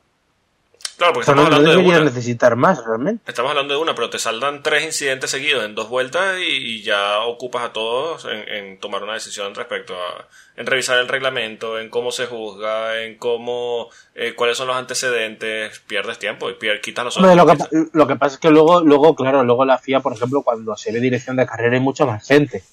[1.01, 1.99] Claro, porque estamos no hablando de una.
[2.03, 3.23] necesitar más, realmente.
[3.27, 6.83] Estamos hablando de una, pero te saldan tres incidentes seguidos en dos vueltas y, y
[6.83, 10.27] ya ocupas a todos en, en tomar una decisión respecto a
[10.57, 15.79] en revisar el reglamento, en cómo se juzga, en cómo eh, cuáles son los antecedentes,
[15.87, 17.35] pierdes tiempo y pier- quitas los ojos.
[17.35, 17.57] lo, que,
[17.93, 20.91] lo que pasa es que luego, luego, claro, luego la FIA, por ejemplo, cuando se
[20.91, 22.63] ve dirección de carrera hay mucha más gente.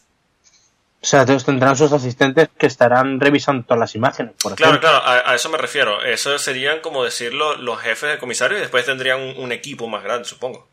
[1.01, 4.91] O sea, entonces tendrán sus asistentes que estarán revisando todas las imágenes, por Claro, ejemplo.
[4.91, 6.03] claro, a, a eso me refiero.
[6.03, 10.03] Eso serían, como decirlo, los jefes de comisario y después tendrían un, un equipo más
[10.03, 10.67] grande, supongo.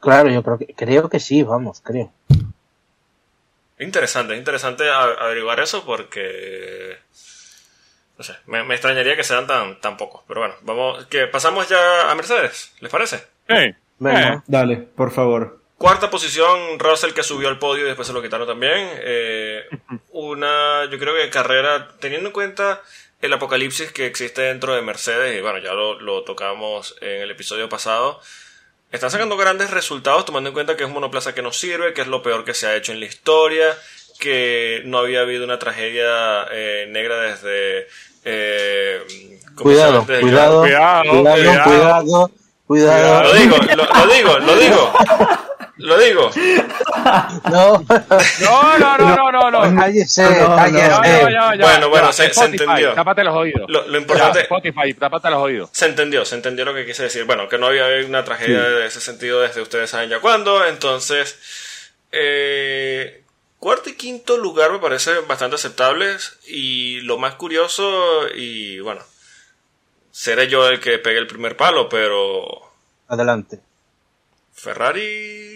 [0.00, 2.12] Claro, yo creo que, creo que sí, vamos, creo.
[3.78, 6.98] Interesante, es interesante averiguar eso porque
[8.18, 10.22] no sé, me, me extrañaría que sean tan, tan pocos.
[10.26, 13.18] Pero bueno, vamos, que pasamos ya a Mercedes, ¿les parece?
[13.48, 13.74] Sí.
[14.00, 14.34] Venga.
[14.34, 15.57] Eh, Dale, por favor.
[15.78, 18.90] Cuarta posición, Russell que subió al podio y después se lo quitaron también.
[19.00, 19.64] Eh,
[20.10, 22.82] una, yo creo que carrera, teniendo en cuenta
[23.22, 27.30] el apocalipsis que existe dentro de Mercedes, y bueno, ya lo, lo tocamos en el
[27.30, 28.20] episodio pasado,
[28.90, 32.00] están sacando grandes resultados tomando en cuenta que es un monoplaza que no sirve, que
[32.02, 33.76] es lo peor que se ha hecho en la historia,
[34.18, 37.86] que no había habido una tragedia eh, negra desde...
[38.24, 39.00] Eh.
[39.56, 42.30] Cuidado, Desde- cuidado, Cuidado, cuidado, cuidado,
[42.66, 44.92] cuidado, Lo digo, lo, lo digo, lo digo.
[45.78, 46.30] Lo digo.
[47.50, 47.78] No,
[48.40, 49.66] No, no, no, no, no.
[49.70, 49.80] no.
[49.80, 51.58] cállese, No, no, cállese.
[51.60, 52.12] Bueno, bueno, ya.
[52.32, 52.94] se- entendió.
[52.94, 53.64] Tápate los oídos.
[53.68, 54.38] Lo, lo importante...
[54.38, 55.70] Ya, Spotify, tápate los oídos.
[55.72, 57.24] Se entendió, se entendió lo que quise decir.
[57.24, 60.64] Bueno, que no había una tragedia de ese sentido desde ustedes saben ya cuándo.
[60.66, 61.38] Entonces,
[62.12, 63.22] eh,
[63.58, 66.38] cuarto y quinto lugar me parece bastante aceptables.
[66.48, 69.02] Y lo más curioso, y bueno,
[70.10, 72.44] seré yo el que pegue el primer palo, pero
[73.08, 73.60] Adelante.
[74.52, 75.47] Ferrari,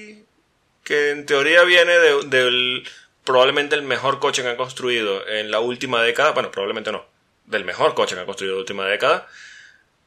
[0.84, 2.88] que en teoría viene de- del
[3.24, 7.04] probablemente el mejor coche que han construido en la última década, bueno, probablemente no,
[7.46, 9.26] del mejor coche que han construido en la última década,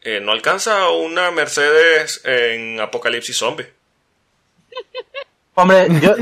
[0.01, 3.67] eh, no alcanza una Mercedes en Apocalipsis Zombie.
[5.55, 6.15] Hombre, yo,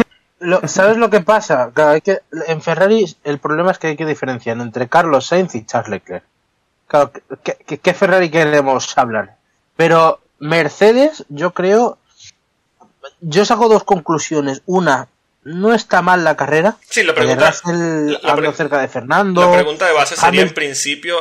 [0.68, 1.72] ¿sabes lo que pasa?
[1.74, 5.56] Claro, hay que, en Ferrari el problema es que hay que diferenciar entre Carlos Sainz
[5.56, 6.24] y Charles Leclerc.
[6.88, 7.12] Claro,
[7.44, 9.36] ¿qué, qué- qué Ferrari queremos hablar?
[9.76, 11.98] Pero Mercedes, yo creo,
[13.24, 14.62] yo saco dos conclusiones.
[14.66, 15.08] Una,
[15.44, 16.78] no está mal la carrera.
[16.90, 19.42] Sí, la porque pregunta, Russell la- cerca de Fernando.
[19.42, 21.16] la pregunta de base sería en principio,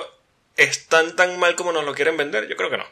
[0.56, 2.48] ¿están tan mal como nos lo quieren vender?
[2.48, 2.84] Yo creo que no.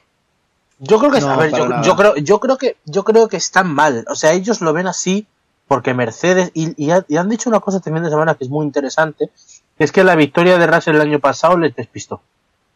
[0.79, 1.53] Yo creo que No, a ver,
[1.85, 4.05] yo, creo, yo creo que yo creo que están mal.
[4.09, 5.27] O sea, ellos lo ven así
[5.69, 8.51] porque Mercedes y, y ha- y han dicho una cosa también de semana que es
[8.51, 9.29] muy interesante,
[9.77, 12.23] que es que la victoria de Russell el año pasado les despistó.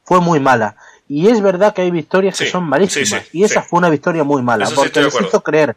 [0.05, 0.76] Fue muy mala.
[1.09, 3.09] Y es verdad que hay victorias que son malísimas.
[3.09, 3.68] sí, sí, y esa sí.
[3.70, 4.64] fue una victoria muy mala.
[4.66, 5.74] Eso porque les hizo creer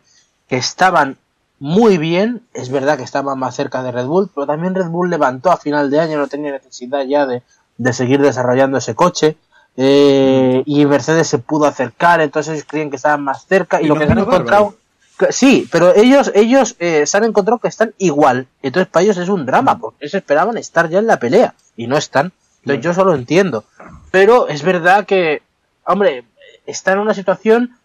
[0.48, 1.18] que estaban
[1.60, 2.44] muy bien.
[2.54, 5.58] Es verdad que estaban más cerca de Red Bull, pero también Red Bull levantó a
[5.58, 7.42] final de año, no tenía necesidad ya de,
[7.78, 9.38] de seguir desarrollando ese coche.
[9.76, 13.80] Eh, y Mercedes se pudo acercar, entonces ellos creían que estaban más cerca.
[13.82, 14.76] Y, Y lo que han encontrado.
[15.20, 18.48] que- Sí, pero ellos, ellos eh, se han encontrado que están igual.
[18.62, 21.88] Entonces para ellos es un drama, porque ellos esperaban estar ya en la pelea y
[21.88, 22.32] no están.
[22.62, 23.64] Entonces yo solo entiendo.
[24.12, 25.42] Pero es verdad que,
[25.86, 26.24] hombre,
[26.68, 27.78] está en una situación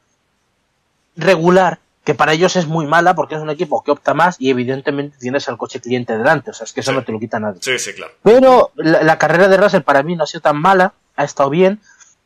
[1.17, 4.51] regular que para ellos es muy mala porque es un equipo que opta más y
[4.51, 6.51] evidentemente tienes al coche cliente delante.
[6.51, 6.97] O sea, es que eso Sí.
[6.97, 7.61] no te lo quita nadie.
[7.63, 8.13] Sí, sí, claro.
[8.23, 11.49] Pero la, la carrera de Russell para mí no ha sido tan mala, ha estado
[11.51, 11.81] bien.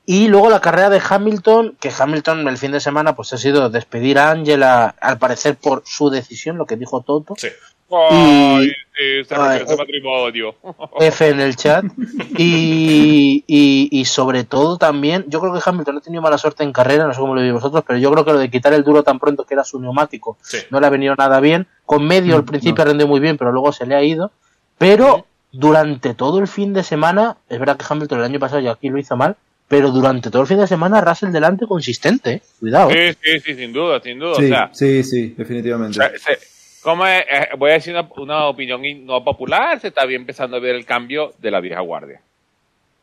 [0.09, 3.69] Y luego la carrera de Hamilton, que Hamilton el fin de semana pues ha sido
[3.71, 7.35] despedir a Angela, al parecer por su decisión, lo que dijo Toto.
[7.37, 7.49] Sí.
[7.91, 9.77] Ay, Y- sí, se Ay, rompió ese eh.
[9.77, 10.55] matrimonio.
[11.01, 11.85] F en el chat.
[12.39, 16.73] Y, y, y sobre todo también, yo creo que Hamilton ha tenido mala suerte en
[16.73, 18.85] carrera, no sé cómo lo veis vosotros, pero yo creo que lo de quitar el
[18.85, 20.59] duro tan pronto que era su neumático Sí.
[20.71, 21.67] no le ha venido nada bien.
[21.85, 22.91] Con medio al Mm, principio no.
[22.91, 24.33] rendió muy bien, pero luego se le ha ido.
[24.79, 28.73] Pero durante todo el fin de semana, es verdad que Hamilton el año pasado ya
[28.73, 29.37] aquí lo hizo mal,
[29.69, 32.43] pero durante todo el fin de semana Russell delante consistente, ¿eh?
[32.61, 32.91] cuidado.
[32.91, 33.17] ¿eh?
[33.23, 34.35] Sí, sí, sí, sin duda, sin duda.
[34.37, 35.99] Sí, o sea, sí, sí, definitivamente.
[36.19, 36.39] se-
[36.87, 37.23] ¿cómo es?
[37.29, 40.61] Eh, voy a decir una, una opinión in- no popular, se está bien empezando a
[40.61, 42.21] ver el cambio de la vieja guardia.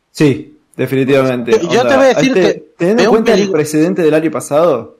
[0.10, 1.52] Sí, definitivamente.
[1.52, 4.32] Yo- yo te voy a decir este- que Teniendo en cuenta el precedente del año
[4.32, 4.98] pasado.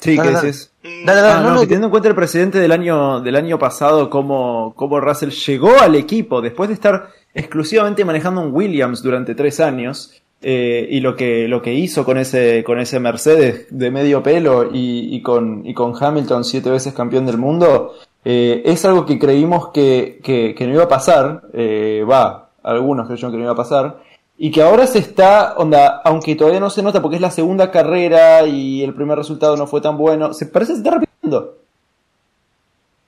[0.00, 0.70] Sí, ¿qué decís?
[0.82, 5.94] Teniendo en cuenta el precedente del año, del año pasado, cómo, cómo Russell llegó al
[5.94, 11.48] equipo después de estar exclusivamente manejando un Williams durante tres años, eh, y lo que,
[11.48, 15.94] lo que hizo con ese, con ese Mercedes de medio pelo y, con, y con
[15.98, 20.74] Hamilton siete veces campeón del mundo, eh, es algo que creímos que, que, que no
[20.74, 24.02] iba a pasar, eh, va, algunos creyeron que no iba a pasar,
[24.36, 27.72] y que ahora se está, onda, aunque todavía no se nota porque es la segunda
[27.72, 31.56] carrera y el primer resultado no fue tan bueno, se parece que se está repitiendo.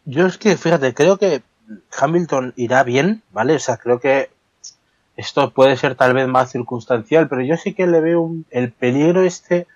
[0.05, 1.43] Yo es que, fíjate, creo que
[1.97, 3.55] Hamilton irá bien, ¿vale?
[3.55, 4.31] O sea, creo que
[5.16, 8.72] esto puede ser tal vez más circunstancial, pero yo sí que le veo un- el
[8.72, 9.66] peligro este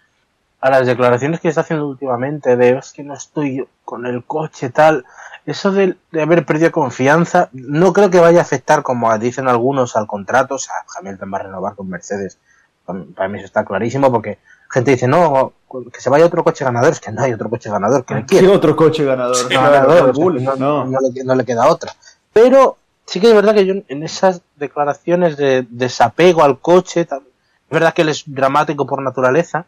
[0.60, 4.70] a las declaraciones que está haciendo últimamente de es que no estoy con el coche
[4.70, 5.04] tal.
[5.44, 9.94] Eso de, de haber perdido confianza, no creo que vaya a afectar, como dicen algunos,
[9.94, 10.54] al contrato.
[10.54, 12.38] O sea, Hamilton va a renovar con Mercedes.
[12.86, 14.38] Para mí eso está clarísimo, porque
[14.70, 15.52] gente dice, no,
[15.92, 16.92] que se vaya otro coche ganador.
[16.92, 19.36] Es que no hay otro coche ganador que le quiera ¿Qué otro coche ganador?
[21.14, 21.92] Le, no le queda otra.
[22.32, 27.08] Pero sí que es verdad que yo en esas declaraciones de desapego al coche, es
[27.70, 29.66] verdad que él es dramático por naturaleza,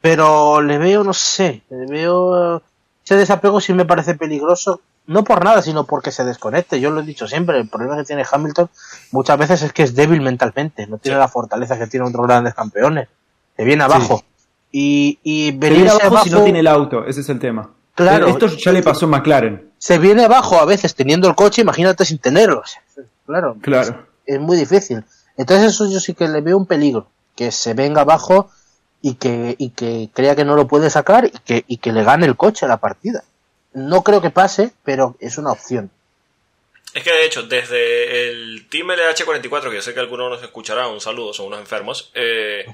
[0.00, 2.62] pero le veo, no sé, le veo
[3.04, 6.80] ese desapego sí me parece peligroso, no por nada, sino porque se desconecte.
[6.80, 8.68] Yo lo he dicho siempre, el problema que tiene Hamilton
[9.12, 11.20] muchas veces es que es débil mentalmente, no tiene Sí.
[11.20, 13.08] la fortaleza que tienen otros grandes campeones,
[13.56, 14.24] se viene abajo.
[14.72, 17.70] Y, y viene venirse abajo si no abajo- tiene el auto, ese es el tema.
[17.96, 18.28] Claro.
[18.28, 19.72] Esto ya le pasó a McLaren.
[19.78, 22.62] se viene abajo a veces teniendo el coche, imagínate sin tenerlo.
[23.26, 24.06] Claro, Claro.
[24.24, 25.02] es muy difícil.
[25.36, 28.50] Entonces eso yo sí que le veo un peligro, que se venga abajo
[29.02, 32.04] y que, y que crea que no lo puede sacar y que, y que le
[32.04, 33.24] gane el coche a la partida.
[33.74, 35.90] No creo que pase, pero es una opción.
[36.94, 40.88] Es que de hecho, desde el Team LH44, que yo sé que algunos nos escuchará,
[40.88, 42.64] un saludo, son unos enfermos, eh,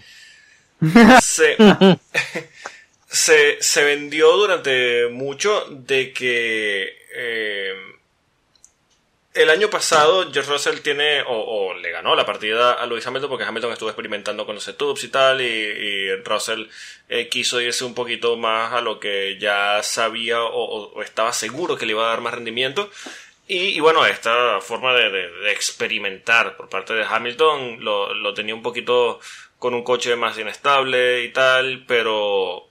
[1.23, 1.57] se,
[3.12, 7.74] se, se vendió durante mucho de que eh,
[9.34, 13.44] el año pasado George Russell tiene, o, le ganó la partida a Lewis Hamilton porque
[13.44, 16.66] Hamilton estuvo experimentando con los setupes y tal, y, Russell
[17.09, 21.86] eh, quiso irse un poquito más a lo que ya sabía o, estaba seguro que
[21.86, 22.90] le iba a dar más rendimiento.
[23.48, 28.55] Y, bueno, esta forma de, de- de experimentar por parte de Hamilton lo, lo tenía
[28.55, 29.20] un poquito
[29.59, 32.68] con un coche más inestable y tal, pero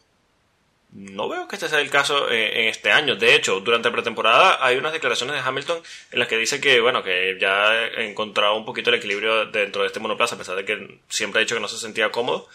[0.94, 3.16] no veo que este sea el caso eh, en este año.
[3.16, 5.82] De hecho, durante la pretemporada hay unas declaraciones de Hamilton
[6.12, 9.82] en las que dice que, bueno, que ya ha encontrado un poquito el equilibrio dentro
[9.82, 12.48] de este monoplaza, a pesar de que siempre ha dicho que no se sentía cómodo.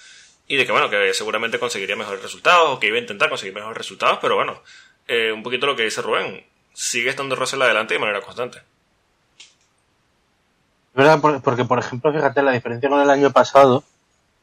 [0.48, 3.54] Y de que, bueno, que seguramente conseguiría mejores resultados o que iba a intentar conseguir
[3.54, 4.62] mejores resultados, pero bueno,
[5.08, 6.44] eh, un poquito lo que dice Rubén.
[6.72, 8.60] Sigue estando Russell adelante de manera constante.
[10.94, 11.20] ¿Verdad?
[11.20, 13.82] Por- Porque, por ejemplo, fíjate, la diferencia con el año pasado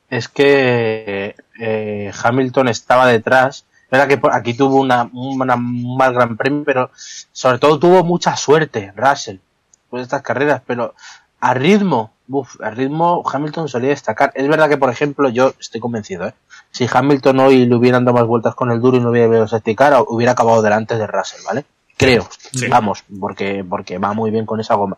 [0.09, 3.65] es que eh, Hamilton estaba detrás.
[3.93, 6.89] Verdad que por- aquí tuvo una, una- un mal gran premio, pero
[7.31, 9.37] sobre todo tuvo mucha suerte Russell
[9.83, 10.61] después de estas carreras.
[10.65, 10.95] Pero
[11.39, 14.31] a ritmo uf, el ritmo Hamilton solía destacar.
[14.33, 16.33] Es verdad que, por ejemplo, yo estoy convencido, ¿eh?
[16.71, 19.43] si Hamilton hoy le hubieran dado más vueltas con el duro y no hubiera ido
[19.43, 21.65] a esticar, hubiera acabado delante de Russell, ¿vale?
[21.97, 22.67] Creo, Sí.
[22.69, 24.97] vamos, porque, porque va muy bien con esa goma.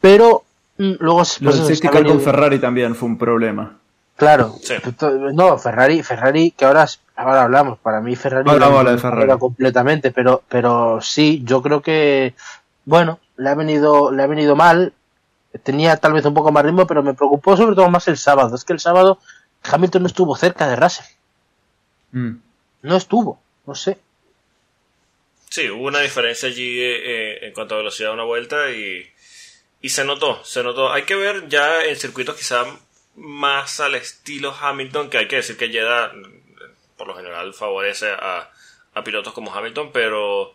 [0.00, 0.44] Pero
[0.78, 3.78] mm, luego Lo pues, del safety está car con Ferrari también fue un problema.
[4.16, 4.74] Claro, Sí.
[5.34, 6.86] no, Ferrari, Ferrari, que ahora,
[7.16, 9.20] ahora hablamos, para mí Ferrari Ahora lo- vamos a hablar de lo Ferrari.
[9.22, 12.34] supera completamente, pero, pero sí, yo creo que,
[12.86, 14.94] bueno, le ha venido, le ha venido mal,
[15.62, 18.54] tenía tal vez un poco más ritmo, pero me preocupó sobre todo más el sábado,
[18.56, 19.18] es que el sábado
[19.64, 21.04] Hamilton no estuvo cerca de Russell,
[22.12, 22.36] Mm.
[22.82, 23.98] no estuvo, no sé,
[25.50, 29.06] Sí, hubo una diferencia allí eh, eh, en cuanto a velocidad de una vuelta y,
[29.80, 30.92] y se notó, se notó.
[30.92, 32.64] Hay que ver ya en circuitos quizá
[33.16, 36.12] más al estilo Hamilton, que hay que decir que Jeddah
[36.96, 38.50] por lo general favorece a,
[38.94, 40.54] a pilotos como Hamilton, pero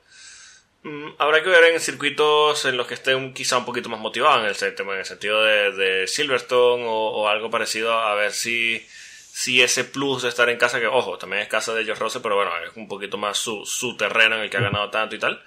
[0.84, 4.40] mm, habrá que ver en circuitos en los que estén quizá un poquito más motivados,
[4.40, 8.86] en el, en el sentido de, de Silverstone o, o algo parecido, a ver si,
[8.90, 12.22] si ese plus de estar en casa, que ojo, también es casa de George Russell,
[12.22, 15.16] pero bueno, es un poquito más su, su terreno en el que ha ganado tanto
[15.16, 15.44] y tal.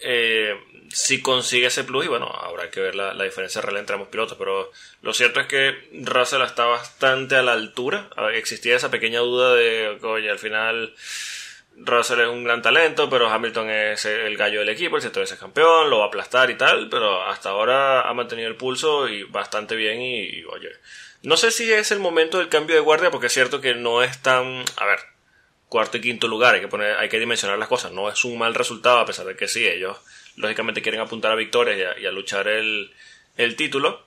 [0.00, 0.54] Eh,
[0.90, 4.08] si consigue ese plus, y bueno, habrá que ver la, la diferencia real entre ambos
[4.08, 4.70] pilotos, pero
[5.02, 8.10] lo cierto es que Russell está bastante a la altura.
[8.34, 10.94] Existía esa pequeña duda de, oye, al final
[11.76, 15.38] Russell es un gran talento, pero Hamilton es el gallo del equipo, el siete veces
[15.38, 19.24] campeón, lo va a aplastar y tal, pero hasta ahora ha mantenido el pulso y
[19.24, 20.70] bastante bien y, oye,
[21.22, 24.02] no sé si es el momento del cambio de guardia porque es cierto que no
[24.02, 25.00] es tan, a ver,
[25.74, 28.38] cuarto y quinto lugar, hay que poner, hay que dimensionar las cosas, no es un
[28.38, 29.96] mal resultado a pesar de que sí, ellos
[30.36, 32.92] lógicamente quieren apuntar a victorias y a, y a luchar el,
[33.36, 34.00] el título,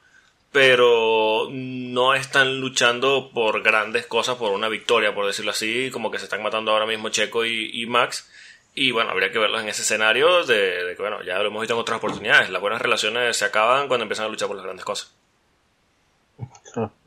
[0.53, 6.19] pero no están luchando por grandes cosas, por una victoria, por decirlo así, como que
[6.19, 8.29] se están matando ahora mismo Checo y, y Max.
[8.73, 11.59] Y bueno, habría que verlos en ese escenario de, de que, bueno, ya lo hemos
[11.61, 12.49] visto en otras oportunidades.
[12.49, 15.11] Las buenas relaciones se acaban cuando empiezan a luchar por las grandes cosas.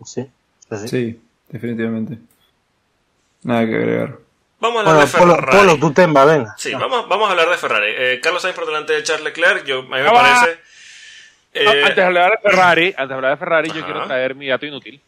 [0.05, 0.28] sí,
[0.77, 0.89] sí.
[0.89, 2.19] Sí, definitivamente.
[3.43, 4.30] Nada que agregar.
[4.61, 5.07] Vamos a hablar Bueno, de
[5.41, 5.59] Ferrari.
[5.59, 6.55] Polo, tu temba, venga.
[6.59, 7.93] Sí, vamos, vamos a hablar de Ferrari.
[7.97, 10.61] Eh, Carlos Sainz por delante de Charles Leclerc, yo, a mí me Ah, parece...
[11.55, 14.35] eh, No, antes de hablar de Ferrari, antes de hablar de Ferrari, yo quiero traer
[14.35, 15.01] mi dato inútil.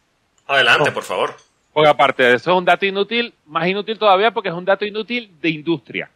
[0.47, 0.95] adelante, Oh.
[0.95, 1.35] por favor.
[1.73, 4.85] Porque aparte de eso es un dato inútil, más inútil todavía porque es un dato
[4.85, 6.11] inútil de industria.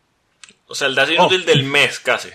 [0.67, 2.29] O sea, el dato inútil del mes casi.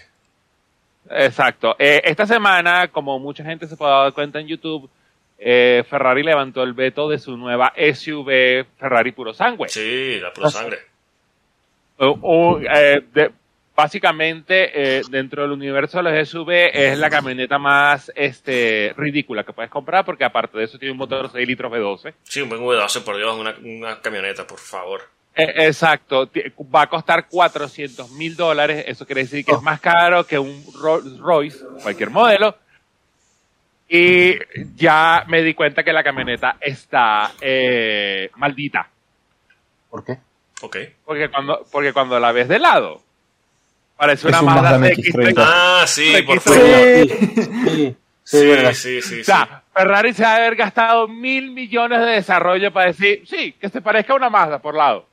[1.09, 1.75] Exacto.
[1.77, 4.89] Eh, esta semana, como mucha gente se puede dar cuenta en YouTube,
[5.37, 9.67] eh, Ferrari levantó el veto de su nueva SUV Ferrari Puro Sangue.
[9.69, 10.79] Sí, la pura sangre.
[12.03, 13.31] Eh, de-
[13.75, 19.53] básicamente, eh, dentro del universo de los SUV es la camioneta más este, ridícula que
[19.53, 22.13] puedes comprar porque aparte de eso tiene un motor 6 litros V12.
[22.23, 25.01] Sí, un buen V12, por Dios, una, una camioneta, por favor.
[25.35, 26.29] Eh, exacto,
[26.75, 30.63] va a costar 400 mil dólares, eso quiere decir que es más caro que un
[30.81, 32.57] Rolls Royce, cualquier modelo.
[33.87, 34.35] Y
[34.75, 38.89] ya me di cuenta que la camioneta está eh, maldita,
[39.89, 40.17] ¿Por qué?
[40.61, 40.77] Ok.
[41.05, 43.01] porque cuando, porque cuando la ves de lado,
[43.97, 45.33] parece una un Mazda Mazda CX-30.
[45.33, 45.33] MX-30.
[45.37, 46.59] Ah, sí, por X- favor.
[46.61, 48.73] Sí, sí, sí, Sí, verdad.
[48.73, 49.23] sí, sí, O sí.
[49.23, 53.69] sea, Ferrari se va a haber gastado mil millones de desarrollo para decir, sí, que
[53.69, 55.05] se parezca a una Mazda por lado.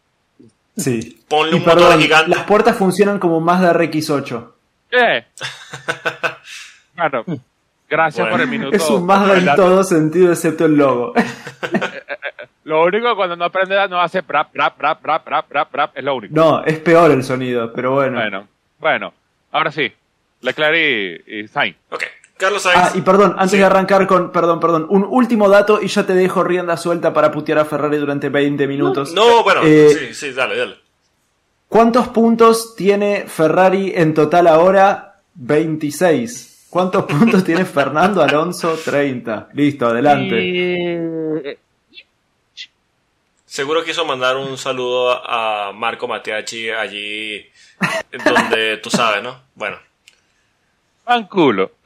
[0.77, 1.21] Sí.
[1.29, 2.31] Ponle Y un motor perdón, gigante.
[2.31, 4.53] las puertas funcionan como Mazda RX8.
[4.91, 5.25] ¿Qué?
[6.97, 7.25] bueno,
[7.89, 8.31] gracias Bueno.
[8.33, 8.77] por el minuto.
[8.77, 11.15] Es un Mazda en todo sentido excepto el logo.
[12.69, 16.05] Lo único cuando no aprende no hace prap, prap, prap, prap, prap, prap, prap, es
[16.05, 16.35] lo único.
[16.35, 18.19] No, es peor el sonido, pero bueno.
[18.21, 18.47] Bueno,
[18.79, 19.15] bueno,
[19.53, 19.91] ahora sí,
[20.43, 20.77] Leclerc
[21.27, 21.77] y, y Sainz.
[21.91, 22.03] Ok.
[22.37, 22.79] Carlos Sainz.
[22.79, 23.57] Ah, y perdón, antes Sí.
[23.57, 27.33] de arrancar con, perdón, perdón, un último dato y ya te dejo rienda suelta para
[27.33, 29.15] putear a Ferrari durante 20 minutos.
[29.15, 30.77] No, bueno, Eh, sí, sí, dale, dale.
[31.69, 35.15] ¿Cuántos puntos tiene Ferrari en total ahora?
[35.35, 36.67] 26.
[36.71, 38.77] ¿Cuántos puntos tiene Fernando Alonso?
[38.85, 39.49] 30.
[39.55, 40.39] Listo, adelante.
[40.39, 41.59] Y-
[43.59, 47.45] Seguro quiso mandar un saludo a Marco Mattiacci allí
[48.25, 49.43] donde tú sabes, ¿no?
[49.57, 49.81] Bueno.
[51.03, 51.73] Pan culo.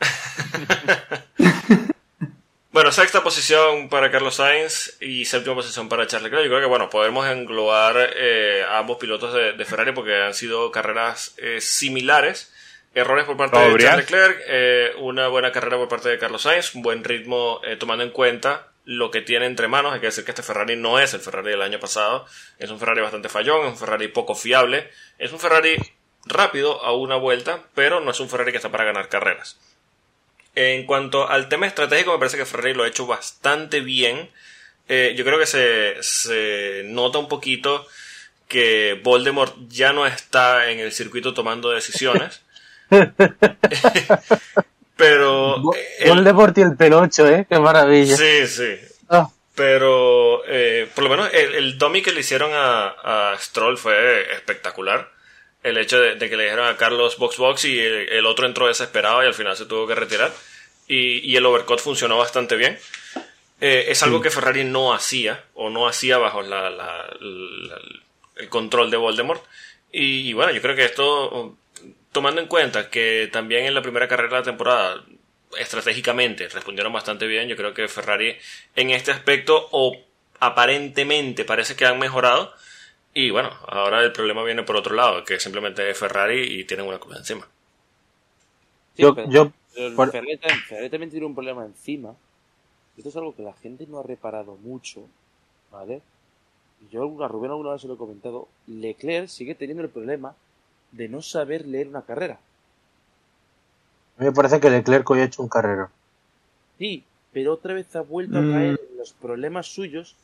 [2.73, 6.45] Bueno, sexta posición para Carlos Sainz y séptima posición para Charles Leclerc.
[6.45, 10.33] Yo creo que, bueno, podemos englobar eh, a ambos pilotos de, de Ferrari porque han
[10.33, 12.51] sido carreras eh, similares.
[12.95, 13.79] Errores por parte de.
[13.79, 17.77] Charles Leclerc, eh, una buena carrera por parte de Carlos Sainz, un buen ritmo eh,
[17.77, 19.93] tomando en cuenta lo que tiene entre manos.
[19.93, 22.27] Hay que decir que este Ferrari no es el Ferrari del año pasado.
[22.59, 24.91] Es un Ferrari bastante fallón, es un Ferrari poco fiable.
[25.19, 25.77] Es un Ferrari
[26.25, 29.59] rápido a una vuelta, pero no es un Ferrari que está para ganar carreras.
[30.55, 34.31] En cuanto al tema estratégico, me parece que Ferrari lo ha hecho bastante bien.
[34.89, 37.87] Eh, yo creo que se, se nota un poquito
[38.49, 42.43] que Voldemort ya no está en el circuito tomando decisiones.
[45.07, 45.57] Pero.
[45.75, 47.47] eh, Gol el- de Porti el pelocho, ¿eh?
[47.49, 48.17] Qué maravilla.
[48.17, 48.77] sí, sí.
[49.09, 53.77] Ah, Pero eh, por lo menos el, el dummy que le hicieron a, a Stroll
[53.79, 55.11] fue espectacular.
[55.63, 58.47] El hecho de, de que le dijeron a Carlos box box y el, el otro
[58.47, 60.31] entró desesperado y al final se tuvo que retirar.
[60.89, 62.79] Y, y el overcut funcionó bastante bien.
[63.61, 67.81] Eh, es algo que Ferrari no hacía o no hacía bajo la- la- la-
[68.37, 69.43] el control de Voldemort.
[69.93, 71.57] Y, y bueno, yo creo que esto,
[72.13, 75.05] tomando en cuenta que también en la primera carrera de la temporada
[75.59, 77.49] estratégicamente respondieron bastante bien.
[77.49, 78.37] Yo creo que Ferrari
[78.77, 79.97] en este aspecto o
[80.41, 82.53] aparentemente parece que han mejorado.
[83.15, 86.87] Y bueno, ahora el problema viene por otro lado, que simplemente es Ferrari y tienen
[86.87, 87.47] una cosa encima.
[88.97, 92.15] Sí, yo, pero- yo, pero por- Ferrari, también- Ferrari también tiene un problema encima.
[92.97, 95.07] Esto es algo que la gente no ha reparado mucho,
[95.71, 96.01] ¿vale?
[96.91, 98.49] Yo a Rubén alguna vez se lo he comentado.
[98.67, 100.35] Leclerc sigue teniendo el problema
[100.93, 102.39] de no saber leer una carrera.
[104.19, 105.91] a mí me parece que Leclerc hoy ha hecho un carrero.
[106.79, 107.03] Sí,
[107.33, 108.51] pero otra vez ha vuelto Mm.
[108.51, 110.15] a caer en los problemas suyos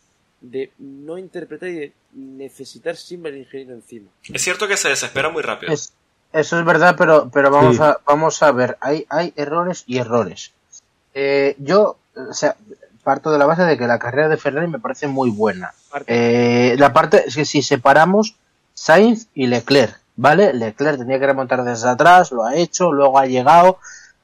[0.40, 4.08] de no interpretar y de necesitar siempre el ingeniero encima.
[4.32, 5.72] Es cierto que se desespera muy rápido.
[5.72, 5.92] Es-
[6.32, 7.82] eso es verdad, pero, pero vamos, Sí.
[7.82, 10.52] a, vamos a ver, hay, hay errores y errores.
[11.14, 12.56] Eh, yo, o sea,
[13.02, 15.72] parto de la base de que la carrera de Ferrari me parece muy buena.
[16.06, 18.36] Eh, la parte es que si separamos
[18.74, 20.52] Sainz y Leclerc, ¿vale?
[20.52, 23.78] Leclerc tenía que remontar desde atrás, lo ha hecho, luego ha llegado.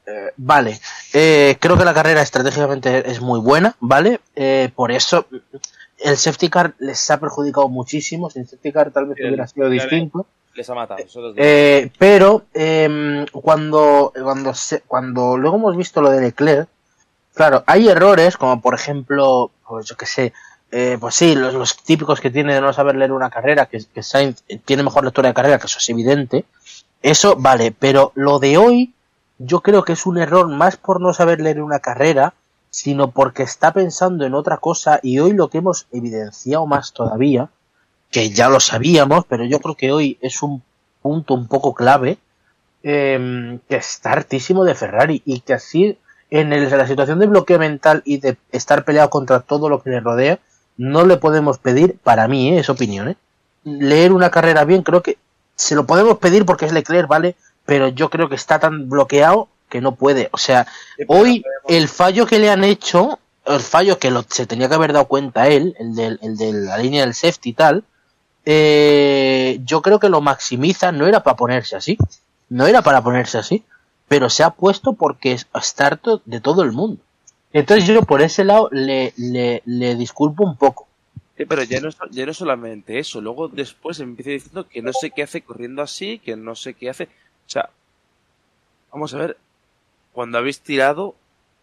[0.07, 0.79] eh, vale,
[1.15, 4.21] Eh, creo que la carrera estratégicamente es muy buena, ¿vale?
[4.37, 5.27] Eh, por eso
[5.99, 8.29] el safety car les ha perjudicado muchísimo.
[8.29, 10.27] Sin safety car tal vez el- hubiera sido distinto.
[10.55, 11.01] Les ha matado.
[11.03, 16.69] eso los Eh, pero em, cuando, cuando, se- cuando luego hemos visto lo de Leclerc,
[17.33, 20.33] claro, hay errores, como por ejemplo, pues yo que sé,
[20.77, 24.43] eh, pues sí, los, típicos que tiene de no saber leer una carrera, que, Sainz
[24.65, 26.47] tiene mejor lectura de carrera, que eso es evidente.
[27.01, 28.93] Eso vale, pero lo de hoy,
[29.39, 32.35] yo creo que es un error más por no saber leer una carrera,
[32.71, 37.51] sino porque está pensando en otra cosa y hoy lo que hemos evidenciado más todavía,
[38.11, 40.61] que ya lo sabíamos, pero yo creo que hoy es un
[41.03, 42.19] punto un poco clave,
[42.83, 45.99] eh, que está hartísimo de Ferrari y que así
[46.31, 49.91] en, el- la situación de bloqueo mental y de estar peleado contra todo lo que
[49.91, 50.41] le rodea,
[50.77, 52.59] no le podemos pedir, para mí, ¿eh?
[52.61, 53.17] es opinión, ¿eh?
[53.65, 55.19] leer una carrera bien, creo que
[55.57, 57.37] se lo podemos pedir porque es Leclerc, ¿vale?
[57.65, 60.29] Pero yo creo que está tan bloqueado que no puede.
[60.33, 60.67] O sea,
[61.09, 64.93] hoy el fallo que le han hecho, el fallo que lo- se tenía que haber
[64.93, 67.85] dado cuenta él, el, del, el de la línea del safety y tal,
[68.45, 71.97] eh, yo creo que lo maximiza, no era para ponerse así,
[72.49, 73.65] no era para ponerse así,
[74.09, 77.01] pero se ha puesto porque es está harto de todo el mundo.
[77.55, 80.89] Entonces yo por ese lado le, le, le disculpo un poco.
[81.37, 83.21] Sí, pero ya no, ya no solamente eso.
[83.21, 86.91] Luego después empieza diciendo que no sé qué hace corriendo así, que no sé qué
[86.91, 87.05] hace.
[87.05, 87.71] O sea,
[88.93, 89.37] vamos a ver,
[90.13, 91.15] cuando habéis tirado,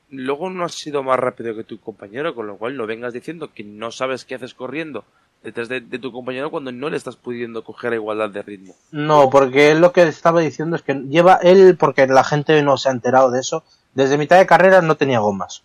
[0.10, 3.52] luego no has sido más rápido que tu compañero, con lo cual no vengas diciendo
[3.54, 5.04] que no sabes qué haces corriendo
[5.44, 8.76] detrás de, de tu compañero cuando no le estás pudiendo coger a igualdad de ritmo.
[8.92, 12.78] No, porque él lo que estaba diciendo es que lleva él, porque la gente no
[12.78, 15.64] se ha enterado de eso, desde mitad de carrera no tenía gomas.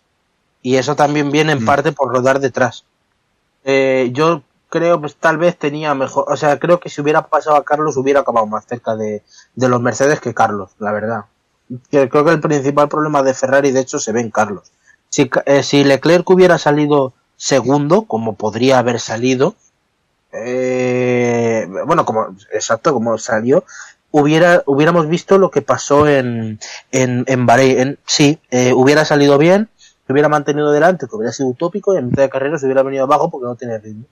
[0.67, 1.65] Y eso también viene en Mm.
[1.65, 2.83] parte por rodar detrás.
[3.63, 7.55] Eh, yo creo, pues tal vez tenía mejor, o sea, creo que si hubiera pasado
[7.55, 9.23] a Carlos hubiera acabado más cerca de,
[9.55, 11.21] de los Mercedes que Carlos, la verdad.
[11.89, 14.73] Creo que el principal problema de Ferrari, de hecho, se ve en Carlos.
[15.07, 19.55] Si, eh, si Leclerc hubiera salido segundo, como podría haber salido,
[20.33, 23.63] eh, bueno, como exacto, como salió,
[24.11, 26.59] hubiera hubiéramos visto lo que pasó en
[26.91, 27.99] en, en Bahrein.
[28.05, 29.69] Sí, eh, hubiera salido bien,
[30.07, 32.81] se hubiera mantenido delante, que hubiera sido utópico, y en mitad de carrera se hubiera
[32.81, 34.05] venido abajo porque no tenía ritmo.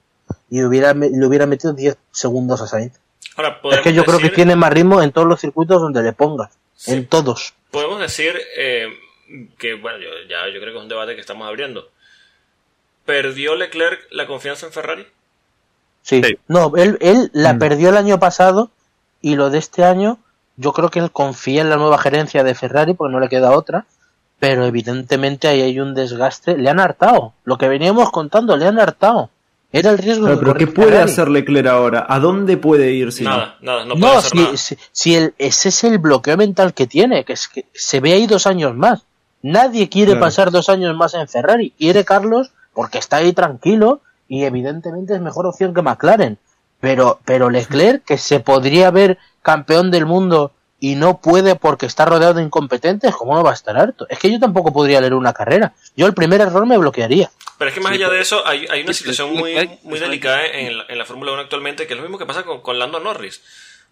[0.50, 2.98] Y hubiera, le hubiera metido 10 segundos a Sainz.
[3.36, 6.12] Ahora, Es que yo creo que tiene más ritmo en todos los circuitos donde le
[6.12, 6.50] pongas.
[6.74, 6.92] Sí.
[6.92, 7.54] En todos.
[7.70, 8.88] Podemos decir eh,
[9.58, 11.88] que, bueno, yo, ya yo creo que es un debate que estamos abriendo.
[13.04, 15.06] ¿Perdió Leclerc la confianza en Ferrari?
[16.02, 16.22] Sí.
[16.22, 16.38] Sí.
[16.48, 17.58] No, él, él la Mm.
[17.58, 18.70] perdió el año pasado
[19.20, 20.18] y lo de este año,
[20.56, 23.52] yo creo que él confía en la nueva gerencia de Ferrari porque no le queda
[23.52, 23.86] otra,
[24.38, 26.56] pero evidentemente ahí hay un desgaste.
[26.58, 27.32] Le han hartado.
[27.44, 29.30] Lo que veníamos contando, le han hartado.
[29.72, 32.06] Era el riesgo Pero, de pero ¿qué puede hacer Leclerc ahora?
[32.08, 33.30] ¿A dónde puede ir si no?
[33.30, 34.56] nada, nada, no puede No, hacer si, nada.
[34.56, 38.12] si, si el, ese es el bloqueo mental que tiene, que es que se ve
[38.12, 39.02] ahí dos años más.
[39.42, 40.24] Nadie quiere Claro.
[40.26, 41.72] pasar dos años más en Ferrari.
[41.76, 46.38] Quiere Carlos porque está ahí tranquilo y evidentemente es mejor opción que McLaren.
[46.80, 52.04] Pero, pero Leclerc, que se podría ver campeón del mundo y no puede porque está
[52.04, 54.06] rodeado de incompetentes, ¿cómo no va a estar harto?
[54.08, 55.72] Es que yo tampoco podría leer una carrera.
[55.96, 57.30] Yo el primer error me bloquearía.
[57.58, 60.44] Pero es que más Sí, allá de eso, hay, hay una situación muy, muy delicada
[60.44, 62.78] en la, en la Fórmula 1 actualmente, que es lo mismo que pasa con, con
[62.78, 63.42] Lando Norris.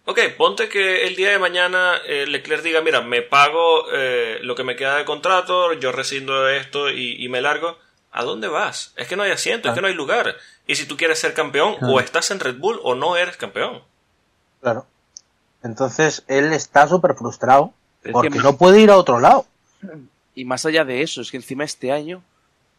[0.07, 4.53] Ok, ponte que el día de mañana eh, Leclerc diga, mira, me pago eh, lo
[4.53, 7.79] que me queda de contrato, yo rescindo esto y, y me largo.
[8.11, 8.93] ¿A dónde vas?
[8.95, 10.37] Es que no hay asiento, es que no hay lugar.
[10.67, 13.81] Y si tú quieres ser campeón, o estás en Red Bull o no eres campeón.
[14.61, 14.85] Claro.
[15.65, 17.73] Entonces él está súper frustrado
[18.03, 19.45] es porque que- no puede ir a otro lado.
[20.35, 22.21] Y más allá de eso, es que encima este año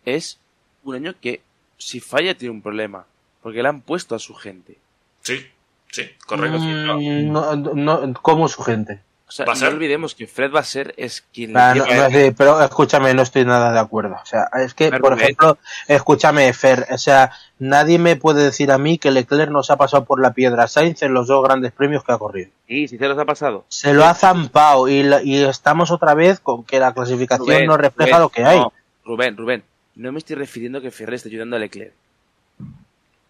[0.04, 0.38] es
[0.84, 1.40] un año que
[1.78, 3.04] si falla tiene un problema.
[3.42, 4.76] Porque le han puesto a su gente.
[5.22, 5.46] Sí,
[5.90, 6.58] sí, correcto.
[6.58, 9.00] Mm, no, no, como su gente.
[9.28, 9.73] O sea, ¿Va a no ser?
[9.74, 12.62] olvidemos que Fred va a ser es quien Ah, le no, lleva- no, sí, pero
[12.62, 14.15] escúchame, no estoy nada de acuerdo.
[14.23, 15.24] O sea, es que, Fer, por Rubén.
[15.24, 15.59] ejemplo,
[15.89, 20.05] escúchame, Fer, o sea, nadie me puede decir a mí que Leclerc nos ha pasado
[20.05, 22.51] por la piedra Sainz en los dos grandes premios que ha corrido.
[22.69, 23.65] Sí, si se los ha pasado.
[23.69, 27.66] Se lo ha zampado y, la- y estamos otra vez con que la clasificación Rubén,
[27.66, 28.61] no refleja Rubén, lo que hay.
[28.61, 28.73] no,
[29.05, 29.65] Rubén, Rubén,
[29.97, 31.94] no me estoy refiriendo a que Ferrer esté ayudando a Leclerc.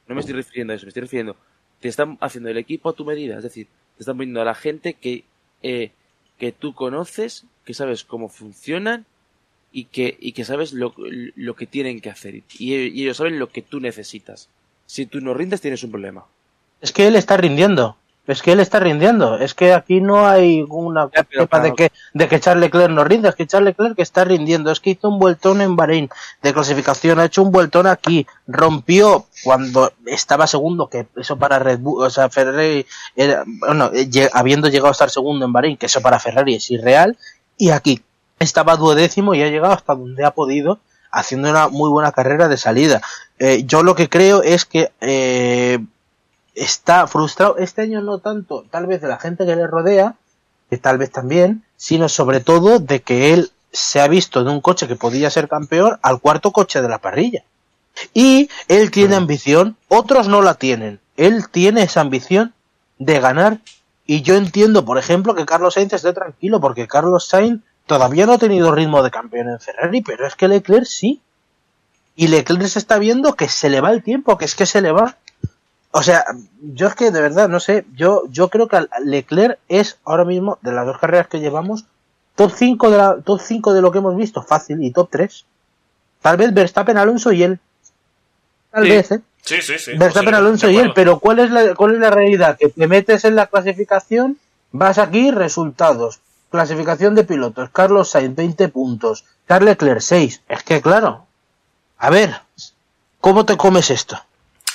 [0.08, 1.36] No me estoy refiriendo a eso, me estoy refiriendo.
[1.80, 3.66] Te están haciendo el equipo a tu medida, es decir,
[3.96, 5.24] te están poniendo a la gente que,
[5.62, 5.92] eh,
[6.38, 9.06] que tú conoces, que sabes cómo funcionan
[9.72, 12.36] y que, y que sabes lo, lo que tienen que hacer.
[12.36, 14.48] Y, y ellos saben lo que tú necesitas.
[14.86, 16.26] Si tú no rindes, tienes un problema.
[16.80, 17.96] Es que él está rindiendo.
[18.26, 19.38] Es que él está rindiendo.
[19.38, 23.04] Es que aquí no hay una Ya, pero de que, de que Charles Leclerc no
[23.04, 23.28] rinde.
[23.28, 24.72] Es que Charles Leclerc está rindiendo.
[24.72, 26.08] Es que hizo un vueltón en Bahrein
[26.42, 27.20] de clasificación.
[27.20, 28.26] Ha hecho un vueltón aquí.
[28.46, 33.90] Rompió cuando estaba segundo, que eso para Red Bull, o sea, Ferrari, era, bueno,
[34.32, 37.16] habiendo llegado a estar segundo en Bahrein, que eso para Ferrari es irreal.
[37.56, 38.02] Y aquí
[38.38, 40.80] estaba duodécimo y ha llegado hasta donde ha podido
[41.12, 43.00] haciendo una muy buena carrera de salida.
[43.38, 45.78] Eh, yo lo que creo es que eh,
[46.56, 50.16] está frustrado este año no tanto tal vez de la gente que le rodea
[50.68, 54.62] que tal vez también sino sobre todo de que él se ha visto de un
[54.62, 57.44] coche que podía ser campeón al cuarto coche de la parrilla.
[58.14, 61.00] Y él tiene ambición otros no la tienen.
[61.16, 62.54] Él tiene esa ambición
[62.98, 63.58] de ganar.
[64.06, 68.32] Y yo entiendo por ejemplo que Carlos Sainz esté tranquilo porque Carlos Sainz todavía no
[68.32, 71.20] ha tenido ritmo de campeón en Ferrari pero es que Leclerc sí.
[72.14, 74.80] Y Leclerc se está viendo que se le va el tiempo, que es que se
[74.80, 75.16] le va.
[75.98, 76.26] O sea,
[76.60, 80.58] yo es que de verdad, no sé, yo, yo creo que Leclerc es ahora mismo,
[80.60, 81.86] de las dos carreras que llevamos,
[82.34, 85.46] top 5 de, la, top 5 de lo que hemos visto, fácil, y top 3.
[86.20, 87.58] Tal vez Verstappen, Alonso y él.
[88.70, 88.90] Tal Sí.
[88.90, 89.20] vez, ¿eh?
[89.40, 89.96] Sí, sí, sí.
[89.96, 92.58] Verstappen, Alonso y él, pero ¿cuál es, la, ¿cuál es la realidad?
[92.58, 94.38] Que te metes en la clasificación,
[94.72, 96.20] vas aquí, resultados.
[96.50, 100.42] Clasificación de pilotos, Carlos Sainz 20 puntos, Charles Leclerc 6.
[100.46, 101.24] Es que claro,
[101.96, 102.34] a ver,
[103.22, 104.20] ¿cómo te comes esto?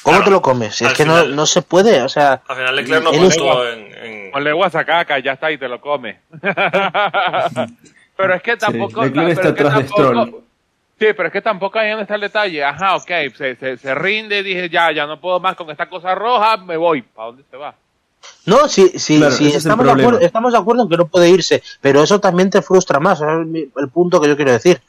[0.03, 0.82] ¿Cómo Claro, te lo comes?
[0.82, 3.19] Es al que no, final- no se puede, o sea, Al final Leclerc no es-
[3.36, 6.19] puntuó en, en- Ponle guasacaca, ya está y te lo come.
[8.18, 9.03] pero es que tampoco.
[9.03, 9.86] Leclerc está es atrás.
[10.99, 12.64] Sí, pero es que tampoco ahí donde está el detalle.
[12.64, 16.14] Ajá, ok, se, se, se rinde, dije ya, ya no puedo más con esta cosa
[16.14, 17.02] roja, me voy.
[17.02, 17.73] ¿Para dónde se va?
[18.45, 20.10] No, sí, sí, Claro, sí, es estamos, de problema.
[20.10, 23.19] acuerdo, estamos de acuerdo en que no puede irse, pero eso también te frustra más,
[23.19, 24.80] es el punto que yo quiero decir.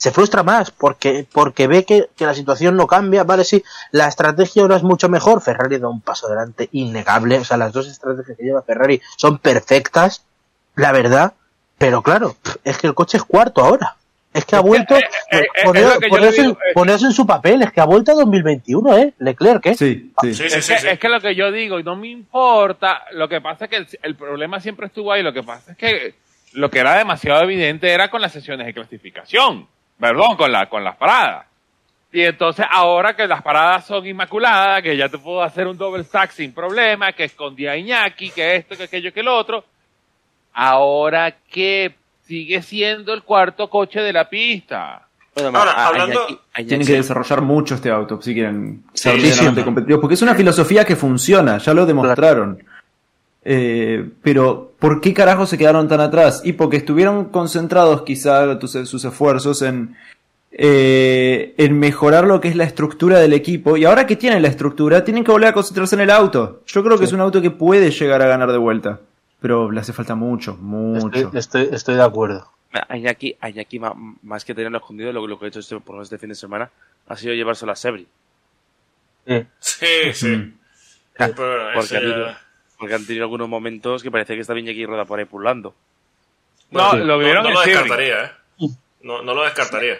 [0.00, 4.08] Se frustra más porque, porque ve que, que la situación no cambia, vale, sí, la
[4.08, 7.86] estrategia ahora es mucho mejor, Ferrari da un paso adelante innegable, o sea, las dos
[7.86, 10.24] estrategias que lleva Ferrari son perfectas,
[10.74, 11.34] la verdad,
[11.76, 13.96] pero claro, es que el coche es cuarto ahora.
[14.32, 15.02] Es que ha vuelto, eh,
[15.32, 17.06] eh, eh, es en- eh.
[17.06, 19.12] en su papel, es que ha vuelto a 2021, ¿eh?
[19.18, 19.74] Leclerc, ¿eh?
[19.74, 20.32] Sí, sí.
[20.34, 20.88] Sí, sí, es, sí, que, sí.
[20.88, 23.76] es que lo que yo digo, y no me importa, lo que pasa es que
[23.76, 26.14] el, el problema siempre estuvo ahí, lo que pasa es que
[26.52, 29.66] lo que era demasiado evidente era con las sesiones de clasificación,
[30.00, 31.46] perdón, con, la, con las paradas.
[32.12, 36.02] Y entonces ahora que las paradas son inmaculadas, que ya te puedo hacer un double
[36.02, 39.64] stack sin problema, que escondía a Iñaki, que esto, que aquello, que el otro,
[40.52, 41.94] ahora que
[42.26, 45.06] sigue siendo el cuarto coche de la pista.
[45.34, 49.30] Bueno, Ahora, a- hablando- Iñaki- Tienen que desarrollar mucho este auto si quieren ser Sí,
[49.32, 49.62] sí.
[49.62, 50.00] competitivos.
[50.00, 52.62] Porque es una filosofía que funciona, ya lo demostraron.
[53.52, 56.42] Eh, pero, ¿por qué carajo se quedaron tan atrás?
[56.44, 59.96] Y porque estuvieron concentrados quizá tus- sus esfuerzos en,
[60.52, 63.76] eh, en mejorar lo que es la estructura del equipo.
[63.76, 66.62] Y ahora que tienen la estructura, tienen que volver a concentrarse en el auto.
[66.66, 69.00] Yo creo que es un auto que puede llegar a ganar de vuelta.
[69.40, 71.08] Pero le hace falta mucho, mucho.
[71.08, 72.46] Estoy, estoy, estoy de acuerdo.
[72.88, 75.80] A Iñaki, a Iñaki ma- más que tenerlo escondido, lo, lo que he hecho este,
[75.80, 76.70] por este fin de semana
[77.08, 78.06] ha sido llevárselo a Sebri.
[79.26, 79.46] Sí.
[79.58, 80.26] Sí, sí.
[80.36, 80.54] Mm.
[81.18, 81.34] Pero
[81.74, 81.98] Porque
[82.80, 85.74] porque han tenido algunos momentos que parecía que estaba Iñaki Rueda por ahí pulando.
[86.70, 88.68] No, lo vieron no, en lo descartaría, ¿eh?
[89.02, 89.98] No, no lo descartaría.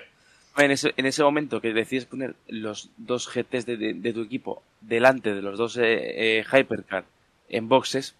[0.56, 4.22] En ese, en ese momento que decides poner los dos GTs de, de- de tu
[4.22, 7.04] equipo delante de los dos eh, eh, Hypercar
[7.48, 8.14] en boxes,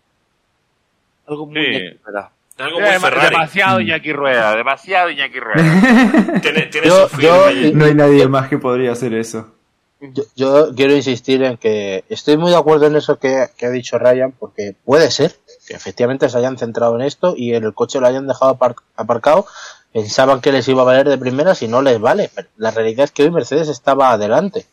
[1.26, 1.70] algo muy Sí.
[1.72, 2.30] Iñaki Rueda.
[2.56, 3.30] Es algo muy Dema- Ferrari.
[3.30, 6.40] demasiado Iñaki Rueda, demasiado Iñaki Rueda.
[6.42, 9.54] Tiene, tiene Yo- su yo- No hay nadie más que podría hacer eso.
[10.00, 13.70] Yo, yo quiero insistir en que estoy muy de acuerdo en eso que, que ha
[13.70, 15.36] dicho Ryan, porque puede ser
[15.66, 19.46] que efectivamente se hayan centrado en esto y el coche lo hayan dejado apar- aparcado.
[19.92, 22.30] Pensaban que les iba a valer de primera si no les vale.
[22.34, 24.66] Pero la realidad es que hoy Mercedes estaba adelante.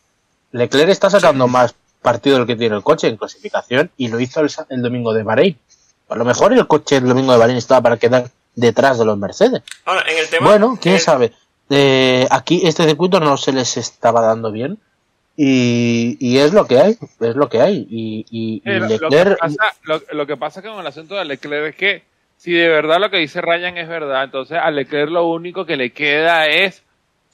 [0.52, 4.40] Leclerc está sacando más partido del que tiene el coche en clasificación y lo hizo
[4.40, 5.58] el, el domingo de Bahrein.
[6.08, 9.18] A lo mejor el coche el domingo de Bahrein estaba para quedar detrás de los
[9.18, 9.62] Mercedes.
[9.84, 10.46] Ahora, en el tema.
[10.48, 11.32] Bueno, quién sabe.
[11.68, 14.78] Eh, aquí este circuito no se les estaba dando bien
[15.40, 17.86] y, y es lo que hay, es lo que hay.
[17.88, 20.86] Y, y- y Eh, lo, lo que Leclerc, pasa, lo, lo que pasa con el
[20.86, 22.02] asunto de Leclerc es que
[22.36, 25.76] si de verdad lo que dice Ryan es verdad, entonces a Leclerc lo único que
[25.76, 26.82] le queda es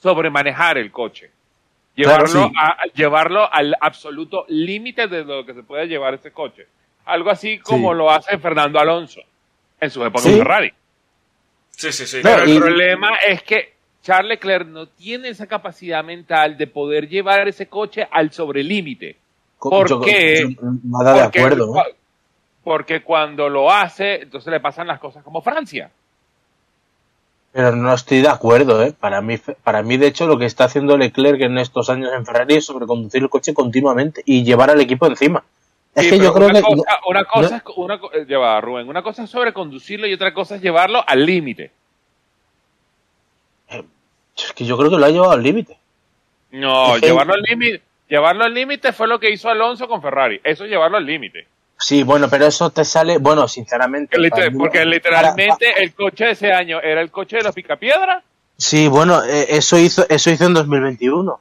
[0.01, 1.31] sobremanejar el coche.
[1.95, 2.53] Claro, Llevarlo, sí.
[2.59, 6.67] a, llevarlo al absoluto límite de lo que se puede llevar ese coche.
[7.05, 7.97] Algo así como Sí.
[7.97, 9.21] lo hace Fernando Alonso
[9.79, 10.33] en su época Sí.
[10.33, 10.73] en Ferrari.
[11.71, 12.17] Sí, sí, sí.
[12.17, 13.74] No, Pero el y- problema es que
[14.05, 19.17] Charles Leclerc no tiene esa capacidad mental de poder llevar ese coche al sobrelímite.
[19.59, 20.45] ¿Por yo- qué?
[20.61, 21.75] yo- nada de Porque- acuerdo.
[21.77, 21.95] ¿eh?
[22.63, 25.89] Porque cuando lo hace, entonces le pasan las cosas como Francia.
[27.51, 28.93] Pero no estoy de acuerdo, ¿eh?
[28.99, 32.25] Para mí, para mí, de hecho, lo que está haciendo Leclerc en estos años en
[32.27, 35.43] Ferrari es sobreconducir el coche continuamente y llevar al equipo encima.
[35.95, 36.67] Es Sí, que yo creo una que...
[36.67, 40.33] Cosa, una cosa es, una, eh, ya va, Rubén, una cosa es sobreconducirlo y otra
[40.33, 41.71] cosa es llevarlo al límite.
[44.37, 45.77] Es que yo creo que lo ha llevado al límite.
[46.51, 50.39] No, llevarlo al límite, llevarlo al límite fue lo que hizo Alonso con Ferrari.
[50.43, 51.47] Eso es llevarlo al límite.
[51.77, 53.17] Sí, bueno, pero eso te sale...
[53.17, 54.17] Bueno, sinceramente...
[54.17, 58.23] Mí- Porque para- literalmente el coche de ese año era el coche de los picapiedras.
[58.57, 61.39] Sí, bueno, eh, eso hizo, eso hizo en 2021.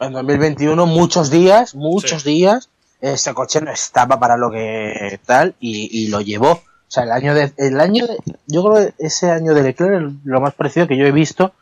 [0.00, 2.68] En 2021 muchos días, muchos días,
[3.00, 6.52] ese coche no estaba para lo que tal y, y lo llevó.
[6.52, 9.94] O sea, el año de, el año de, yo creo que ese año de Leclerc
[10.06, 11.52] es lo más parecido que yo he visto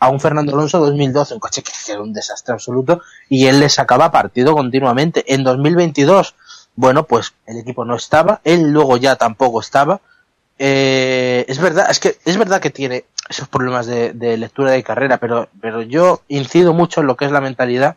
[0.00, 3.68] a un Fernando Alonso 2012, un coche que era un desastre absoluto y él le
[3.68, 5.24] sacaba partido continuamente.
[5.32, 6.34] En 2022,
[6.74, 10.00] bueno, pues el equipo no estaba, él luego ya tampoco estaba.
[10.58, 14.82] Eh, es verdad, es que es verdad que tiene esos problemas de, de lectura de
[14.82, 17.96] carrera, pero, pero yo incido mucho en lo que es la mentalidad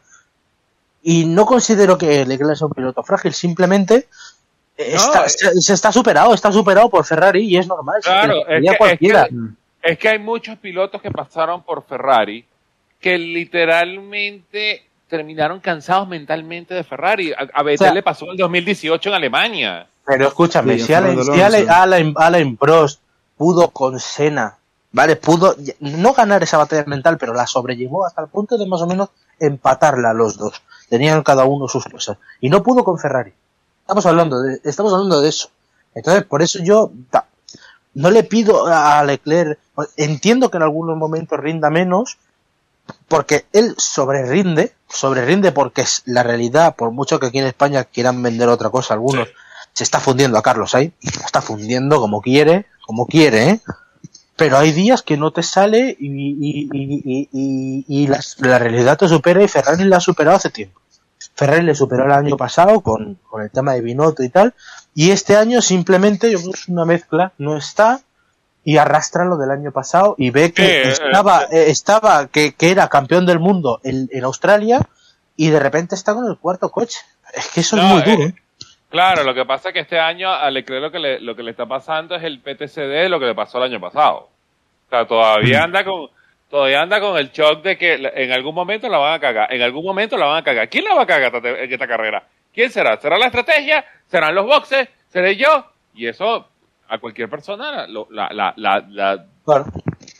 [1.02, 4.08] y no considero que Leclerc sea un piloto frágil, simplemente
[4.78, 8.02] eh, No, está, se, se está superado, está superado por Ferrari y es normal.
[8.02, 9.26] se Claro, sería es que- es cualquiera.
[9.28, 9.36] que-
[9.84, 12.46] Es que hay muchos pilotos que pasaron por Ferrari
[13.00, 17.34] que literalmente terminaron cansados mentalmente de Ferrari.
[17.34, 19.88] A, a Vettel O sea- le pasó en el 2018 en Alemania.
[20.06, 21.72] Pero escúchame, Sí, si, Alain, Fernando si Alonso.
[21.74, 23.02] Alain- Alain Prost
[23.38, 24.58] pudo con Senna,
[24.92, 25.16] ¿vale?
[25.16, 28.88] Pudo no ganar esa batalla mental, pero la sobrellevó hasta el punto de más o
[28.88, 30.62] menos empatarla los dos.
[30.90, 32.18] Tenían cada uno sus cosas.
[32.42, 33.32] Y no pudo con Ferrari.
[33.82, 35.50] Estamos hablando de, estamos hablando de eso.
[35.96, 37.28] Entonces, por eso yo ta-
[37.96, 39.60] no le pido a Leclerc,
[39.98, 42.18] entiendo que en algunos momentos rinda menos,
[43.08, 48.22] porque él sobrerinde, sobrerinde porque es la realidad, por mucho que aquí en España quieran
[48.22, 49.34] vender otra cosa algunos, Sí.
[49.74, 53.62] se está fundiendo a Carlos Sainz, lo está fundiendo como quiere, como quiere, ¿eh?
[54.36, 57.28] Pero hay días que no te sale y, y,
[57.88, 60.82] y, la realidad te supera y Ferrari la ha superado hace tiempo.
[61.36, 64.54] Ferrari le superó el año pasado con, con el tema de Binotto y tal,
[64.96, 68.02] y este año simplemente yo una mezcla, no está
[68.66, 72.54] y arrastra lo del año pasado y ve que Sí, eh, estaba, eh, estaba que,
[72.54, 74.80] que era campeón del mundo en, en Australia
[75.36, 77.00] y de repente está con el cuarto coche.
[77.34, 78.24] Es que eso es muy eh, duro.
[78.30, 78.36] ¿eh?
[78.90, 81.42] Claro, lo que pasa es que este año a Leclerc lo que le, lo que
[81.44, 84.30] le está pasando es el PTCD de lo que le pasó el año pasado.
[84.88, 85.64] O sea, todavía Mm.
[85.64, 86.10] anda con
[86.50, 89.64] todavía anda con el shock de que en algún momento la van a cagar, en
[89.64, 90.70] algún momento la van a cagar.
[90.70, 92.24] ¿Quién la va a cagar en esta carrera?
[92.54, 93.00] ¿Quién será?
[93.00, 93.84] ¿Será la estrategia?
[94.10, 94.88] ¿Serán los boxes?
[95.10, 95.66] ¿Seré yo?
[95.96, 96.48] Y eso
[96.88, 99.66] a cualquier persona lo- la, la, la, la Claro.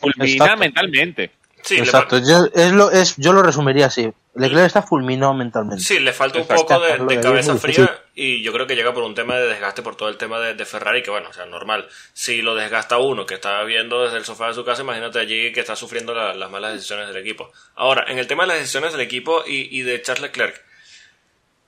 [0.00, 0.56] fulmina Exacto.
[0.58, 1.30] mentalmente.
[1.62, 4.12] Sí, Exacto, yo, es lo, es, yo lo resumiría así.
[4.34, 5.82] Leclerc está fulminado mentalmente.
[5.82, 6.66] sí, le falta un Exacto.
[6.66, 9.96] poco de, cabeza fría y yo creo que llega por un tema de desgaste por
[9.96, 11.86] todo el tema de, de Ferrari, que bueno, o sea, normal.
[12.12, 15.52] Si lo desgasta uno que está viendo desde el sofá de su casa, imagínate allí
[15.52, 17.50] que está sufriendo la- las malas decisiones del equipo.
[17.76, 20.62] Ahora, en el tema de las decisiones del equipo y, y de Charles Leclerc,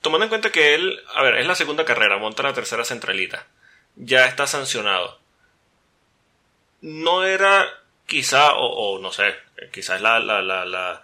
[0.07, 3.45] tomando en cuenta que él, a ver, es la segunda carrera, monta la tercera centralita,
[3.95, 5.19] ya está sancionado.
[6.81, 7.67] No era
[8.05, 8.65] quizá, o,
[8.95, 9.35] o no sé,
[9.71, 11.01] quizás la, la, la, la-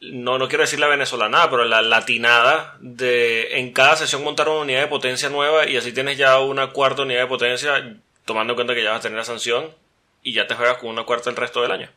[0.00, 4.60] no, no quiero decir la venezolana, pero la latinada de en cada sesión montar una
[4.60, 7.96] unidad de potencia nueva y así tienes ya una cuarta unidad de potencia,
[8.26, 9.74] tomando en cuenta que ya vas a tener la sanción
[10.22, 11.90] y ya te juegas con una cuarta el resto del año.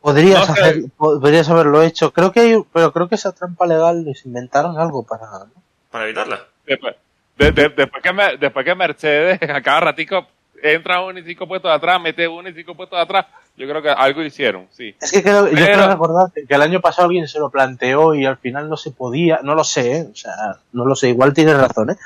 [0.00, 2.12] Podrías, No hacer, podrías haberlo hecho.
[2.12, 5.24] Creo que hay, pero creo que esa trampa legal les inventaron algo para.
[5.26, 5.50] ¿no?
[5.90, 6.40] Para evitarla.
[6.66, 6.94] Después,
[7.36, 10.26] de- de- después, que, me- después que Mercedes a cada ratico
[10.62, 13.26] entra uno y cinco puestos de atrás, mete uno y cinco puestos de atrás,
[13.56, 14.94] yo creo que algo hicieron, sí.
[15.00, 18.14] Es que creo, yo Pero- creo recordar que el año pasado alguien se lo planteó
[18.14, 19.40] y al final no se podía.
[19.42, 20.08] No lo sé, ¿eh?
[20.12, 20.32] o sea,
[20.72, 21.10] no lo sé.
[21.10, 21.96] Igual tienes razón, ¿eh?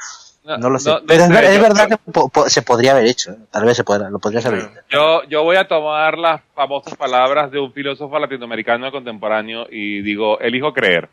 [0.44, 0.90] No lo sé.
[0.90, 3.30] no- no Pero es, yo- verdad que po- po- se podría haber hecho.
[3.32, 3.36] ¿eh?
[3.50, 4.70] Tal vez se podrá, lo podrías haber hecho.
[4.90, 10.40] Yo, yo voy a tomar las famosas palabras de un filósofo latinoamericano contemporáneo y digo,
[10.40, 11.08] elijo creer.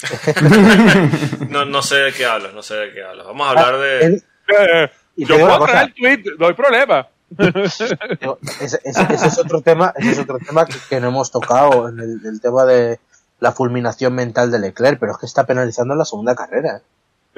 [1.50, 3.26] No, no sé de qué hablas, no sé de qué hablas.
[3.26, 4.00] Vamos a hablar de...
[4.06, 7.06] Él- Eh, yo puedo traer el tweet, no hay problema.
[7.36, 11.88] Ese, ese- ese es otro tema, ese es otro tema que, que no hemos tocado
[11.90, 12.98] en el, el tema de
[13.40, 16.78] la fulminación mental de Leclerc, pero es que está penalizando en la segunda carrera.
[16.78, 16.80] Eh,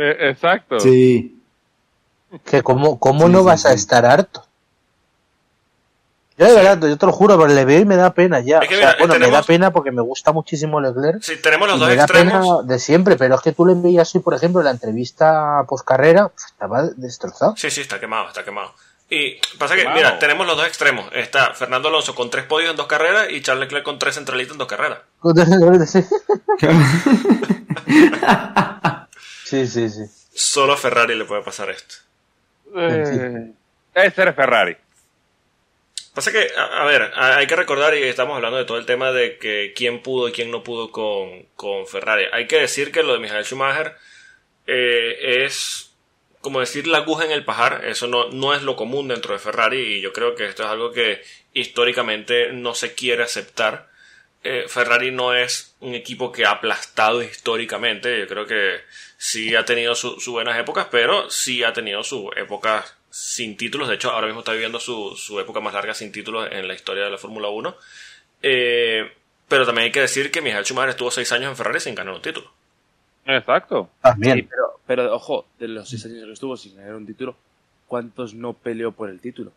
[0.01, 0.81] exacto.
[0.81, 1.37] Sí.
[2.45, 3.75] Que cómo, cómo Sí, no sí, vas a sí.
[3.77, 4.47] estar harto.
[6.39, 8.61] Yo de verdad, yo te lo juro, pero le veo y me da pena ya.
[8.61, 11.23] Es que O sea, mira, bueno, me da pena porque me gusta muchísimo Leclerc.
[11.23, 12.61] Si tenemos los dos me da extremos...
[12.63, 15.63] pena de siempre, pero es que tú le veías hoy, por ejemplo, en la entrevista
[15.69, 17.55] post carrera, estaba destrozado.
[17.59, 18.73] Sí, sí, está quemado, está quemado.
[19.11, 19.93] Y pasa que, Wow.
[19.95, 21.05] mira, tenemos los dos extremos.
[21.13, 24.53] Está Fernando Alonso con tres podios en dos carreras y Charles Leclerc con tres centralitas
[24.53, 25.01] en dos carreras.
[29.51, 30.05] Sí, sí, sí.
[30.33, 31.97] Solo a Ferrari le puede pasar esto.
[32.77, 33.51] Eh,
[33.95, 34.77] ese es Ferrari.
[36.15, 39.11] Pasa que, a, a ver, hay que recordar, y estamos hablando de todo el tema
[39.11, 42.27] de que quién pudo y quién no pudo con, con Ferrari.
[42.33, 43.97] Hay que decir que lo de Michael Schumacher
[44.69, 45.91] eh, es
[46.41, 47.85] como decir la aguja en el pajar.
[47.85, 50.69] Eso no, no es lo común dentro de Ferrari y yo creo que esto es
[50.69, 51.23] algo que
[51.55, 53.89] históricamente no se quiere aceptar.
[54.45, 58.19] Eh, Ferrari no es un equipo que ha aplastado históricamente.
[58.21, 58.81] Yo creo que
[59.23, 63.87] sí ha tenido su- sus buenas épocas, pero sí ha tenido sus épocas sin títulos.
[63.89, 66.73] De hecho, ahora mismo está viviendo su, su época más larga sin títulos en la
[66.73, 67.77] historia de la Fórmula 1.
[68.43, 69.13] Eh,
[69.47, 72.15] pero también hay que decir que Michael Schumacher estuvo seis años en Ferrari sin ganar
[72.15, 72.51] un título.
[73.27, 73.91] Exacto.
[74.01, 74.37] También.
[74.39, 77.37] Sí, pero, pero ojo, de los seis años que estuvo sin ganar un título,
[77.89, 79.53] ¿cuántos no peleó por el título?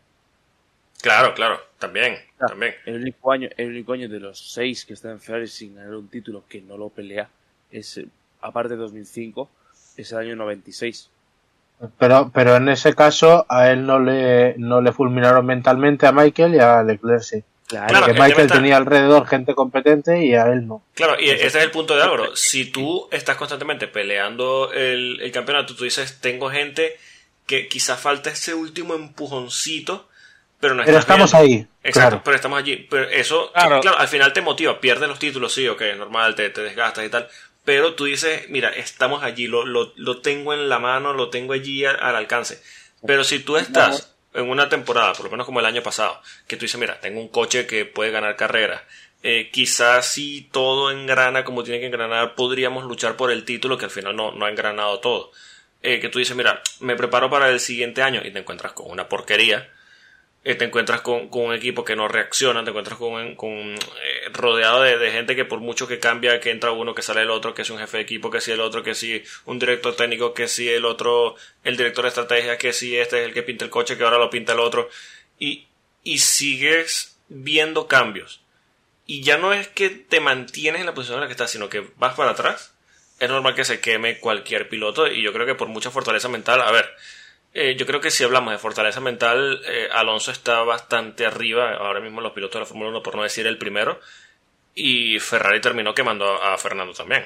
[1.00, 2.74] Claro, claro, también, también.
[2.84, 5.94] El único año, el único año de los seis que está en Ferrari sin ganar
[5.94, 7.28] un título que no lo pelea
[7.70, 8.00] es,
[8.44, 9.48] aparte de 2005,
[9.96, 11.10] es el año 96.
[11.98, 16.54] Pero, pero en ese caso a él no le, no le fulminaron mentalmente a Michael
[16.54, 17.42] y a Leclerc sí.
[17.66, 20.82] Claro, tema Michael está- tenía alrededor gente competente y a él no.
[20.94, 22.36] Claro, y ese es el punto de Álvaro.
[22.36, 26.96] Si tú estás constantemente peleando el, el campeonato, tú dices, tengo gente
[27.46, 30.08] que quizás falta ese último empujoncito,
[30.60, 31.48] pero no Pero estamos viendo.
[31.54, 31.66] ahí.
[31.82, 32.22] Exacto, Claro.
[32.24, 32.86] pero estamos allí.
[32.88, 33.80] Pero eso, Claro.
[33.80, 33.98] claro.
[33.98, 37.08] al final te motiva, pierdes los títulos, sí, ok, es normal, te, te desgastas y
[37.08, 37.28] tal.
[37.64, 41.54] Pero tú dices, mira, estamos allí, lo, lo, lo tengo en la mano, lo tengo
[41.54, 42.62] allí al, al alcance.
[43.06, 46.56] Pero si tú estás en una temporada, por lo menos como el año pasado, que
[46.56, 48.82] tú dices, mira, tengo un coche que puede ganar carreras,
[49.22, 53.86] eh, quizás si todo engrana como tiene que engranar, podríamos luchar por el título, que
[53.86, 55.32] al final no, no ha engranado todo.
[55.82, 58.90] Eh, que tú dices, mira, me preparo para el siguiente año y te encuentras con
[58.90, 59.70] una porquería
[60.44, 64.28] eh, te encuentras con, con un equipo que no reacciona, te encuentras con, con eh,
[64.30, 67.54] rodeado de, gente que por mucho que cambia, que entra uno, que sale el otro,
[67.54, 70.34] que si un jefe de equipo, que si el otro, que si un director técnico,
[70.34, 73.64] que si el otro, el director de estrategia, que si este es el que pinta
[73.64, 74.90] el coche, que ahora lo pinta el otro,
[75.38, 75.66] y,
[76.02, 78.42] y sigues viendo cambios.
[79.06, 81.70] Y ya no es que te mantienes en la posición en la que estás, sino
[81.70, 82.74] que vas para atrás.
[83.18, 86.60] Es normal que se queme cualquier piloto y yo creo que por mucha fortaleza mental,
[86.60, 86.90] a ver,
[87.54, 92.00] eh, yo creo que si hablamos de fortaleza mental, eh, Alonso está bastante arriba ahora
[92.00, 94.00] mismo los pilotos de la Fórmula 1, por no decir el primero.
[94.74, 97.24] Y Ferrari terminó quemando a, Fernando también.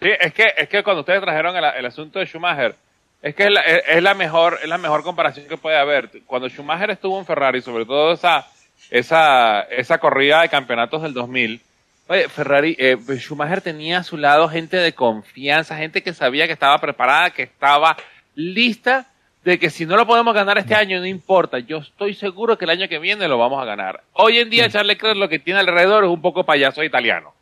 [0.00, 2.76] Sí, es que, es que cuando ustedes trajeron el, asunto de Schumacher,
[3.20, 6.08] es que es la, es- es la mejor, es la mejor comparación que puede haber.
[6.26, 8.46] Cuando Schumacher estuvo en Ferrari, sobre todo esa,
[8.90, 11.60] esa, esa corrida de campeonatos del 2000,
[12.06, 16.52] oye, Ferrari, eh, Schumacher tenía a su lado gente de confianza, gente que sabía que
[16.52, 17.96] estaba preparada, que estaba
[18.34, 19.08] lista
[19.44, 21.58] de que si no lo podemos ganar este año, no importa.
[21.58, 24.02] Yo estoy seguro que el año que viene lo vamos a ganar.
[24.12, 27.34] Hoy en día, Charles Leclerc lo que tiene alrededor es un poco payaso italiano.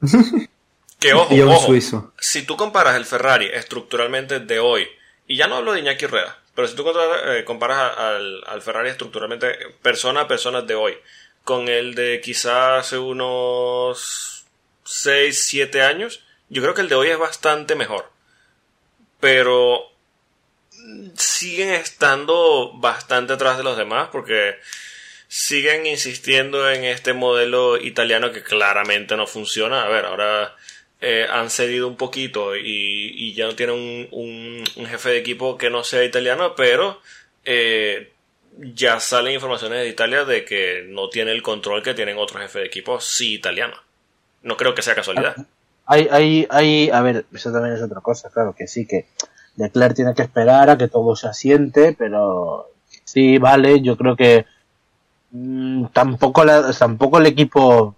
[1.00, 2.12] Que ojo, ojo, suizo.
[2.20, 4.86] si tú comparas el Ferrari estructuralmente de hoy,
[5.26, 6.84] y ya no hablo de Iñaki Rueda, pero si tú
[7.26, 10.94] eh, comparas al, al Ferrari estructuralmente persona a persona de hoy,
[11.42, 14.44] con el de quizás hace unos
[14.84, 18.10] 6, 7 años, yo creo que el de hoy es bastante mejor.
[19.20, 19.89] Pero
[21.16, 24.56] siguen estando bastante atrás de los demás porque
[25.28, 29.84] siguen insistiendo en este modelo italiano que claramente no funciona.
[29.84, 30.54] A ver, ahora
[31.00, 35.84] eh, han cedido un poquito y, ya no tienen un, jefe de equipo que no
[35.84, 37.00] sea italiano, pero
[37.44, 38.10] eh,
[38.58, 42.62] ya salen informaciones de Italia de que no tiene el control que tienen otros jefes
[42.62, 43.76] de equipo sí italiano.
[44.42, 45.36] No creo que sea casualidad.
[45.86, 49.06] Hay, hay, hay, a ver, eso también es otra cosa, claro que sí, que
[49.56, 52.68] Leclerc tiene que esperar a que todo se asiente, pero
[53.04, 54.46] sí, vale, yo creo que
[55.32, 57.94] mm, tampoco, la- tampoco el equipo,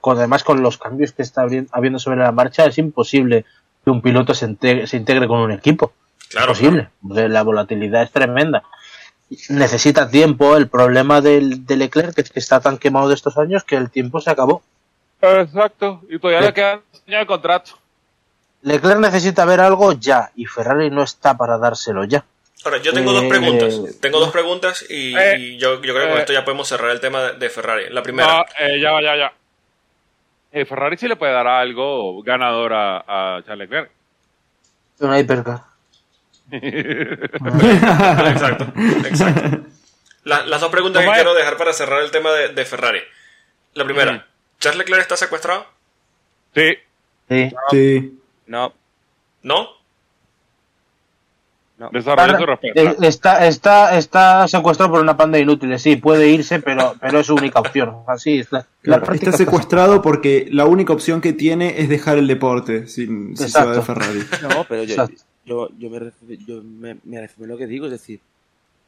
[0.00, 3.44] con- además con los cambios que está habiendo sobre la marcha, es imposible
[3.84, 5.92] que un piloto se integre, se integre con un equipo.
[6.30, 6.52] Claro.
[6.52, 6.88] Es posible.
[7.06, 8.62] porque La volatilidad es tremenda.
[9.48, 10.56] Necesita tiempo.
[10.56, 13.90] El problema del, de Leclerc es que está tan quemado de estos años que el
[13.90, 14.62] tiempo se acabó.
[15.20, 16.00] Exacto.
[16.08, 16.46] Y todavía Sí.
[16.48, 17.72] le queda un año de contrato.
[18.64, 22.24] Leclerc necesita ver algo ya y Ferrari no está para dárselo ya.
[22.64, 23.78] Ahora, yo tengo dos Eh, preguntas.
[24.00, 26.20] Tengo dos preguntas y, eh, y yo, yo creo que con eh.
[26.20, 27.90] esto ya podemos cerrar el tema de, de Ferrari.
[27.90, 28.38] La primera.
[28.38, 29.32] No, eh, ya va, ya, ya.
[30.50, 33.90] Eh, Ferrari sí le puede dar algo ganador a, a Charles Leclerc.
[35.00, 35.60] Una hipercar.
[36.52, 38.66] exacto,
[39.06, 39.60] exacto.
[40.24, 43.00] La- las dos preguntas que quiero dejar para cerrar el tema de, de Ferrari.
[43.74, 44.26] La primera.
[44.58, 45.66] ¿Charles Leclerc está secuestrado?
[46.54, 46.78] Sí.
[47.28, 47.52] Sí.
[47.70, 48.20] Sí.
[48.46, 48.72] No,
[49.42, 49.68] ¿No?
[51.78, 51.90] no.
[51.92, 52.80] Desarrolla tu respuesta.
[52.80, 57.18] Eh, Está, está, está secuestrado por una panda de inútiles, sí, puede irse, pero, pero
[57.20, 57.96] es su única opción.
[58.06, 58.52] Así es.
[58.52, 63.36] La, Claro, está secuestrado porque la única opción que tiene es dejar el deporte sin,
[63.36, 63.82] si se va de Exacto.
[63.94, 64.20] Ferrari.
[64.56, 65.06] No, pero yo,
[65.44, 68.20] yo, yo, me, refiero- yo me, me refiero a lo que digo, es decir,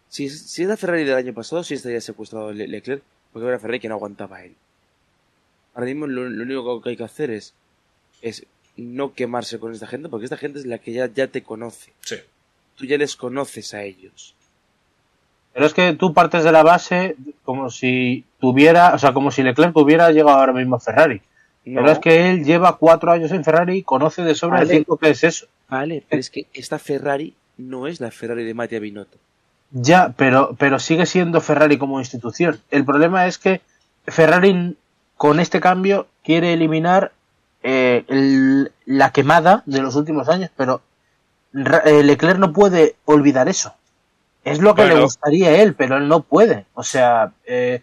[0.08, 3.02] si es, si es la Ferrari del año pasado, sí estaría secuestrado Le- Leclerc,
[3.32, 4.54] porque era Ferrari que no aguantaba a él.
[5.74, 7.52] Ahora mismo lo, lo único que hay que hacer es,
[8.22, 8.46] es
[8.76, 11.92] no quemarse con esta gente, porque esta gente es la que ya, ya te conoce.
[12.00, 12.16] Sí.
[12.76, 14.34] Tú ya les conoces a ellos.
[15.54, 19.42] Pero es que tú partes de la base como si tuviera, o sea, como si
[19.42, 21.22] Leclerc hubiera llegado ahora mismo a Ferrari.
[21.64, 24.68] No, Pero es que él lleva cuatro años en Ferrari y conoce de sobra el
[24.68, 25.46] cinco que es eso.
[25.68, 29.18] Vale, pero es que esta Ferrari no es la Ferrari de Mattia Binotto.
[29.70, 32.60] Ya, pero, pero sigue siendo Ferrari como institución.
[32.70, 33.62] El problema es que
[34.06, 34.76] Ferrari
[35.16, 37.12] con este cambio quiere eliminar
[37.68, 40.82] eh, el- la quemada de los últimos años, pero
[41.84, 43.74] eh, Leclerc no puede olvidar eso.
[44.44, 46.66] Es lo que le gustaría a él, pero él no puede.
[46.74, 47.82] O sea, eh,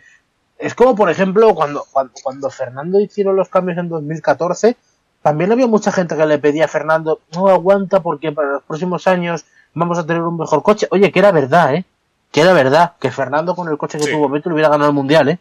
[0.58, 4.78] es como por ejemplo cuando, cuando, cuando Fernando hicieron los cambios en 2014,
[5.22, 9.06] también había mucha gente que le pedía a Fernando, no aguanta porque para los próximos
[9.08, 9.44] años
[9.74, 10.88] vamos a tener un mejor coche.
[10.92, 11.84] Oye, que era verdad, ¿eh?
[12.32, 14.12] Que era verdad, que Fernando con el coche que Sí.
[14.12, 15.40] tuvo Beto hubiera ganado el mundial, ¿eh?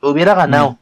[0.00, 0.78] Lo hubiera ganado.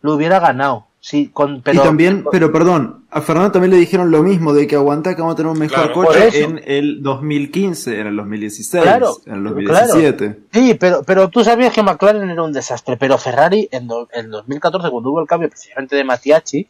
[0.00, 0.86] Lo hubiera ganado.
[1.06, 4.66] Sí, con, pero, y también, pero perdón, a Fernando también le dijeron lo mismo, de
[4.66, 5.92] que aguanta que vamos a tener un mejor Claro.
[5.92, 10.38] Coche en el 2015, en el 2016, Claro, en el 2017.
[10.50, 14.30] Sí, pero, pero tú sabías que McLaren era un desastre, pero Ferrari en, do- en
[14.30, 16.66] 2014 cuando hubo el cambio precisamente de Matiachi,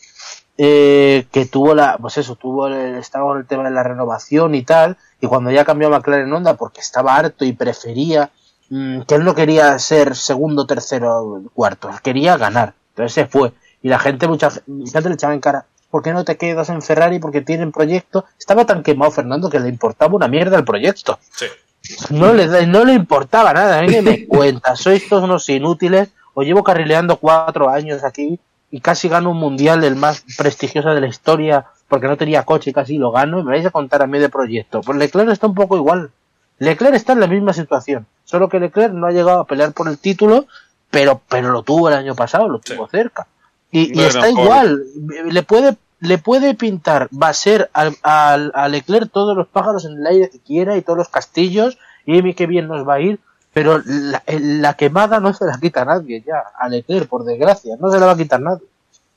[0.58, 4.56] eh, que tuvo la, pues eso, tuvo el, estaba con el tema de la renovación
[4.56, 8.30] y tal, y cuando ya cambió a McLaren Honda porque estaba harto y prefería,
[8.68, 13.52] mm, que él no quería ser segundo, tercero, cuarto, él quería ganar, entonces se fue,
[13.84, 16.80] y la gente, mucha gente le echaba en cara, ¿por qué no te quedas en
[16.80, 17.18] Ferrari?
[17.18, 21.18] Porque tienen proyecto, estaba tan quemado Fernando que le importaba una mierda el proyecto.
[21.30, 21.44] Sí.
[22.08, 26.64] No le, no le importaba nada, que me cuenta, sois todos unos inútiles, os llevo
[26.64, 28.40] carrileando cuatro años aquí
[28.70, 32.70] y casi gano un mundial, el más prestigioso de la historia, porque no tenía coche
[32.70, 34.80] y casi lo gano, y me vais a contar a mí de proyecto.
[34.80, 36.10] Pues Leclerc está un poco igual.
[36.58, 39.88] Leclerc está en la misma situación, solo que Leclerc no ha llegado a pelear por
[39.88, 40.46] el título,
[40.90, 43.26] pero, pero lo tuvo el año pasado, lo tuvo cerca.
[43.74, 44.42] Y, y Bueno, está pobre.
[44.42, 44.82] igual,
[45.30, 49.84] le puede, le puede pintar, va a ser al, al- a Leclerc todos los pájaros
[49.84, 51.76] en el aire que quiera y todos los castillos,
[52.06, 53.18] y qué bien nos va a ir,
[53.52, 57.90] pero la, la quemada no se la quita nadie ya, a Leclerc, por desgracia, no
[57.90, 58.62] se la va a quitar nadie.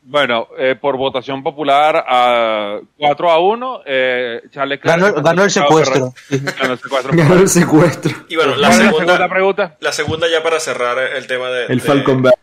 [0.10, 5.52] Bueno, eh, por votación popular a 4 a 1, eh, Charles Leclerc Ganó, ganó el
[5.60, 6.14] secuestro.
[6.30, 7.12] Ganó el secuestro.
[7.14, 8.16] Ganó el secuestro.
[8.30, 9.76] Y bueno, la ¿Cuál es segunda, pregunta?
[9.82, 11.66] la segunda ya para cerrar el tema de...
[11.66, 12.36] El de- Falcon Back.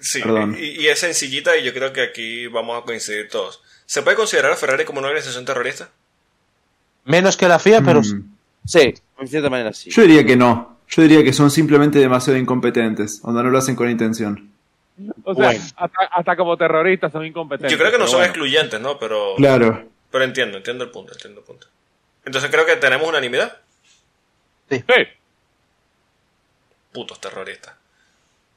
[0.00, 0.56] Sí, Perdón.
[0.58, 3.62] y, y es sencillita y yo creo que aquí vamos a coincidir todos.
[3.86, 5.90] ¿Se puede considerar a Ferrari como una organización terrorista?
[7.04, 8.36] Menos que la FIA, pero Mm.
[8.66, 9.90] Sí, en cierta manera sí.
[9.90, 10.78] Yo diría que no.
[10.88, 14.52] Yo diría que son simplemente demasiado incompetentes, donde no lo hacen con intención.
[15.24, 15.64] O sea, Bueno.
[15.76, 17.72] hasta, hasta como terroristas son incompetentes.
[17.72, 18.26] Yo creo que no son bueno.
[18.26, 18.98] excluyentes, ¿no?
[18.98, 19.88] Pero, Claro.
[20.10, 21.68] pero entiendo, entiendo el punto, entiendo el punto.
[22.24, 23.56] Entonces creo que tenemos unanimidad.
[24.68, 24.84] Sí.
[26.92, 27.74] Putos terroristas.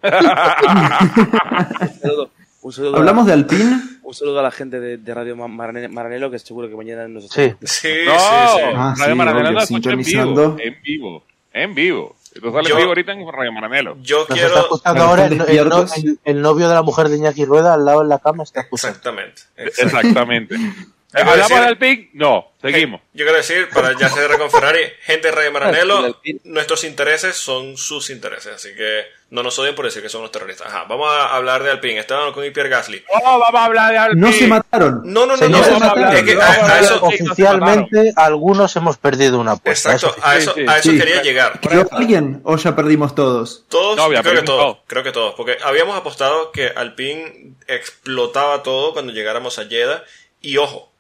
[0.04, 2.30] Un saludo,
[2.62, 3.82] un saludo Hablamos a, de Alpine.
[4.04, 7.08] un saludo a la gente de, de Radio Ma- Marane- Maranelo, que seguro que mañana
[7.08, 7.54] nos sí.
[7.64, 8.62] Sí, No, sí, sí.
[8.76, 10.58] Ah, Radio sí, Maranelo escucho en vivo.
[10.60, 11.24] En vivo.
[11.54, 12.16] En vivo.
[12.36, 13.98] Entonces sale Yo- en vivo ahorita en Radio Maranelo.
[14.02, 14.70] Yo Nos quiero...
[14.86, 15.98] ahora el, el no- despiertos.
[15.98, 18.62] el- el novio de la mujer de Iñaki Rueda al lado en la cama está
[18.62, 18.98] escuchando.
[18.98, 19.42] Exactamente.
[19.58, 19.84] exacto.
[20.00, 20.56] Exactamente.
[21.16, 22.10] Eh, ¿Hablamos decir- del?
[22.14, 23.02] No, seguimos.
[23.14, 27.36] Yo quiero decir, para ya cerrar con Ferrari, gente de Radio El Maranelo, nuestros intereses
[27.36, 30.68] son sus intereses, así que no nos odien por decir que son los terroristas.
[30.68, 33.04] Ajá, vamos a hablar de Alpine, Esteban Ocon y Pierre Gasly.
[33.10, 34.22] Oh, vamos a hablar de Alpine.
[34.22, 35.02] No se mataron.
[35.04, 37.24] No, no, no, Se no, no, no, es que a a, eso, Alpine.
[37.30, 39.94] Oficialmente, algunos hemos perdido una apuesta.
[39.94, 40.66] exacto, eso a eso, sí.
[40.68, 40.98] a eso Sí.
[40.98, 41.60] quería llegar.
[41.60, 43.66] ¿Quedó alguien o ya perdimos todos?
[43.70, 44.84] Todos, No, creo que todos, todo.
[44.88, 50.04] creo que todos, porque habíamos apostado que Alpine explotaba todo cuando llegáramos a Jeddah
[50.42, 50.93] y ojo,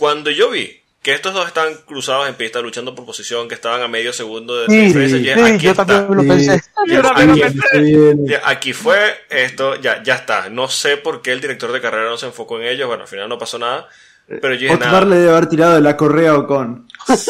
[0.00, 3.82] Cuando yo vi que estos dos estaban cruzados en pista luchando por posición, que estaban
[3.82, 5.84] a medio segundo de Sí, diferencia, aquí yo está.
[5.84, 6.62] también lo pensé.
[6.88, 8.16] Yo también lo Aquí- pensé.
[8.24, 10.48] Ya, Aquí fue esto, ya, ya está.
[10.48, 12.88] No sé por qué el director de carrera no se enfocó en ellos.
[12.88, 13.88] Bueno, al final no pasó nada.
[14.26, 15.04] Pero yo nada.
[15.04, 16.86] le debe haber tirado de la correa o con.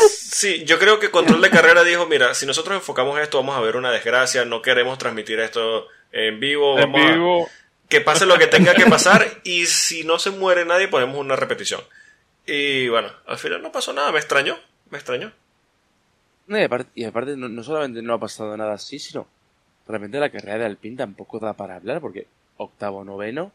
[0.08, 3.60] Sí, yo creo que Control de Carrera dijo, mira, si nosotros enfocamos esto, vamos a
[3.60, 7.48] ver una desgracia, no queremos transmitir esto en vivo, En vamos a- vivo.
[7.88, 11.36] que pase lo que tenga que pasar y si no se muere nadie ponemos una
[11.36, 11.80] repetición.
[12.46, 14.56] Y bueno, al final no pasó nada, me extrañó,
[14.90, 15.32] me extrañó.
[16.48, 19.26] Y aparte, y aparte no, no solamente no ha pasado nada así, sino
[19.86, 22.26] realmente la carrera de Alpine tampoco da para hablar, porque
[22.56, 23.52] octavo, noveno,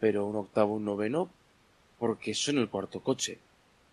[0.00, 1.30] pero un octavo, un noveno,
[1.98, 3.38] porque eso en el cuarto coche.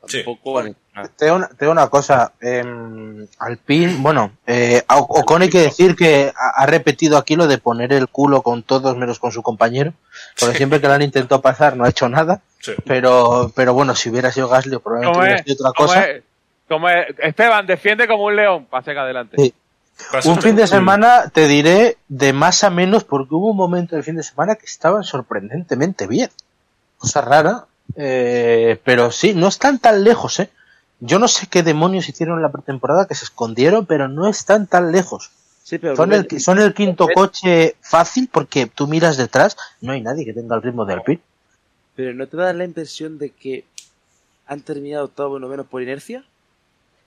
[0.07, 0.23] Sí.
[0.23, 1.09] Tampoco nada.
[1.15, 2.63] Te digo una, te digo una cosa, eh,
[3.39, 7.47] Alpine, bueno, eh, a O- Ocon hay que decir que ha, ha repetido aquí lo
[7.47, 9.93] de poner el culo con todos menos con su compañero,
[10.39, 12.73] porque siempre que lo han intentado pasar no ha hecho nada, Sí.
[12.85, 16.09] pero, pero bueno, si hubiera sido Gasly probablemente ¿Cómo hubiera sido otra ¿Cómo cosa.
[16.09, 16.23] es?
[16.67, 17.07] ¿Cómo es?
[17.19, 18.65] Esteban, defiende como un león.
[18.69, 19.37] Pase acá adelante.
[19.37, 19.53] Sí.
[20.25, 24.03] Un fin de semana, te diré, de más a menos, porque hubo un momento del
[24.03, 26.29] fin de semana que estaban sorprendentemente bien.
[26.97, 27.65] Cosa rara,
[27.95, 30.49] eh, pero sí, no están tan lejos, ¿eh?
[30.99, 34.67] Yo no sé qué demonios hicieron en la pretemporada que se escondieron, pero no están
[34.67, 35.31] tan lejos.
[35.63, 40.01] Sí, pero Son el, son el quinto coche fácil porque tú miras detrás, no hay
[40.01, 41.21] nadie que tenga el ritmo de Alpine.
[41.95, 43.63] pero ¿no te da la impresión de que
[44.47, 46.23] han terminado octavo, noveno por inercia?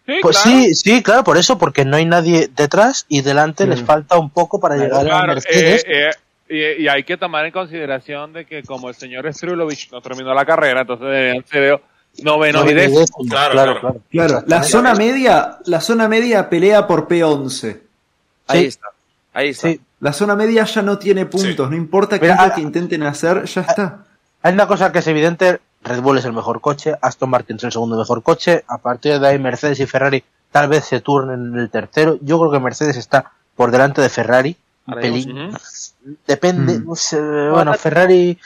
[0.06, 0.58] Sí, Pues claro.
[0.58, 4.30] sí, sí, claro, por eso, porque no hay nadie detrás y delante les falta un
[4.30, 5.84] poco para llegar a Claro, Mercedes.
[5.86, 6.10] eh, eh,
[6.54, 10.32] y, y hay que tomar en consideración de que como el señor Strulovich no terminó
[10.34, 11.80] la carrera, entonces deberían ser
[12.22, 13.10] novenos No, y décimos.
[13.28, 13.96] Claro, claro, claro.
[14.10, 14.28] claro.
[14.28, 17.80] Claro, la zona media, la zona media pelea por P11.
[18.48, 18.66] Ahí Sí.
[18.66, 18.86] está.
[19.32, 19.68] Ahí está.
[19.68, 21.70] Sí, La zona media ya no tiene puntos, Sí.
[21.70, 24.04] no importa qué es lo ah, que intenten hacer, ya está.
[24.42, 27.64] Hay una cosa que es evidente, Red Bull es el mejor coche, Aston Martin es
[27.64, 30.22] el segundo mejor coche, a partir de ahí Mercedes y Ferrari
[30.52, 34.08] tal vez se turnen en el tercero, yo creo que Mercedes está por delante de
[34.10, 34.56] Ferrari,
[36.26, 36.86] depende, Mm.
[36.86, 37.20] no sé,
[37.50, 38.38] bueno, Ferrari,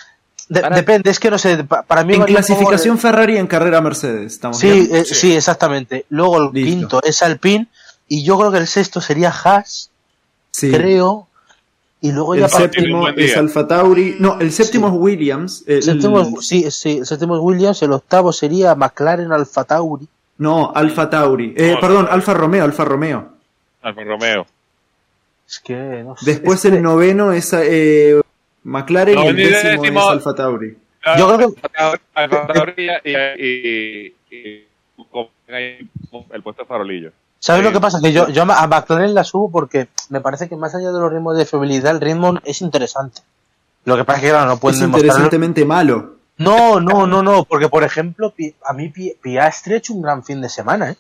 [0.49, 4.33] de- depende, es que no sé, pa- para mí En clasificación Ferrari en carrera Mercedes,
[4.35, 4.89] estamos sí, bien?
[4.93, 5.15] eh, Sí.
[5.15, 6.71] sí, exactamente, luego el Listo.
[6.71, 7.67] quinto es Alpine,
[8.09, 9.91] y yo creo que el sexto sería Haas,
[10.51, 10.71] Sí.
[10.71, 11.27] creo,
[12.01, 14.17] y luego ya El para- séptimo es Alfa Tauri.
[14.21, 14.95] No, el séptimo Sí.
[14.95, 15.65] es Williams.
[15.67, 20.07] El- séptimo sí, sí, el séptimo es Williams, el octavo sería McLaren Alfa Tauri,
[20.39, 21.53] No, Alfa Tauri.
[21.57, 22.13] Eh, No, perdón, no.
[22.13, 23.29] Alfa Romeo, Alfa Romeo.
[23.83, 24.47] Alfa Romeo.
[25.49, 28.21] Es que no sé, Después es que- el noveno es eh,
[28.65, 30.01] McLaren y el décimo, décimo.
[30.01, 30.77] es Alfa Tauri.
[31.17, 31.61] Yo creo que-
[32.15, 33.17] Alfa Tauri y, y,
[33.47, 34.65] y- y-
[36.11, 37.13] como el puesto de farolillo.
[37.39, 37.67] ¿Sabes Sí.
[37.69, 37.99] lo que pasa?
[38.03, 41.11] Que yo, yo a McLaren la subo porque me parece que más allá de los
[41.13, 43.23] ritmos de fiabilidad, el ritmo es interesante.
[43.85, 45.07] Lo que pasa es que claro, no Es pueden demostrarlo.
[45.09, 46.17] interesantemente malo.
[46.37, 48.35] No, no, no, no, porque por ejemplo,
[48.65, 50.97] a mí Pi- Piastri ha hecho un gran fin de semana, ¿eh?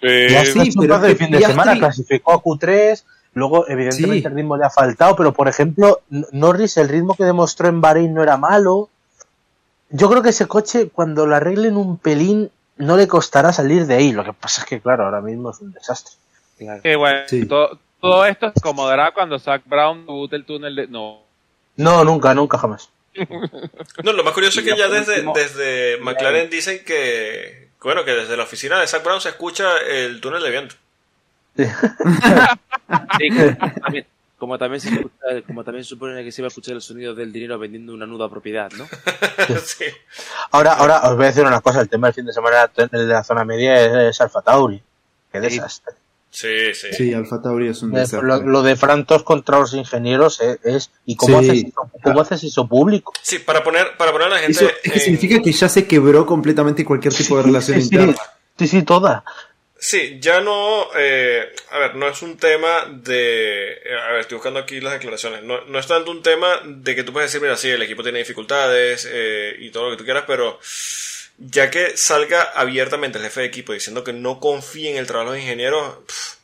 [0.00, 3.04] Piastri sí, ha hecho un es que fin de Piastri- semana, clasificó a Q3,
[3.34, 4.26] luego evidentemente Sí.
[4.26, 6.00] el ritmo le ha faltado, pero por ejemplo,
[6.32, 8.88] Norris, el ritmo que demostró en Bahrein no era malo.
[9.90, 13.94] Yo creo que ese coche, cuando lo arreglen un pelín, no le costará salir de
[13.94, 14.12] ahí.
[14.12, 16.14] Lo que pasa es que, claro, ahora mismo es un desastre.
[16.58, 16.82] Claro.
[16.82, 17.46] Que bueno, Sí.
[17.46, 20.86] todo, todo esto se acomodará cuando Zach Brown debute el túnel de...
[20.86, 21.18] No.
[21.76, 22.88] No, nunca, nunca, jamás.
[24.04, 28.36] No, lo más curioso es que ya desde, desde McLaren dicen que, bueno, que desde
[28.36, 30.74] la oficina de Zach Brown se escucha el túnel de viento.
[33.18, 34.06] Sí, como también,
[34.38, 37.14] como también se escucha- como también se supone que se va a escuchar el sonido
[37.14, 38.86] del dinero vendiendo una nuda propiedad, ¿no?
[39.64, 39.84] sí.
[40.50, 42.88] Ahora, ahora os voy a decir una cosa, el tema del fin de semana de
[43.06, 44.82] la zona media es, es Alfa Tauri.
[45.32, 45.94] Qué desastre.
[46.32, 46.88] Sí, sí.
[46.92, 48.26] Sí, Alfa Tauri es un Eh, desastre.
[48.26, 51.48] Lo, lo de Frantos contra los ingenieros es, es- y cómo, Sí.
[51.50, 53.12] haces eso, cómo haces eso público.
[53.20, 54.52] Sí, para poner, para poner a la gente.
[54.52, 57.88] Eso es que en- significa que ya se quebró completamente cualquier tipo de relación sí,
[57.88, 58.16] sí, interna.
[58.58, 59.24] sí, sí, toda.
[59.82, 60.88] Sí, ya no.
[60.94, 63.72] eh, a ver, no es un tema de.
[63.82, 65.42] eh, A ver, estoy buscando aquí las declaraciones.
[65.42, 68.02] No, no es tanto un tema de que tú puedes decir, mira, sí, el equipo
[68.02, 70.60] tiene dificultades eh, y todo lo que tú quieras, pero
[71.38, 75.30] ya que salga abiertamente el jefe de equipo diciendo que no confía en el trabajo
[75.30, 76.34] de los ingenieros, pff,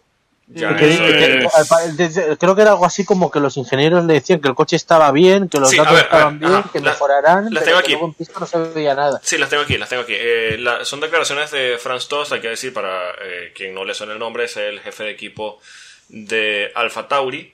[0.49, 1.49] ya Que-
[1.97, 4.77] que- creo que era algo así como que los ingenieros le decían que el coche
[4.77, 7.65] estaba bien, que los Sí, datos ver, estaban ver, bien, ajá, que la- mejorarán, las
[7.65, 7.93] tengo aquí.
[7.93, 9.21] luego en pista no se veía nada.
[9.23, 10.15] Sí, las tengo aquí, las tengo aquí.
[10.17, 13.95] Eh, la- son declaraciones de Franz Tost, hay que decir, para eh, quien no le
[13.95, 15.61] suene el nombre, es el jefe de equipo
[16.09, 17.53] de Alfa Tauri.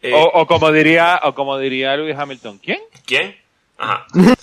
[0.00, 2.80] Eh, O, o como diría, o como diría Lewis Hamilton, ¿quién?
[3.06, 3.36] ¿Quién?
[3.78, 4.06] Ajá.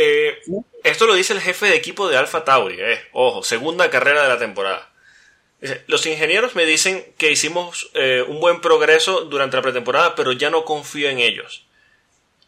[0.00, 0.38] Eh,
[0.84, 3.00] esto lo dice el jefe de equipo de Alfa Tauri, eh.
[3.12, 4.87] Ojo, segunda carrera de la temporada.
[5.60, 10.32] Dice, los ingenieros me dicen que hicimos eh, un buen progreso durante la pretemporada, pero
[10.32, 11.64] ya no confío en ellos.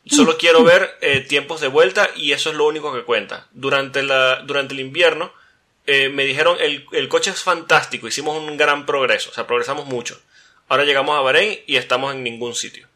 [0.06, 3.48] solo quiero ver eh, tiempos de vuelta y eso es lo único que cuenta.
[3.52, 5.32] Durante, la, durante el invierno
[5.86, 9.86] eh, me dijeron el, el coche es fantástico, hicimos un gran progreso, o sea, progresamos
[9.86, 10.20] mucho.
[10.68, 12.86] Ahora llegamos a Bahrein y estamos en ningún sitio.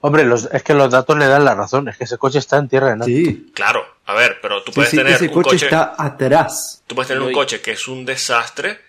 [0.00, 1.88] Hombre, los, es que los datos le dan la razón.
[1.88, 3.24] Es que ese coche está en tierra de nadie.
[3.24, 3.50] Sí.
[3.54, 6.82] Claro, a ver, pero tú Sí, puedes sí, tener ese un coche, coche, está atrás.
[6.86, 8.80] tú puedes tener un coche que es un desastre,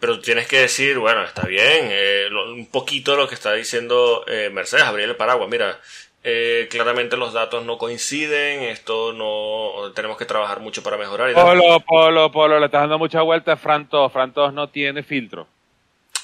[0.00, 4.24] pero tienes que decir, bueno, está bien, eh, lo- un poquito lo que está diciendo
[4.26, 5.48] eh, Mercedes, abrir el paraguas.
[5.48, 5.78] Mira,
[6.24, 11.30] eh, claramente los datos no coinciden, esto no tenemos que trabajar mucho para mejorar.
[11.30, 11.34] Y.
[11.34, 14.12] Polo, Polo, Polo, le estás dando mucha vuelta a Frantos.
[14.12, 15.46] Frantos no tiene filtro.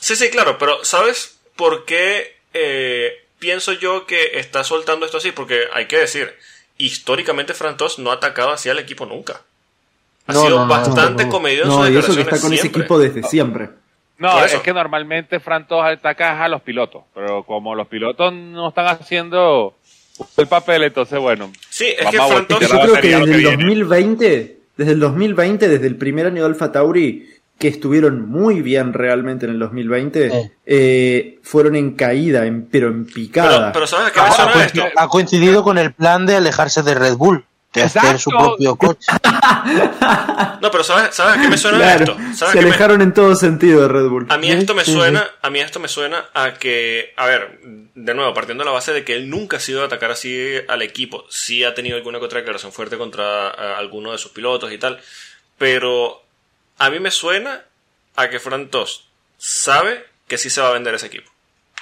[0.00, 5.32] Sí, sí, claro, pero ¿sabes por qué eh, pienso yo que está soltando esto así?
[5.32, 6.34] Porque hay que decir,
[6.78, 9.42] históricamente Frantos no ha atacado hacia el equipo nunca.
[10.26, 13.22] Ha No, sido no, bastante en no, y eso que está con ese equipo desde
[13.22, 13.70] siempre.
[14.18, 18.86] No, es que normalmente Frantos ataca a los pilotos, pero como los pilotos no están
[18.86, 19.74] haciendo
[20.38, 21.50] el papel, entonces bueno.
[21.68, 22.58] Sí, es que a Frantos...
[22.58, 23.56] voltear Yo creo que desde el que viene.
[23.56, 27.28] 2020, desde el 2020, desde el primer año de Alfa Tauri,
[27.58, 30.50] que estuvieron muy bien realmente en el 2020, Sí.
[30.66, 33.58] eh, fueron en caída, en, pero en picada.
[33.58, 34.84] Pero, pero ¿sabes qué Ha, esto?
[34.96, 37.44] ha coincidido con el plan de alejarse de Red Bull,
[37.76, 38.38] de hacer su Exacto.
[38.56, 39.12] propio coche.
[40.60, 42.16] No, pero ¿sabes, ¿sabes a qué me suena Claro, esto?
[42.36, 44.26] ¿Sabes se me- alejaron en todo sentido de Red Bull.
[44.30, 48.14] A mí esto me suena, a mí esto me suena a que, a ver, de
[48.14, 50.82] nuevo, partiendo de la base de que él nunca ha sido de atacar así al
[50.82, 54.72] equipo, sí ha tenido alguna que otra declaración fuerte contra eh, alguno de sus pilotos
[54.72, 55.00] y tal,
[55.58, 56.22] pero
[56.78, 57.62] a mí me suena
[58.16, 59.08] a que Frantos
[59.38, 61.30] sabe que sí se va a vender ese equipo.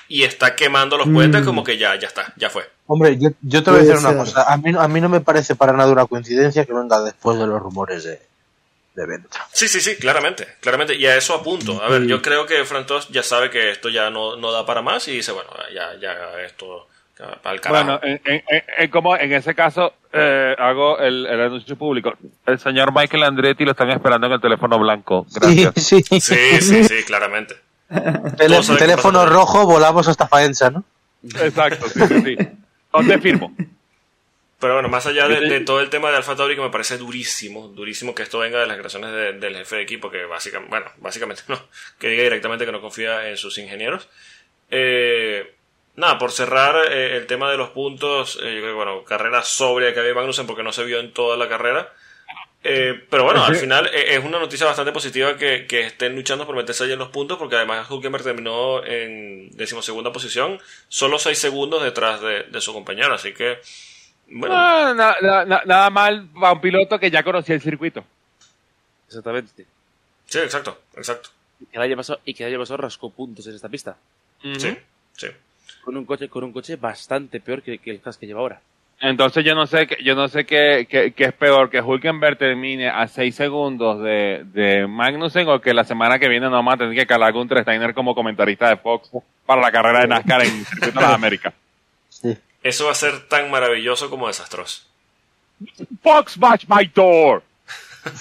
[0.08, 1.44] Y está quemando los puentes Mm.
[1.44, 2.68] como que ya, ya está, ya fue.
[2.86, 4.18] Hombre, yo, yo te voy a decir una ser.
[4.18, 4.52] cosa.
[4.52, 7.38] A mí, no- a mí no me parece para nada una coincidencia que venga después
[7.38, 8.20] de los rumores de,
[8.94, 9.46] de venta.
[9.52, 10.94] Sí, sí, sí, claramente, claramente.
[10.94, 11.82] Y a eso apunto.
[11.82, 12.08] A ver, Sí.
[12.08, 15.12] yo creo que Frantos ya sabe que esto ya no, no da para más y
[15.12, 16.14] dice, bueno, ya, ya
[16.46, 16.86] esto
[17.44, 17.84] al carajo.
[17.84, 22.12] Bueno, en, en- en- en como en ese caso eh, hago el, el anuncio público.
[22.44, 25.26] El señor Michael Andretti lo están esperando en el teléfono blanco.
[25.32, 25.72] Gracias.
[25.76, 26.20] Sí, sí.
[26.20, 27.56] Sí, sí, sí, claramente.
[28.36, 29.30] Tele- teléfono pasa.
[29.32, 30.84] rojo, volamos hasta Faenza, ¿no?
[31.40, 32.36] Exacto, sí, sí, sí.
[32.92, 33.54] ¿Dónde firmo?
[34.60, 37.68] Pero bueno, más allá de, todo el tema de Alfa Tauri, que me parece durísimo,
[37.68, 40.86] durísimo que esto venga de las declaraciones de- del jefe de equipo, que básicamente, bueno,
[40.98, 41.60] básicamente no,
[41.98, 44.08] que diga directamente que no confía en sus ingenieros.
[44.70, 45.54] Eh,
[45.96, 49.42] nada, por cerrar eh, el tema de los puntos, eh, yo creo que, bueno, carrera
[49.42, 51.92] sobria que había Magnussen porque no se vio en toda la carrera.
[52.66, 56.46] Eh, pero bueno, al final eh, es una noticia bastante positiva que, que estén luchando
[56.46, 60.58] por meterse ahí en los puntos, porque además Hulkenberg terminó en decimosegunda posición,
[60.88, 63.58] solo seis segundos detrás de, de su compañero, así que,
[64.28, 68.02] bueno, Ah, na- na- na- nada mal para un piloto que ya conocía el circuito.
[69.08, 69.66] Exactamente.
[70.26, 71.28] sí, exacto, exacto.
[71.60, 73.96] Y que el año pasado, y que el año pasado rascó puntos en esta pista.
[74.58, 74.76] Sí,
[75.16, 75.26] sí.
[75.84, 78.60] Con un coche, con un coche bastante peor que, que el que lleva ahora.
[79.06, 82.38] Entonces yo no sé, qué- yo no sé qué, qué- qué es peor, que Hulkenberg
[82.38, 86.74] termine a 6 segundos de, de Magnussen o que la semana que viene no vamos
[86.74, 89.10] a tener que calar a Gunther Steiner como comentarista de Fox
[89.44, 91.52] para la carrera de NASCAR en Circuito de las Américas.
[92.08, 92.36] Sí.
[92.62, 94.84] Eso va a ser tan maravilloso como desastroso.
[96.02, 97.42] Fox match my door.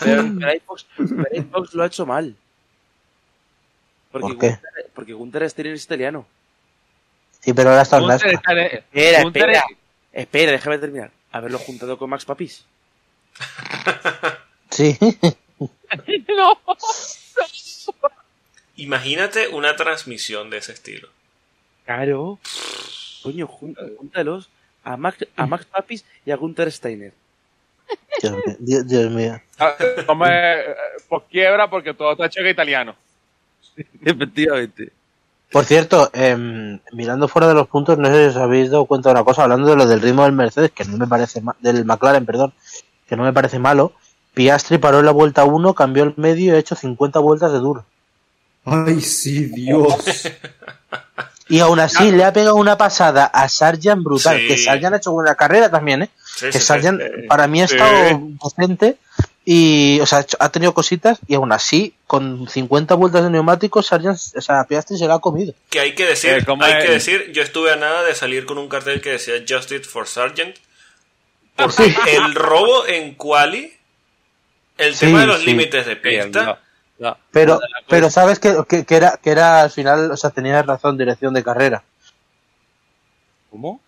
[0.01, 0.23] Pero,
[0.65, 0.85] Fox,
[1.51, 2.35] Fox lo ha hecho mal.
[4.11, 4.47] Porque ¿Por qué?
[4.49, 6.25] Gunther, porque Gunther Steiner es italiano.
[7.39, 8.33] Sí, pero ahora está en Gunther NASCAR.
[8.33, 9.63] está de- Espera, espera.
[10.13, 11.11] Espera, déjame terminar.
[11.31, 12.63] Haberlo juntado con Max Papis.
[14.69, 14.97] Sí.
[16.27, 16.59] No.
[18.75, 21.07] Imagínate una transmisión de ese estilo.
[21.85, 22.39] Claro.
[23.21, 24.49] Coño, júntalos
[24.83, 27.13] a Max, a Max Papis y a Gunther Steiner.
[28.21, 28.55] Dios mío.
[28.59, 29.41] Dios, Dios mío.
[29.59, 29.75] Ah,
[30.07, 30.75] no me- eh,
[31.07, 32.95] pues quiebra porque todo está hecho en italiano.
[34.03, 34.91] Efectivamente.
[35.53, 39.09] Por cierto, em, mirando fuera de los puntos, no sé si os habéis dado cuenta
[39.09, 41.55] de una cosa, hablando de lo del ritmo del Mercedes, que no me parece ma-
[41.61, 42.53] del McLaren, perdón,
[43.07, 43.93] que no me parece malo.
[44.33, 47.59] Piastri paró en la vuelta 1, cambió el medio y ha hecho 50 vueltas de
[47.59, 47.85] duro.
[48.65, 49.93] Ay, sí, Dios.
[51.49, 54.47] Y aún así le ha pegado una pasada a Sargent brutal, Sí.
[54.47, 56.09] que Sargent ha hecho buena carrera también, ¿eh?
[56.35, 56.65] Sí, que sí, sí.
[56.65, 57.75] Sargent para mí ha Sí.
[57.75, 58.21] estado
[58.57, 58.97] decente
[59.45, 64.17] y, o sea, ha tenido cositas y aún así, con 50 vueltas de neumáticos, Sargent,
[64.37, 65.53] o sea, Piastri se la ha comido.
[65.69, 66.85] Que hay que decir, Eh, ¿cómo hay es?
[66.85, 70.07] que decir, yo estuve a nada de salir con un cartel que decía Justice for
[70.07, 70.55] Sargent.
[71.55, 73.71] Porque el robo en Quali,
[74.77, 75.45] el Sí, tema de los sí.
[75.47, 76.57] límites de pista, No,
[77.09, 77.17] no.
[77.31, 77.59] Pero,
[77.89, 81.33] pero sabes que, que, que era, que era al final, o sea, tenía razón dirección
[81.33, 81.83] de carrera.
[83.51, 83.81] ¿Cómo?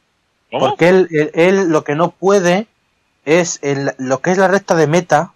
[0.51, 0.67] ¿Cómo?
[0.67, 2.67] Porque él, él, él lo que no puede
[3.25, 5.33] es en la- lo que es la recta de meta,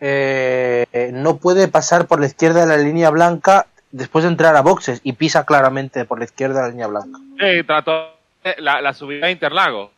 [0.00, 4.62] eh, no puede pasar por la izquierda de la línea blanca después de entrar a
[4.62, 7.18] boxes y pisa claramente por la izquierda de la línea blanca.
[7.38, 8.16] Sí, trató
[8.58, 9.90] la, la subida de Interlago.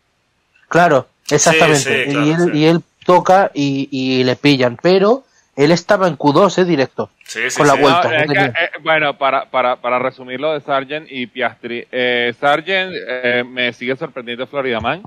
[0.68, 1.78] Claro, exactamente.
[1.78, 2.58] Sí, sí, claro, y, él, sí.
[2.58, 5.24] y él toca y, y le pillan, pero
[5.54, 7.10] él estaba en Q2, eh, directo.
[7.24, 7.80] Sí, sí, Con la sí.
[7.80, 8.24] vuelta.
[8.26, 8.52] No, que, eh,
[8.82, 14.46] bueno, para, para, para resumirlo de Sargent y Piastri, eh, Sargent eh, me sigue sorprendiendo
[14.46, 15.02] Florida Man,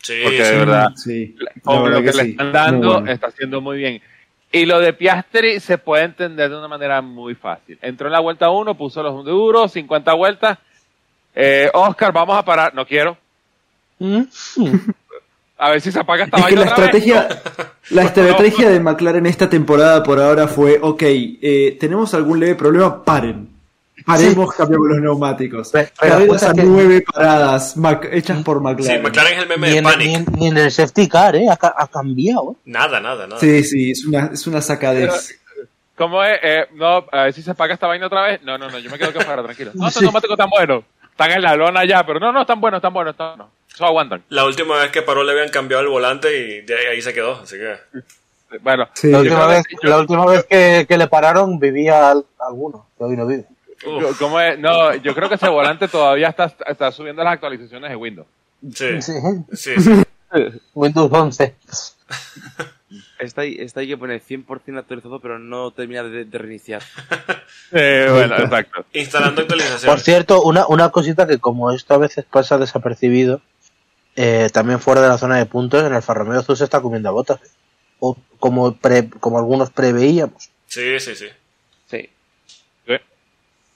[0.00, 0.50] Sí, porque sí.
[0.52, 3.10] de verdad, Sí, con lo que, que le están dando, bueno.
[3.10, 4.02] está haciendo muy bien.
[4.50, 7.78] Y lo de Piastri se puede entender de una manera muy fácil.
[7.82, 10.58] Entró en la vuelta 1, puso los duros, 50 vueltas.
[11.34, 12.74] Eh, Oscar, vamos a parar.
[12.74, 13.16] No quiero.
[13.98, 14.22] Mm.
[15.58, 16.84] A ver si se apaga esta Es que la otra vez.
[16.84, 17.28] estrategia,
[17.90, 23.04] la estrategia de McLaren esta temporada por ahora fue, ok, eh, tenemos algún leve problema,
[23.04, 23.57] paren.
[24.08, 25.70] Paremos, cambiamos los neumáticos.
[25.72, 29.02] Pero- pero Carreras a que- nueve paradas Mac- hechas por Sí, McLaren.
[29.02, 30.06] McLaren es el meme Ni de en, Panic.
[30.08, 31.46] ni en- ni en el safety car, ¿eh?
[31.48, 32.52] Ha, ha cambiado.
[32.52, 32.60] ¿eh?
[32.64, 33.40] Nada, nada, nada.
[33.40, 35.38] Sí, sí, es una, es una sacadez.
[35.96, 36.38] ¿Cómo es?
[36.42, 38.40] Eh, no, a ver si se apaga esta vaina otra vez.
[38.42, 39.72] No, no, no, yo me quedo que fuera, tranquilo.
[39.74, 40.04] No, estos Sí.
[40.06, 40.84] neumáticos tan buenos.
[41.10, 43.52] Están en la lona ya, pero no, no, están buenos, están buenos, están buenos.
[43.74, 44.22] Eso aguantan.
[44.28, 47.12] La última vez que paró le habían cambiado el volante y de ahí, ahí se
[47.12, 47.74] quedó, así que...
[48.62, 49.10] Bueno, Sí.
[49.10, 53.16] La última vez, la última vez que, que le pararon vivía al- alguno, que hoy
[53.16, 53.44] no vive.
[53.82, 54.58] Yo- ¿cómo es?
[54.58, 58.26] No, yo creo que ese volante todavía está, está subiendo las actualizaciones de Windows.
[58.74, 59.12] Sí, Sí.
[59.52, 60.04] sí, sí.
[60.74, 61.54] Windows 11.
[63.18, 66.82] Está ahí, está ahí que pone 100% actualizado, pero no termina de, de reiniciar.
[67.72, 68.84] Eh, bueno, exacto.
[68.94, 70.02] Instalando Por actualizaciones.
[70.02, 73.42] cierto, una, una cosita que como esto a veces pasa desapercibido,
[74.16, 77.10] eh, también fuera de la zona de puntos, en el Farromeo Azul se está comiendo
[77.10, 77.40] a botas.
[77.42, 77.48] ¿eh?
[78.00, 80.48] O como, pre- como algunos preveíamos.
[80.66, 81.14] Sí, sí.
[81.14, 81.26] Sí.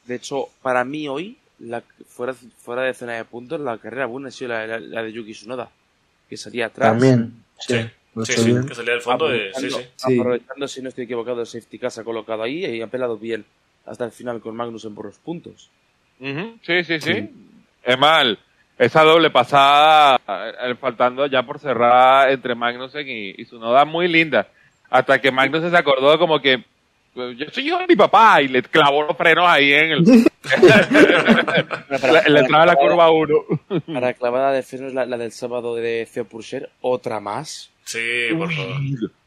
[0.06, 4.28] De hecho, para mí hoy, la, fuera, fuera de zona de puntos, la carrera buena
[4.28, 5.70] ha sido la, la- la de Yuki Tsunoda,
[6.28, 6.90] que salía atrás.
[6.92, 7.32] También.
[7.58, 7.76] Sí,
[8.24, 8.66] Sí, viendo.
[8.68, 9.38] que salía del fondo y...
[9.54, 9.80] Sí, sí.
[9.96, 10.18] Sí.
[10.20, 13.16] Aprovechando, si no estoy equivocado, el safety car se ha colocado ahí y ha pelado
[13.16, 13.44] bien
[13.86, 15.70] hasta el final con Magnussen por los puntos.
[16.20, 17.30] Sí, sí, sí.
[17.82, 18.38] Es mal.
[18.78, 20.20] Esa doble pasada,
[20.78, 24.46] faltando ya por cerrar entre Magnussen y, y su noda muy linda.
[24.90, 26.66] Hasta que Magnussen se acordó como que pues,
[27.14, 30.04] yo soy hijo de mi papá y le clavó los frenos ahí en el...
[32.02, 33.34] la, la entrada de la curva 1.
[33.92, 37.70] Para clavada de frenos, la, la del sábado de Theo Purcher, otra más.
[37.84, 38.00] Sí,
[38.36, 38.76] por favor.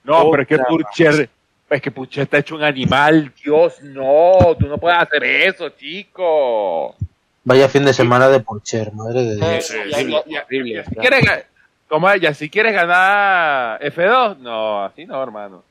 [0.03, 1.29] No, pero es que Purcher,
[1.69, 6.95] es que Purcher está hecho un animal, Dios, no, tú no puedes hacer eso, chico.
[7.43, 9.65] Vaya fin de semana de Purcher, madre de Dios.
[9.65, 10.11] Sí, sí.
[10.27, 15.63] ya- si quieres, si quieres ganar F2, no, así no, hermano.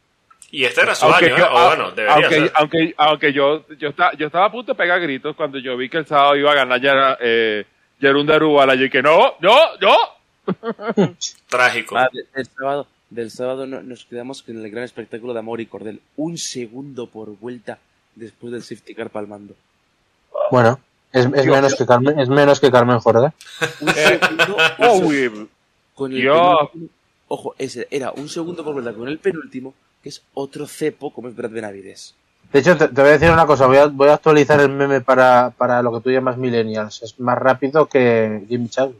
[0.57, 1.49] Y este era su Aunque año, yo- ¿eh?
[1.51, 2.53] O bueno, debería aunque, ser.
[2.55, 5.89] aunque, aunque yo, yo, estaba, yo estaba a punto de pegar gritos cuando yo vi
[5.89, 7.65] que el sábado iba a ganar ya, eh,
[8.01, 8.75] Jerún Darubala.
[8.77, 9.97] Yo que no, no, no.
[11.49, 11.97] Trágico.
[11.97, 15.67] Ah, del sábado, del sábado no- nos quedamos con el gran espectáculo de Amor y
[15.67, 16.01] Cordel.
[16.17, 17.79] Un segundo por vuelta
[18.15, 19.55] después del safety car palmando.
[20.51, 20.79] Bueno,
[21.13, 23.33] es, es menos que Carmen, es menos que Carmen Jorge.
[23.81, 25.49] Un Eh, segundo oh,
[25.95, 26.29] con el
[27.27, 29.75] Ojo, ese era un segundo por vuelta con el penúltimo,
[30.05, 32.15] que es otro cepo como es Brad Benavides.
[32.53, 34.69] De hecho, te, te voy a decir una cosa, voy a, voy a actualizar el
[34.69, 37.03] meme para, para lo que tú llamas millennials.
[37.03, 38.99] Es más rápido que Jimmy Chadwick.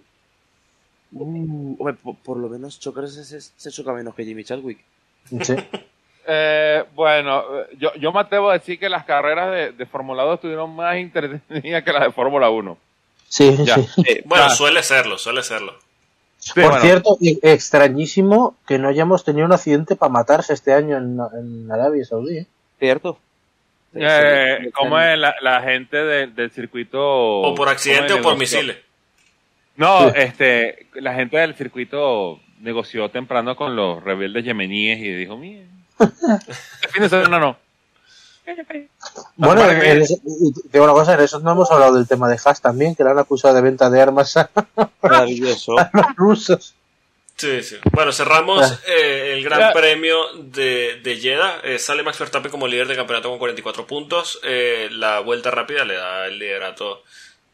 [1.13, 4.79] Uh, hombre, por, por lo menos chocar se, se, se choca menos que Jimmy Chadwick.
[5.43, 5.55] Sí.
[6.27, 10.23] Eh, bueno, eh, yo, yo me atrevo a decir que las carreras de, de Fórmula
[10.23, 12.79] 2 estuvieron más entretenidas que las de Fórmula 1.
[13.29, 13.77] Sí, Ya.
[13.77, 14.23] sí.
[14.25, 14.49] Bueno, Ah.
[14.49, 15.75] suele serlo, suele serlo.
[16.45, 16.81] Sí, Por bueno.
[16.83, 21.73] cierto, e- extrañísimo que no hayamos tenido un accidente para matarse este año en, en
[21.73, 22.39] Arabia Saudí.
[22.39, 22.47] ¿eh?
[22.79, 23.19] ¿Cierto?
[23.95, 27.01] Eh, ¿Cómo es la, la gente de- del circuito?
[27.03, 28.77] O por accidente o por misiles.
[29.77, 30.17] No, Sí.
[30.17, 35.63] este, la gente del circuito negoció temprano con los rebeldes yemeníes y dijo, mira,
[36.01, 37.57] el fin de semana no.
[39.37, 40.05] Bueno, en
[40.73, 43.11] digo una cosa, en eso no hemos hablado del tema de Haas también, que le
[43.11, 44.51] han acusado de venta de armas a
[45.03, 45.77] Maravilloso.
[45.93, 46.75] los rusos.
[47.37, 47.77] Sí, sí.
[47.93, 48.79] Bueno, cerramos Ah.
[48.87, 49.73] eh, el Gran Ya.
[49.73, 51.61] Premio de, de Jeddah.
[51.65, 54.39] Eh, sale Max Verstappen como líder del campeonato con 44 puntos.
[54.45, 57.03] Eh, la vuelta rápida le da el liderato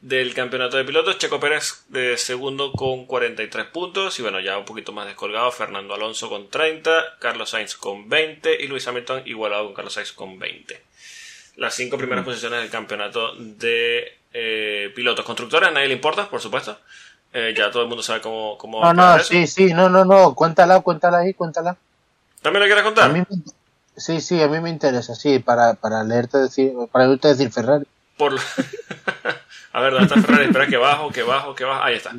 [0.01, 1.18] del campeonato de pilotos.
[1.18, 4.18] Checo Pérez de segundo con 43 puntos.
[4.18, 5.51] Y bueno, ya un poquito más descolgado.
[5.52, 7.18] Fernando Alonso con 30.
[7.18, 8.62] Carlos Sainz con 20.
[8.62, 10.82] Y Luis Hamilton igualado con Carlos Sainz con 20.
[11.56, 15.24] Las cinco primeras posiciones del campeonato de eh, pilotos.
[15.24, 16.78] Constructores a nadie le importa, por supuesto.
[17.32, 19.27] Eh, ya todo el mundo sabe cómo, cómo No, a no, eso.
[19.27, 21.77] sí, sí, no, no, no, cuéntala, cuéntala ahí, cuéntala.
[22.43, 23.12] ¿También lo quieres A contar?
[23.12, 23.43] mí me-
[24.01, 27.85] sí, sí, a mí me interesa, sí, para, para leerte decir, para oírte decir Ferrari.
[28.16, 28.40] Por lo-
[29.72, 30.47] a ver, ¿dónde está Ferrari?
[30.47, 31.82] Espera, que bajo, que bajo, que bajo.
[31.82, 32.12] Ahí está.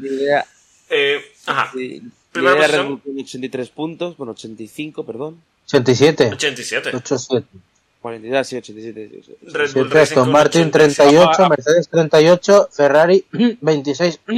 [0.89, 2.01] Eh, ajá, sí,
[2.31, 2.97] Primera posición.
[2.99, 5.41] Con 83 puntos, bueno, 85, perdón.
[5.65, 6.89] 87, 87.
[6.89, 7.45] 87.
[8.01, 9.09] 42, sí, 87.
[9.13, 9.35] sí, sí.
[9.53, 10.97] Red Sí, Bull con Martin 86.
[10.97, 11.49] 38, Ah, ah.
[11.49, 13.25] Mercedes 38, Ferrari
[13.61, 14.19] 26.
[14.25, 14.35] Por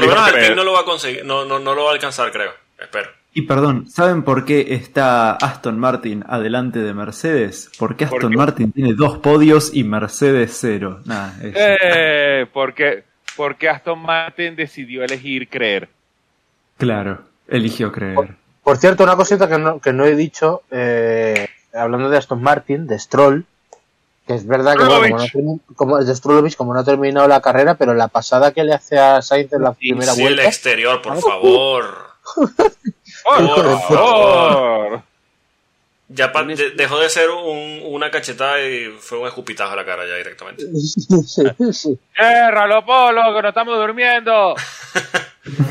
[0.00, 2.52] menos no lo va a conseguir, no, no, no lo va a alcanzar, creo.
[2.78, 3.10] Espero.
[3.32, 7.70] Y perdón, ¿saben por qué está Aston Martin adelante de Mercedes?
[7.78, 8.34] Porque ¿Por Aston?
[8.34, 11.00] Martin tiene dos podios y Mercedes cero.
[11.04, 13.04] Nada, es- Eh, porque,
[13.36, 15.88] porque Aston Martin decidió elegir creer.
[16.76, 18.34] claro, eligió creer.
[18.64, 22.86] Por cierto, una cosita que no, que no he dicho, eh, hablando de Aston Martin,
[22.88, 23.44] de Stroll,
[24.26, 27.40] que es verdad que bueno, como, no como de Strollovich, como no ha terminado la
[27.40, 30.44] carrera, pero la pasada que le hace a Sainz en la primera Sí, el vuelta,
[30.44, 32.10] exterior, por favor.
[33.24, 35.02] ¡Por Por favor!
[36.12, 39.76] Ya pa- Un de- dejó de ser un- una cachetada y fue un escupitajo a
[39.76, 40.64] la cara ya directamente.
[42.16, 44.54] ¡Ciérralo, Polo, que no estamos durmiendo!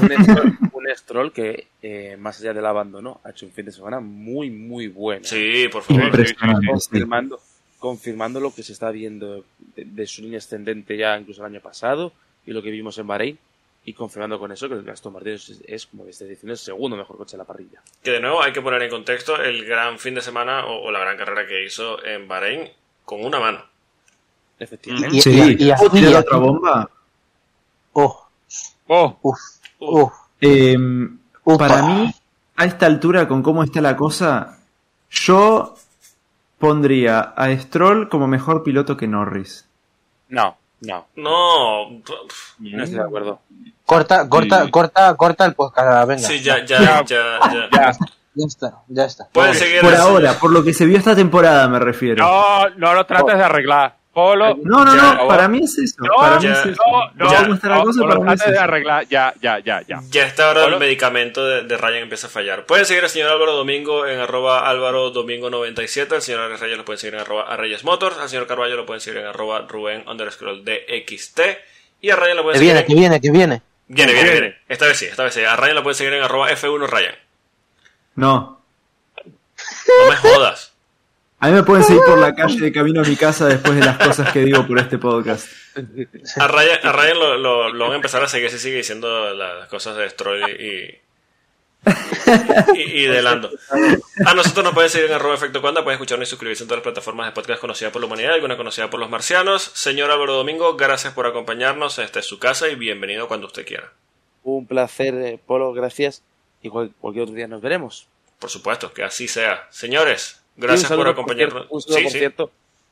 [0.02, 3.72] Un Stroll, un Stroll que, eh, más allá del abandono, ha hecho un fin de
[3.72, 5.22] semana muy, muy bueno.
[5.24, 6.12] Sí, por favor.
[6.68, 7.40] Confirmando,
[7.78, 9.44] confirmando lo que se está viendo
[9.76, 12.12] de, de su línea ascendente ya incluso el año pasado
[12.48, 13.40] y lo que vimos en Bahrein
[13.86, 16.58] y confirmando con eso que el Aston Martin es, es, como que está diciendo el
[16.60, 17.82] segundo mejor coche de la parrilla.
[18.04, 20.92] Que de nuevo hay que poner en contexto el gran fin de semana o, o
[20.92, 22.70] la gran carrera que hizo en Bahrein
[23.06, 23.64] con una mano.
[24.60, 25.18] Efectivamente.
[25.18, 26.90] Y- Sí, y así- ¿tiene otra bomba?
[27.94, 28.28] Oh,
[28.88, 29.18] ¡Oh!
[29.22, 29.40] uf,
[29.80, 30.78] uf, Eh,
[31.44, 31.58] upa.
[31.68, 32.14] para mí,
[32.58, 34.60] a esta altura, con cómo está la cosa,
[35.10, 35.76] yo
[36.60, 39.66] pondría a Stroll como mejor piloto que Norris.
[40.28, 41.90] No, no, No,
[42.60, 43.40] no estoy de acuerdo.
[43.86, 44.72] Corta, corta, Sí.
[44.72, 46.28] corta, corta el podcast, venga.
[46.28, 47.04] sí, ya, ya, Ya.
[47.06, 47.70] ya, ya.
[47.72, 47.92] Ya.
[48.36, 49.28] Ya está, ya está.
[49.34, 49.66] Por así.
[50.00, 52.24] ahora, por lo que se vio esta temporada, me refiero.
[52.24, 53.98] No, no lo trates de arreglar.
[54.20, 54.58] Polo.
[54.64, 55.96] No, no, Ya, no, para mí es eso.
[56.00, 56.82] No, para mí ya, es eso.
[56.86, 57.42] No, no, Ya.
[57.44, 58.02] ¿Cómo está la no, cosa?
[58.02, 58.62] Para mí es trates de eso.
[58.64, 59.08] arreglar.
[59.08, 60.00] Ya, ya, ya, ya.
[60.10, 62.66] Ya está ahora el medicamento de, de Ryan empieza a fallar.
[62.66, 66.86] Pueden seguir al señor Álvaro Domingo en arroba Álvaro Domingo 97, al señor Reyes lo
[66.86, 69.66] pueden seguir en arroba a Reyes Motors, al señor Carballo lo pueden seguir en arroba
[69.68, 71.40] Rubén underscore DXT
[72.02, 72.86] y a Ryan lo Que pueden seguir viene, en...
[72.86, 73.62] que viene, que viene.
[73.88, 74.42] Viene, viene, Viene.
[74.42, 74.58] viene.
[74.68, 75.44] Esta vez sí, esta vez sí.
[75.44, 77.16] A Ryan lo pueden seguir en arroba F1 Ryan.
[78.16, 78.62] No.
[79.18, 80.74] No me jodas.
[81.42, 83.86] A mí me pueden seguir por la calle de camino a mi casa después de
[83.86, 85.48] las cosas que digo por este podcast.
[86.38, 89.34] A Ryan, a Ryan lo, lo- lo van a empezar a seguir si sigue diciendo
[89.34, 91.00] las cosas de Stroll y,
[92.76, 93.50] y, y de Lando.
[94.26, 96.80] A nosotros nos pueden seguir en arroba efecto cuanda, pueden escucharnos y suscribirse en todas
[96.80, 99.64] las plataformas de podcast conocidas por la humanidad, alguna conocida por los marcianos.
[99.74, 102.00] Señor Álvaro Domingo, gracias por acompañarnos.
[102.00, 103.92] Esta es su casa y bienvenido cuando usted quiera.
[104.44, 106.22] Un placer, eh, Polo, gracias.
[106.62, 108.08] Y cual- cualquier otro día nos veremos.
[108.40, 109.68] Por supuesto, que así sea.
[109.70, 111.54] Señores, Y gracias por acompañarnos.
[111.68, 112.18] cierto- un saludo, Sí, por sí.
[112.20, 112.52] cierto,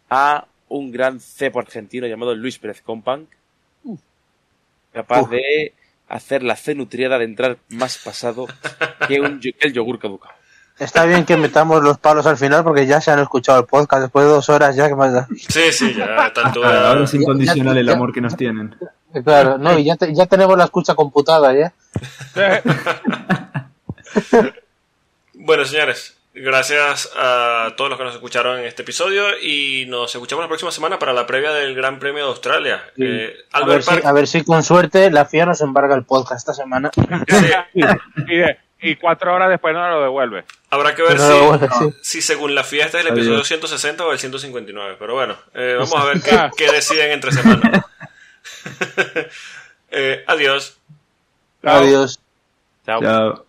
[0.09, 3.27] a un gran cepo argentino llamado Luis Pérez Companc,
[4.93, 5.29] capaz Uf.
[5.31, 5.73] de
[6.09, 8.47] hacer la C nutriada de entrar más pasado
[9.07, 10.33] que un, yo- el yogur caducado.
[10.79, 14.03] Está bien que metamos los palos al final porque ya se han escuchado el podcast
[14.03, 15.27] después de dos horas ya que más da.
[15.49, 16.89] Sí, sí, ya Ah, altura.
[16.89, 18.75] ahora es incondicional ya- el ya- amor que nos tienen.
[19.23, 21.73] Claro, no, y ya, te- ya tenemos la escucha computada ya.
[25.33, 30.43] Bueno, señores, gracias a todos los que nos escucharon en este episodio y nos escuchamos
[30.43, 32.83] la próxima semana para la previa del Gran Premio de Australia.
[32.97, 35.95] Eh, A ver, Albert si, Park, a ver si con suerte la FIA nos embarga
[35.95, 36.91] el podcast esta semana.
[38.81, 40.45] y, cuatro horas después no lo devuelve.
[40.69, 41.93] habrá que ver si, bueno, sí.
[42.01, 43.47] si según la FIA este es el episodio Adiós.
[43.47, 44.95] 160 o el 159.
[44.99, 47.85] Pero bueno, eh, vamos a ver qué, qué deciden entre semana.
[49.89, 50.77] Eh, adiós.
[51.63, 51.77] Chao.
[51.77, 52.19] Adiós.
[52.85, 53.01] Chao.
[53.01, 53.46] Chao.